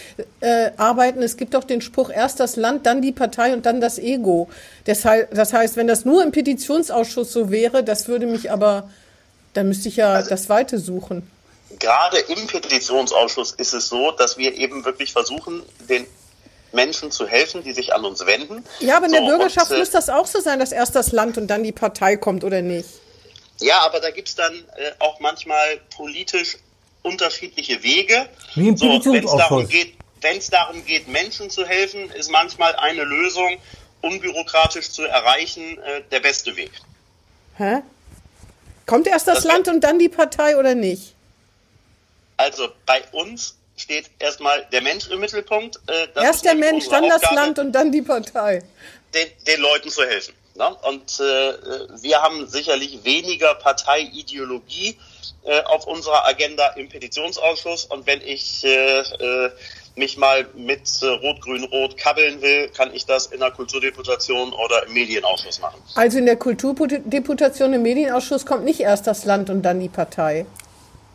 arbeiten. 0.78 1.22
Es 1.24 1.38
gibt 1.38 1.54
doch 1.54 1.64
den 1.64 1.82
Spruch, 1.82 2.10
erst 2.10 2.40
das 2.40 2.56
Land, 2.56 2.86
dann 2.86 3.02
die 3.02 3.12
Partei 3.12 3.54
und 3.54 3.66
dann 3.66 3.82
das 3.82 3.98
Ego. 4.00 4.50
Deshalb, 4.86 5.34
das 5.34 5.54
heißt, 5.54 5.76
wenn 5.78 5.88
das 5.88 6.06
nur 6.06 6.24
im 6.24 6.32
Petitionsausschuss 6.32 7.32
so 7.34 7.50
wäre, 7.52 7.84
das 7.84 8.08
würde 8.08 8.26
mich 8.28 8.52
aber, 8.52 8.90
dann 9.54 9.68
müsste 9.68 9.90
ich 9.90 9.96
ja 9.98 10.14
Also 10.14 10.30
das 10.30 10.50
Weite 10.50 10.78
suchen. 10.80 11.30
gerade 11.80 12.18
im 12.20 12.48
Petitionsausschuss 12.48 13.52
ist 13.54 13.74
es 13.74 13.90
so, 13.90 14.12
dass 14.12 14.38
wir 14.38 14.54
eben 14.56 14.86
wirklich 14.86 15.12
versuchen, 15.12 15.62
den 15.90 16.06
Menschen 16.72 17.12
zu 17.12 17.28
helfen, 17.28 17.64
die 17.64 17.74
sich 17.74 17.94
an 17.94 18.06
uns 18.06 18.26
wenden. 18.26 18.64
Ja, 18.80 18.98
aber 18.98 19.08
in 19.08 19.14
der 19.14 19.22
So, 19.22 19.28
Bürgerschaft 19.28 19.70
und, 19.70 19.78
äh, 19.78 19.80
muss 19.80 19.92
das 19.92 20.10
auch 20.10 20.28
so 20.28 20.40
sein, 20.40 20.60
dass 20.60 20.72
erst 20.72 20.96
das 20.96 21.12
Land 21.12 21.38
und 21.38 21.48
dann 21.48 21.64
die 21.64 21.72
Partei 21.72 22.18
kommt, 22.18 22.44
oder 22.44 22.62
nicht? 22.62 22.90
Ja, 23.60 23.80
aber 23.80 24.00
da 24.00 24.12
gibt's 24.12 24.36
dann 24.36 24.54
äh, 24.54 24.92
auch 25.00 25.20
manchmal 25.20 25.80
politisch 25.96 26.58
unterschiedliche 27.02 27.82
Wege. 27.84 28.28
Wie 28.56 28.68
im 28.68 28.78
so, 28.78 28.88
Wenn 28.88 29.24
es 29.24 29.32
darum 29.36 29.68
darum 30.50 30.86
geht, 30.86 31.08
Menschen 31.08 31.50
zu 31.50 31.66
helfen, 31.66 32.10
ist 32.12 32.32
manchmal 32.32 32.76
eine 32.76 33.04
Lösung, 33.04 33.58
unbürokratisch 34.02 34.92
zu 34.92 35.04
erreichen, 35.04 35.78
äh, 35.80 36.02
der 36.12 36.20
beste 36.20 36.56
Weg. 36.56 36.72
Hä? 37.58 37.82
Kommt 38.86 39.08
erst 39.08 39.28
das, 39.28 39.36
Das 39.36 39.44
Land 39.44 39.68
und 39.68 39.82
dann 39.82 40.00
die 40.00 40.10
Partei 40.10 40.58
oder 40.58 40.76
nicht? 40.76 41.14
Also 42.38 42.70
bei 42.86 43.04
uns 43.12 43.57
steht 43.88 44.10
erstmal 44.20 44.66
der 44.74 44.82
Mensch 44.82 45.08
im 45.08 45.22
Mittelpunkt. 45.22 45.78
Äh, 45.88 46.08
das 46.14 46.24
erst 46.24 46.46
der 46.46 46.56
Mensch, 46.56 46.90
dann 46.90 47.08
das 47.08 47.24
Aufgabe, 47.24 47.36
Land 47.36 47.60
und 47.60 47.72
dann 47.72 47.90
die 47.90 48.02
Partei. 48.02 48.62
den, 49.14 49.28
den 49.48 49.62
Leuten 49.62 49.90
zu 49.90 50.04
helfen. 50.04 50.34
Ne? 50.56 50.76
Und 50.82 51.22
äh, 51.22 52.02
wir 52.02 52.22
haben 52.22 52.48
sicherlich 52.48 53.06
weniger 53.06 53.56
Parteiideologie 53.56 54.98
äh, 55.46 55.62
auf 55.64 55.88
unserer 55.88 56.28
Agenda 56.28 56.68
im 56.76 56.90
Petitionsausschuss. 56.90 57.86
Und 57.86 58.06
wenn 58.06 58.22
ich 58.22 58.66
äh, 58.66 59.00
äh, 59.00 59.52
mich 59.96 60.18
mal 60.18 60.46
mit 60.54 60.82
äh, 61.02 61.06
Rot-Grün-Rot 61.06 61.96
kabbeln 61.96 62.42
will, 62.42 62.68
kann 62.76 62.94
ich 62.94 63.06
das 63.06 63.28
in 63.28 63.40
der 63.40 63.52
Kulturdeputation 63.52 64.52
oder 64.52 64.86
im 64.86 64.94
Medienausschuss 64.94 65.62
machen. 65.62 65.82
Also 65.96 66.18
in 66.18 66.26
der 66.26 66.36
Kulturdeputation 66.36 67.72
im 67.72 67.84
Medienausschuss 67.84 68.46
kommt 68.46 68.66
nicht 68.66 68.82
erst 68.82 69.08
das 69.08 69.24
Land 69.24 69.50
und 69.50 69.62
dann 69.62 69.80
die 69.80 69.90
Partei. 69.90 70.46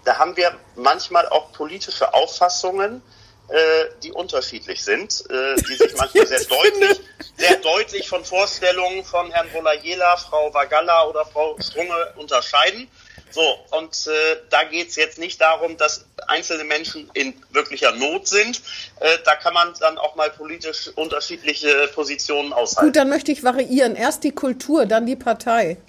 Da 0.04 0.18
haben 0.18 0.36
wir 0.36 0.56
manchmal 0.76 1.28
auch 1.28 1.52
politische 1.52 2.12
Auffassungen, 2.12 3.02
äh, 3.48 3.84
die 4.02 4.12
unterschiedlich 4.12 4.82
sind, 4.82 5.24
äh, 5.28 5.54
die 5.56 5.74
sich 5.74 5.96
manchmal 5.96 6.26
sehr 6.26 6.44
deutlich, 6.48 7.00
sehr 7.36 7.56
deutlich 7.56 8.08
von 8.08 8.24
Vorstellungen 8.24 9.04
von 9.04 9.30
Herrn 9.30 9.50
Bolajela, 9.52 10.16
Frau 10.16 10.52
Vagalla 10.54 11.06
oder 11.06 11.24
Frau 11.26 11.56
Strunge 11.60 12.14
unterscheiden. 12.16 12.88
So, 13.32 13.58
und 13.78 14.06
äh, 14.06 14.36
da 14.50 14.64
geht's 14.64 14.96
jetzt 14.96 15.18
nicht 15.18 15.40
darum, 15.40 15.76
dass 15.76 16.04
einzelne 16.28 16.64
Menschen 16.64 17.10
in 17.14 17.34
wirklicher 17.50 17.92
Not 17.92 18.28
sind. 18.28 18.62
Äh, 19.00 19.18
da 19.24 19.34
kann 19.36 19.54
man 19.54 19.72
dann 19.80 19.98
auch 19.98 20.16
mal 20.16 20.30
politisch 20.30 20.90
unterschiedliche 20.94 21.88
Positionen 21.94 22.52
aushalten. 22.52 22.88
Gut, 22.88 22.96
dann 22.96 23.08
möchte 23.08 23.32
ich 23.32 23.42
variieren. 23.42 23.96
Erst 23.96 24.24
die 24.24 24.32
Kultur, 24.32 24.86
dann 24.86 25.06
die 25.06 25.16
Partei. 25.16 25.78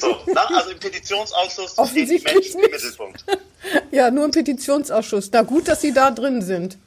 So, 0.00 0.16
na, 0.26 0.46
also 0.46 0.70
im 0.70 0.78
Petitionsausschuss 0.78 1.72
stehen 1.72 2.08
die 2.08 2.18
Menschen 2.18 2.60
im. 2.60 2.70
Mittelpunkt. 2.70 3.24
Ja, 3.90 4.10
nur 4.10 4.24
im 4.24 4.30
Petitionsausschuss. 4.30 5.30
Na 5.32 5.42
gut, 5.42 5.66
dass 5.66 5.80
Sie 5.80 5.92
da 5.92 6.10
drin 6.10 6.42
sind. 6.42 6.78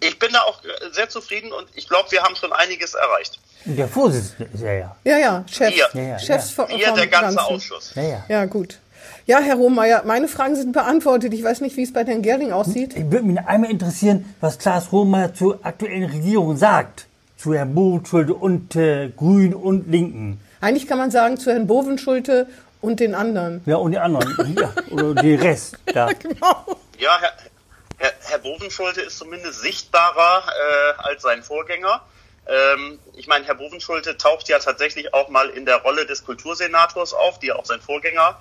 Ich 0.00 0.18
bin 0.18 0.30
da 0.32 0.40
auch 0.42 0.62
äh, 0.64 0.92
sehr 0.92 1.08
zufrieden 1.08 1.52
und 1.52 1.66
ich 1.74 1.88
glaube, 1.88 2.10
wir 2.10 2.22
haben 2.22 2.36
schon 2.36 2.52
einiges 2.52 2.94
erreicht. 2.94 3.38
Der 3.64 3.88
Vorsitzende 3.88 4.50
ist 4.52 4.62
er 4.62 4.78
ja. 4.78 4.96
Ja, 5.04 5.18
ja, 5.18 5.44
Chef. 5.50 5.74
Wir. 5.74 5.88
Ja, 5.94 6.08
ja, 6.10 6.18
Chefs 6.18 6.56
Wir, 6.56 6.66
vom 6.66 6.78
der 6.78 7.06
ganze 7.06 7.08
Ganzen. 7.08 7.38
Ausschuss. 7.38 7.92
Ja, 7.96 8.02
ja. 8.02 8.24
Ja, 8.28 8.44
gut. 8.44 8.78
Ja, 9.26 9.40
Herr 9.40 9.56
Rohmeier, 9.56 10.02
meine 10.04 10.28
Fragen 10.28 10.54
sind 10.54 10.72
beantwortet. 10.72 11.34
Ich 11.34 11.42
weiß 11.42 11.60
nicht, 11.60 11.76
wie 11.76 11.82
es 11.82 11.92
bei 11.92 12.04
Herrn 12.04 12.22
Gerling 12.22 12.52
aussieht. 12.52 12.96
Ich 12.96 13.10
würde 13.10 13.24
mich 13.26 13.38
einmal 13.40 13.70
interessieren, 13.70 14.32
was 14.40 14.58
Klaas 14.58 14.92
Rohmeier 14.92 15.34
zur 15.34 15.58
aktuellen 15.64 16.04
Regierung 16.04 16.56
sagt. 16.56 17.06
Zu 17.36 17.54
Herrn 17.54 17.74
Bovenschulte 17.74 18.34
und 18.34 18.76
äh, 18.76 19.08
Grünen 19.16 19.54
und 19.54 19.90
Linken. 19.90 20.40
Eigentlich 20.60 20.86
kann 20.86 20.98
man 20.98 21.10
sagen 21.10 21.36
zu 21.38 21.50
Herrn 21.50 21.66
Bovenschulte 21.66 22.46
und 22.80 23.00
den 23.00 23.14
anderen. 23.14 23.62
Ja, 23.66 23.76
und 23.76 23.92
die 23.92 23.98
anderen. 23.98 24.56
ja, 24.58 24.72
oder 24.90 25.20
die 25.20 25.34
Rest. 25.34 25.76
Ja. 25.94 26.08
Ja, 26.98 27.18
Herr, 27.20 27.32
Herr, 28.28 28.38
Bovenschulte 28.38 29.02
ist 29.02 29.18
zumindest 29.18 29.60
sichtbarer 29.60 30.44
äh, 30.46 31.02
als 31.02 31.22
sein 31.22 31.42
Vorgänger. 31.42 32.02
Ähm, 32.46 32.98
ich 33.14 33.26
meine, 33.26 33.44
Herr 33.46 33.54
Bovenschulte 33.54 34.16
taucht 34.16 34.48
ja 34.48 34.58
tatsächlich 34.58 35.12
auch 35.14 35.28
mal 35.28 35.48
in 35.50 35.66
der 35.66 35.76
Rolle 35.76 36.06
des 36.06 36.24
Kultursenators 36.24 37.12
auf, 37.12 37.38
die 37.38 37.48
ja 37.48 37.56
auch 37.56 37.64
sein 37.64 37.80
Vorgänger 37.80 38.38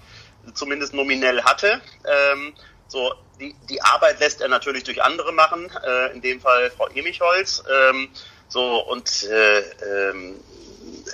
zumindest 0.53 0.93
nominell 0.93 1.43
hatte. 1.43 1.81
Ähm, 2.05 2.53
so, 2.87 3.13
die, 3.39 3.55
die 3.69 3.81
Arbeit 3.81 4.19
lässt 4.19 4.41
er 4.41 4.47
natürlich 4.47 4.83
durch 4.83 5.01
andere 5.01 5.31
machen, 5.31 5.71
äh, 5.83 6.13
in 6.13 6.21
dem 6.21 6.39
Fall 6.39 6.71
Frau 6.71 6.87
Emicholz. 6.87 7.63
Ähm, 7.69 8.09
so, 8.47 8.83
und 8.85 9.23
äh, 9.23 9.59
ähm, 9.59 10.39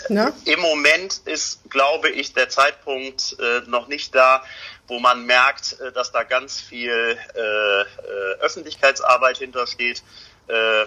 Na? 0.10 0.34
im 0.46 0.60
Moment 0.60 1.22
ist, 1.26 1.70
glaube 1.70 2.10
ich, 2.10 2.34
der 2.34 2.50
Zeitpunkt 2.50 3.38
äh, 3.40 3.62
noch 3.68 3.88
nicht 3.88 4.14
da, 4.14 4.44
wo 4.88 5.00
man 5.00 5.26
merkt, 5.26 5.80
äh, 5.80 5.92
dass 5.92 6.12
da 6.12 6.24
ganz 6.24 6.60
viel 6.60 6.92
äh, 6.92 7.42
äh, 7.42 7.86
Öffentlichkeitsarbeit 8.40 9.38
hintersteht. 9.38 10.04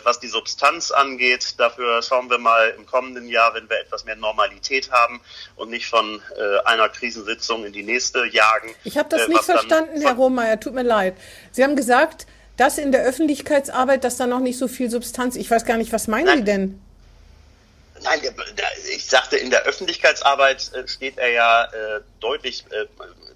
Was 0.02 0.20
die 0.20 0.28
Substanz 0.28 0.90
angeht, 0.90 1.54
dafür 1.58 2.02
schauen 2.02 2.28
wir 2.28 2.36
mal 2.36 2.74
im 2.76 2.84
kommenden 2.84 3.28
Jahr, 3.28 3.54
wenn 3.54 3.70
wir 3.70 3.80
etwas 3.80 4.04
mehr 4.04 4.16
Normalität 4.16 4.90
haben 4.90 5.22
und 5.56 5.70
nicht 5.70 5.86
von 5.86 6.20
äh, 6.36 6.58
einer 6.66 6.90
Krisensitzung 6.90 7.64
in 7.64 7.72
die 7.72 7.84
nächste 7.84 8.26
jagen. 8.26 8.74
Ich 8.84 8.98
habe 8.98 9.08
das 9.08 9.22
äh, 9.22 9.28
nicht 9.28 9.44
verstanden, 9.44 10.02
Herr 10.02 10.16
Rohmeier. 10.16 10.60
Tut 10.60 10.74
mir 10.74 10.82
leid. 10.82 11.16
Sie 11.50 11.64
haben 11.64 11.76
gesagt, 11.76 12.26
dass 12.58 12.76
in 12.76 12.92
der 12.92 13.04
Öffentlichkeitsarbeit, 13.04 14.04
dass 14.04 14.18
da 14.18 14.26
noch 14.26 14.40
nicht 14.40 14.58
so 14.58 14.68
viel 14.68 14.90
Substanz. 14.90 15.34
Ich 15.34 15.50
weiß 15.50 15.64
gar 15.64 15.78
nicht, 15.78 15.92
was 15.92 16.08
meinen 16.08 16.26
Nein. 16.26 16.38
Sie 16.38 16.44
denn? 16.44 16.82
Nein, 18.02 18.20
ich 18.94 19.06
sagte, 19.06 19.36
in 19.36 19.50
der 19.50 19.62
Öffentlichkeitsarbeit 19.62 20.72
steht 20.86 21.16
er 21.16 21.30
ja 21.30 21.64
äh, 21.64 22.00
deutlich 22.20 22.64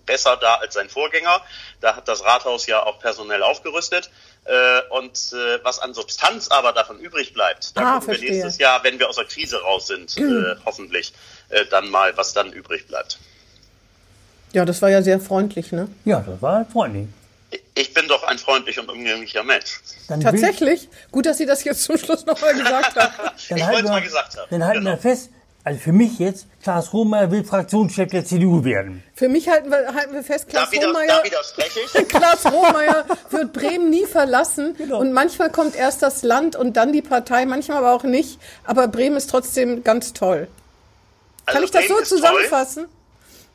besser 0.08 0.36
da 0.36 0.56
als 0.56 0.74
sein 0.74 0.88
Vorgänger. 0.88 1.40
Da 1.80 1.94
hat 1.94 2.08
das 2.08 2.24
Rathaus 2.24 2.66
ja 2.66 2.82
auch 2.82 2.98
personell 2.98 3.44
aufgerüstet. 3.44 4.10
Äh, 4.44 4.80
und 4.90 5.12
äh, 5.32 5.62
was 5.62 5.78
an 5.78 5.94
Substanz 5.94 6.48
aber 6.48 6.72
davon 6.72 6.98
übrig 6.98 7.32
bleibt, 7.34 7.76
da 7.76 7.80
Ah, 7.80 7.84
gucken 7.84 8.00
wir 8.00 8.14
verstehe. 8.14 8.30
nächstes 8.32 8.58
Jahr, 8.58 8.82
wenn 8.82 8.98
wir 8.98 9.08
aus 9.08 9.16
der 9.16 9.26
Krise 9.26 9.60
raus 9.60 9.86
sind, 9.86 10.16
äh, 10.18 10.56
hoffentlich, 10.66 11.12
dann 11.70 11.88
mal, 11.90 12.14
was 12.16 12.32
dann 12.34 12.52
übrig 12.52 12.86
bleibt. 12.88 13.18
Ja, 14.52 14.64
das 14.64 14.80
war 14.82 14.88
ja 14.90 15.02
sehr 15.02 15.20
freundlich, 15.20 15.72
ne? 15.72 15.88
ja, 16.04 16.20
das 16.20 16.40
war 16.42 16.64
freundlich. 16.66 17.06
Ich 17.74 17.94
bin 17.94 18.06
doch 18.08 18.22
ein 18.24 18.38
freundlich 18.38 18.78
und 18.78 18.90
umgänglicher 18.90 19.42
Mensch. 19.42 19.80
Dann 20.08 20.20
Tatsächlich? 20.20 20.88
Gut, 21.10 21.24
dass 21.26 21.38
Sie 21.38 21.46
das 21.46 21.64
jetzt 21.64 21.82
zum 21.84 21.96
Schluss 21.96 22.26
nochmal 22.26 22.54
gesagt 22.54 22.96
haben. 22.96 23.14
Ich 23.48 23.50
wollte 23.66 23.84
es 23.84 23.88
mal 23.88 24.02
gesagt 24.02 24.36
haben. 24.36 24.46
Dann 24.50 24.64
halten 24.64 24.80
Genau. 24.80 24.90
wir 24.96 24.98
fest, 24.98 25.30
Also 25.68 25.80
für 25.80 25.92
mich 25.92 26.18
jetzt, 26.18 26.46
Klaas 26.62 26.94
Rohmeier 26.94 27.30
will 27.30 27.44
Fraktionschef 27.44 28.08
der 28.08 28.24
CDU 28.24 28.64
werden. 28.64 29.02
Für 29.14 29.28
mich 29.28 29.50
halten 29.50 29.70
wir, 29.70 29.92
halten 29.92 30.14
wir 30.14 30.22
fest, 30.22 30.48
Klaas 30.48 30.70
Da, 30.70 30.86
Rohmeier, 30.86 31.08
da 31.08 31.22
widerspreche 31.22 31.80
ich. 31.80 32.08
Klaas 32.08 32.46
Rohmeier 32.46 33.04
wird 33.28 33.52
Bremen 33.52 33.90
nie 33.90 34.06
verlassen. 34.06 34.74
Genau. 34.78 34.98
Und 34.98 35.12
manchmal 35.12 35.50
kommt 35.50 35.76
erst 35.76 36.00
das 36.00 36.22
Land 36.22 36.56
und 36.56 36.78
dann 36.78 36.94
die 36.94 37.02
Partei, 37.02 37.44
manchmal 37.44 37.76
aber 37.76 37.92
auch 37.92 38.04
nicht. 38.04 38.40
Aber 38.64 38.88
Bremen 38.88 39.18
ist 39.18 39.28
trotzdem 39.28 39.84
ganz 39.84 40.14
toll. 40.14 40.48
Kann 41.44 41.56
Also 41.56 41.66
ich 41.66 41.70
das 41.70 41.86
so 41.86 41.92
Bremen 41.92 42.06
zusammenfassen? 42.06 42.86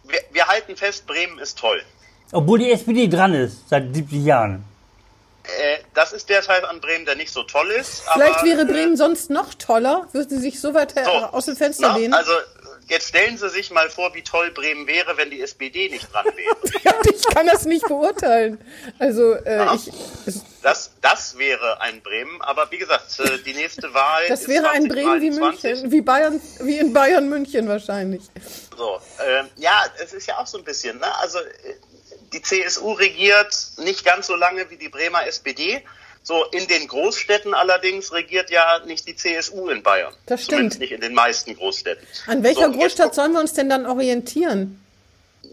Wir, 0.03 0.19
wir 0.33 0.47
halten 0.47 0.75
fest, 0.75 1.07
Bremen 1.07 1.39
ist 1.39 1.57
toll. 1.57 1.81
Obwohl 2.31 2.59
die 2.59 2.71
SPD 2.71 3.07
dran 3.07 3.33
ist, 3.33 3.67
seit 3.69 3.91
70 3.91 4.23
Jahren. 4.23 4.63
Äh, 5.43 5.79
das 5.93 6.13
ist 6.13 6.29
der 6.29 6.41
Teil 6.41 6.63
an 6.65 6.79
Bremen, 6.79 7.05
der 7.05 7.15
nicht 7.15 7.31
so 7.31 7.43
toll 7.43 7.69
ist. 7.71 8.03
Vielleicht 8.13 8.39
aber, 8.39 8.47
wäre 8.47 8.61
äh, 8.61 8.65
Bremen 8.65 8.95
sonst 8.95 9.29
noch 9.29 9.53
toller. 9.53 10.07
Würden 10.13 10.29
Sie 10.29 10.39
sich 10.39 10.61
so 10.61 10.73
weit 10.73 10.93
so, 10.95 11.01
aus 11.01 11.45
dem 11.45 11.57
Fenster 11.57 11.89
na, 11.89 11.97
lehnen? 11.97 12.13
Also 12.13 12.31
jetzt 12.87 13.09
stellen 13.09 13.37
Sie 13.37 13.49
sich 13.49 13.69
mal 13.71 13.89
vor, 13.89 14.13
wie 14.13 14.21
toll 14.21 14.51
Bremen 14.51 14.87
wäre, 14.87 15.17
wenn 15.17 15.29
die 15.29 15.41
SPD 15.41 15.89
nicht 15.89 16.11
dran 16.13 16.25
wäre. 16.25 16.55
Ja, 16.83 16.93
ich 17.09 17.23
kann 17.33 17.47
das 17.47 17.65
nicht 17.65 17.85
beurteilen. 17.87 18.59
Also 18.99 19.33
äh, 19.33 19.65
ich, 19.75 19.91
es, 20.25 20.43
Das, 20.61 20.91
das 21.01 21.37
wäre 21.37 21.81
ein 21.81 22.01
Bremen, 22.01 22.41
aber 22.41 22.71
wie 22.71 22.77
gesagt, 22.77 23.19
äh, 23.19 23.37
die 23.39 23.53
nächste 23.53 23.93
Wahl 23.93 24.27
das 24.27 24.47
wäre 24.47 24.69
ein 24.69 24.87
Bremen 24.87 25.21
wie 25.21 25.31
2023. 25.31 25.69
München, 25.69 25.91
wie 25.91 26.01
Bayern, 26.01 26.41
wie 26.61 26.77
in 26.77 26.93
Bayern 26.93 27.29
München 27.29 27.67
wahrscheinlich. 27.67 28.23
So, 28.77 28.99
ähm, 29.25 29.47
ja, 29.57 29.85
es 30.01 30.13
ist 30.13 30.27
ja 30.27 30.37
auch 30.37 30.47
so 30.47 30.57
ein 30.57 30.63
bisschen, 30.63 30.97
ne? 30.99 31.19
Also 31.19 31.39
äh, 31.39 31.43
die 32.33 32.41
CSU 32.41 32.93
regiert 32.93 33.55
nicht 33.77 34.03
ganz 34.03 34.27
so 34.27 34.35
lange 34.35 34.69
wie 34.69 34.77
die 34.77 34.89
Bremer 34.89 35.25
SPD. 35.27 35.81
So, 36.25 36.45
in 36.45 36.67
den 36.67 36.87
Großstädten 36.87 37.53
allerdings 37.53 38.13
regiert 38.13 38.49
ja 38.49 38.79
nicht 38.85 39.05
die 39.07 39.15
CSU 39.15 39.67
in 39.69 39.83
Bayern. 39.83 40.13
Das 40.25 40.45
Zumindest 40.45 40.75
stimmt. 40.75 40.79
nicht 40.79 40.91
in 40.93 41.01
den 41.01 41.13
meisten 41.13 41.55
Großstädten. 41.55 42.07
An 42.27 42.43
welcher 42.43 42.71
So, 42.71 42.79
Großstadt 42.79 43.13
sollen 43.13 43.33
wir 43.33 43.41
uns 43.41 43.53
denn 43.53 43.69
dann 43.69 43.85
orientieren? 43.85 44.79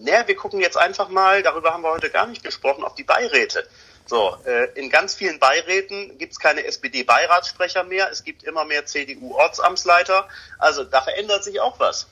Ja, 0.05 0.27
wir 0.27 0.37
gucken 0.37 0.61
jetzt 0.61 0.77
einfach 0.79 1.09
mal, 1.09 1.43
darüber 1.43 1.75
haben 1.75 1.83
wir 1.83 1.91
heute 1.91 2.09
gar 2.09 2.27
nicht 2.27 2.45
gesprochen, 2.45 2.85
auf 2.85 2.95
die 2.95 3.03
Beiräte. 3.03 3.67
So, 4.07 4.37
äh, 4.45 4.69
in 4.79 4.91
ganz 4.91 5.15
vielen 5.15 5.39
Beiräten 5.41 6.17
gibt 6.19 6.33
es 6.33 6.39
keine 6.39 6.65
SPD-Beiratssprecher 6.65 7.85
mehr, 7.85 8.09
es 8.11 8.25
gibt 8.25 8.45
immer 8.45 8.65
mehr 8.65 8.87
CDU-Ortsamtsleiter. 8.87 10.29
Also 10.59 10.85
da 10.85 11.03
verändert 11.03 11.45
sich 11.45 11.61
auch 11.61 11.79
was. 11.81 12.07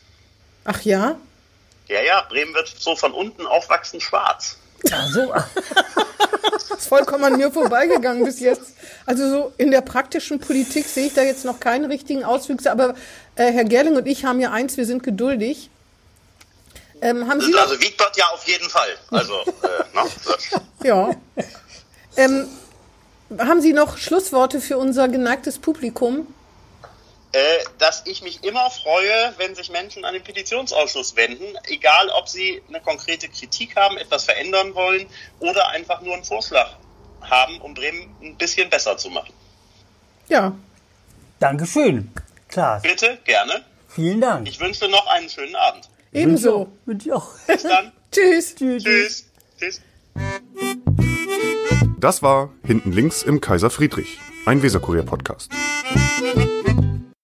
Ach 0.64 0.80
ja? 0.82 1.18
Ja, 1.88 2.02
ja, 2.02 2.22
Bremen 2.28 2.54
wird 2.54 2.68
so 2.78 2.94
von 2.96 3.12
unten 3.12 3.46
aufwachsen 3.46 4.00
schwarz. 4.00 4.56
Ach 4.92 5.08
so, 5.08 5.34
ist 6.78 6.86
vollkommen 6.86 7.24
an 7.24 7.36
mir 7.36 7.50
vorbeigegangen 7.50 8.24
bis 8.24 8.40
jetzt. 8.40 8.74
Also 9.06 9.28
so 9.28 9.52
in 9.56 9.70
der 9.70 9.80
praktischen 9.80 10.38
Politik 10.38 10.86
sehe 10.86 11.06
ich 11.06 11.14
da 11.14 11.22
jetzt 11.22 11.44
noch 11.44 11.60
keine 11.60 11.88
richtigen 11.88 12.24
Auswüchse, 12.24 12.70
aber 12.70 12.94
äh, 13.34 13.50
Herr 13.52 13.64
Gerling 13.64 13.96
und 13.96 14.06
ich 14.06 14.24
haben 14.24 14.40
ja 14.40 14.52
eins, 14.52 14.76
wir 14.76 14.86
sind 14.86 15.02
geduldig. 15.02 15.70
Ähm, 17.00 17.28
haben 17.28 17.40
Sie 17.40 17.54
Also 17.56 17.80
Wiegbert 17.80 18.16
ja 18.16 18.26
auf 18.32 18.46
jeden 18.46 18.68
Fall. 18.68 18.88
Also, 19.10 19.34
äh, 19.62 20.84
ja. 20.86 21.10
ähm, 22.16 22.48
haben 23.38 23.60
Sie 23.60 23.72
noch 23.72 23.98
Schlussworte 23.98 24.60
für 24.60 24.78
unser 24.78 25.08
geneigtes 25.08 25.58
Publikum? 25.58 26.26
Äh, 27.32 27.58
dass 27.78 28.02
ich 28.06 28.22
mich 28.22 28.42
immer 28.44 28.70
freue, 28.70 29.34
wenn 29.36 29.54
sich 29.54 29.70
Menschen 29.70 30.04
an 30.04 30.14
den 30.14 30.22
Petitionsausschuss 30.22 31.14
wenden, 31.16 31.44
egal 31.68 32.08
ob 32.10 32.28
sie 32.28 32.62
eine 32.68 32.80
konkrete 32.80 33.28
Kritik 33.28 33.76
haben, 33.76 33.98
etwas 33.98 34.24
verändern 34.24 34.74
wollen 34.74 35.06
oder 35.40 35.68
einfach 35.68 36.00
nur 36.00 36.14
einen 36.14 36.24
Vorschlag 36.24 36.70
haben, 37.20 37.60
um 37.60 37.74
Bremen 37.74 38.14
ein 38.22 38.36
bisschen 38.36 38.70
besser 38.70 38.96
zu 38.96 39.10
machen. 39.10 39.32
Ja, 40.28 40.52
Dankeschön. 41.40 42.10
Klaas, 42.48 42.82
Bitte, 42.82 43.18
gerne. 43.24 43.64
vielen 43.88 44.20
Dank. 44.20 44.48
Ich 44.48 44.58
wünsche 44.58 44.88
noch 44.88 45.06
einen 45.08 45.28
schönen 45.28 45.54
Abend. 45.54 45.88
ebenso. 46.12 46.72
Wünsche 46.86 47.08
ich 47.08 47.14
auch. 47.14 47.28
Bis 47.46 47.62
dann. 47.62 47.92
Tschüss. 48.12 48.54
Tschüss. 48.54 48.82
Tschüss. 48.84 49.24
Tschüss. 49.58 49.80
Das 51.98 52.22
war 52.22 52.50
Hinten 52.64 52.92
links 52.92 53.22
im 53.22 53.40
Kaiser 53.40 53.70
Friedrich, 53.70 54.18
ein 54.46 54.62
Weserkurier-Podcast. 54.62 55.50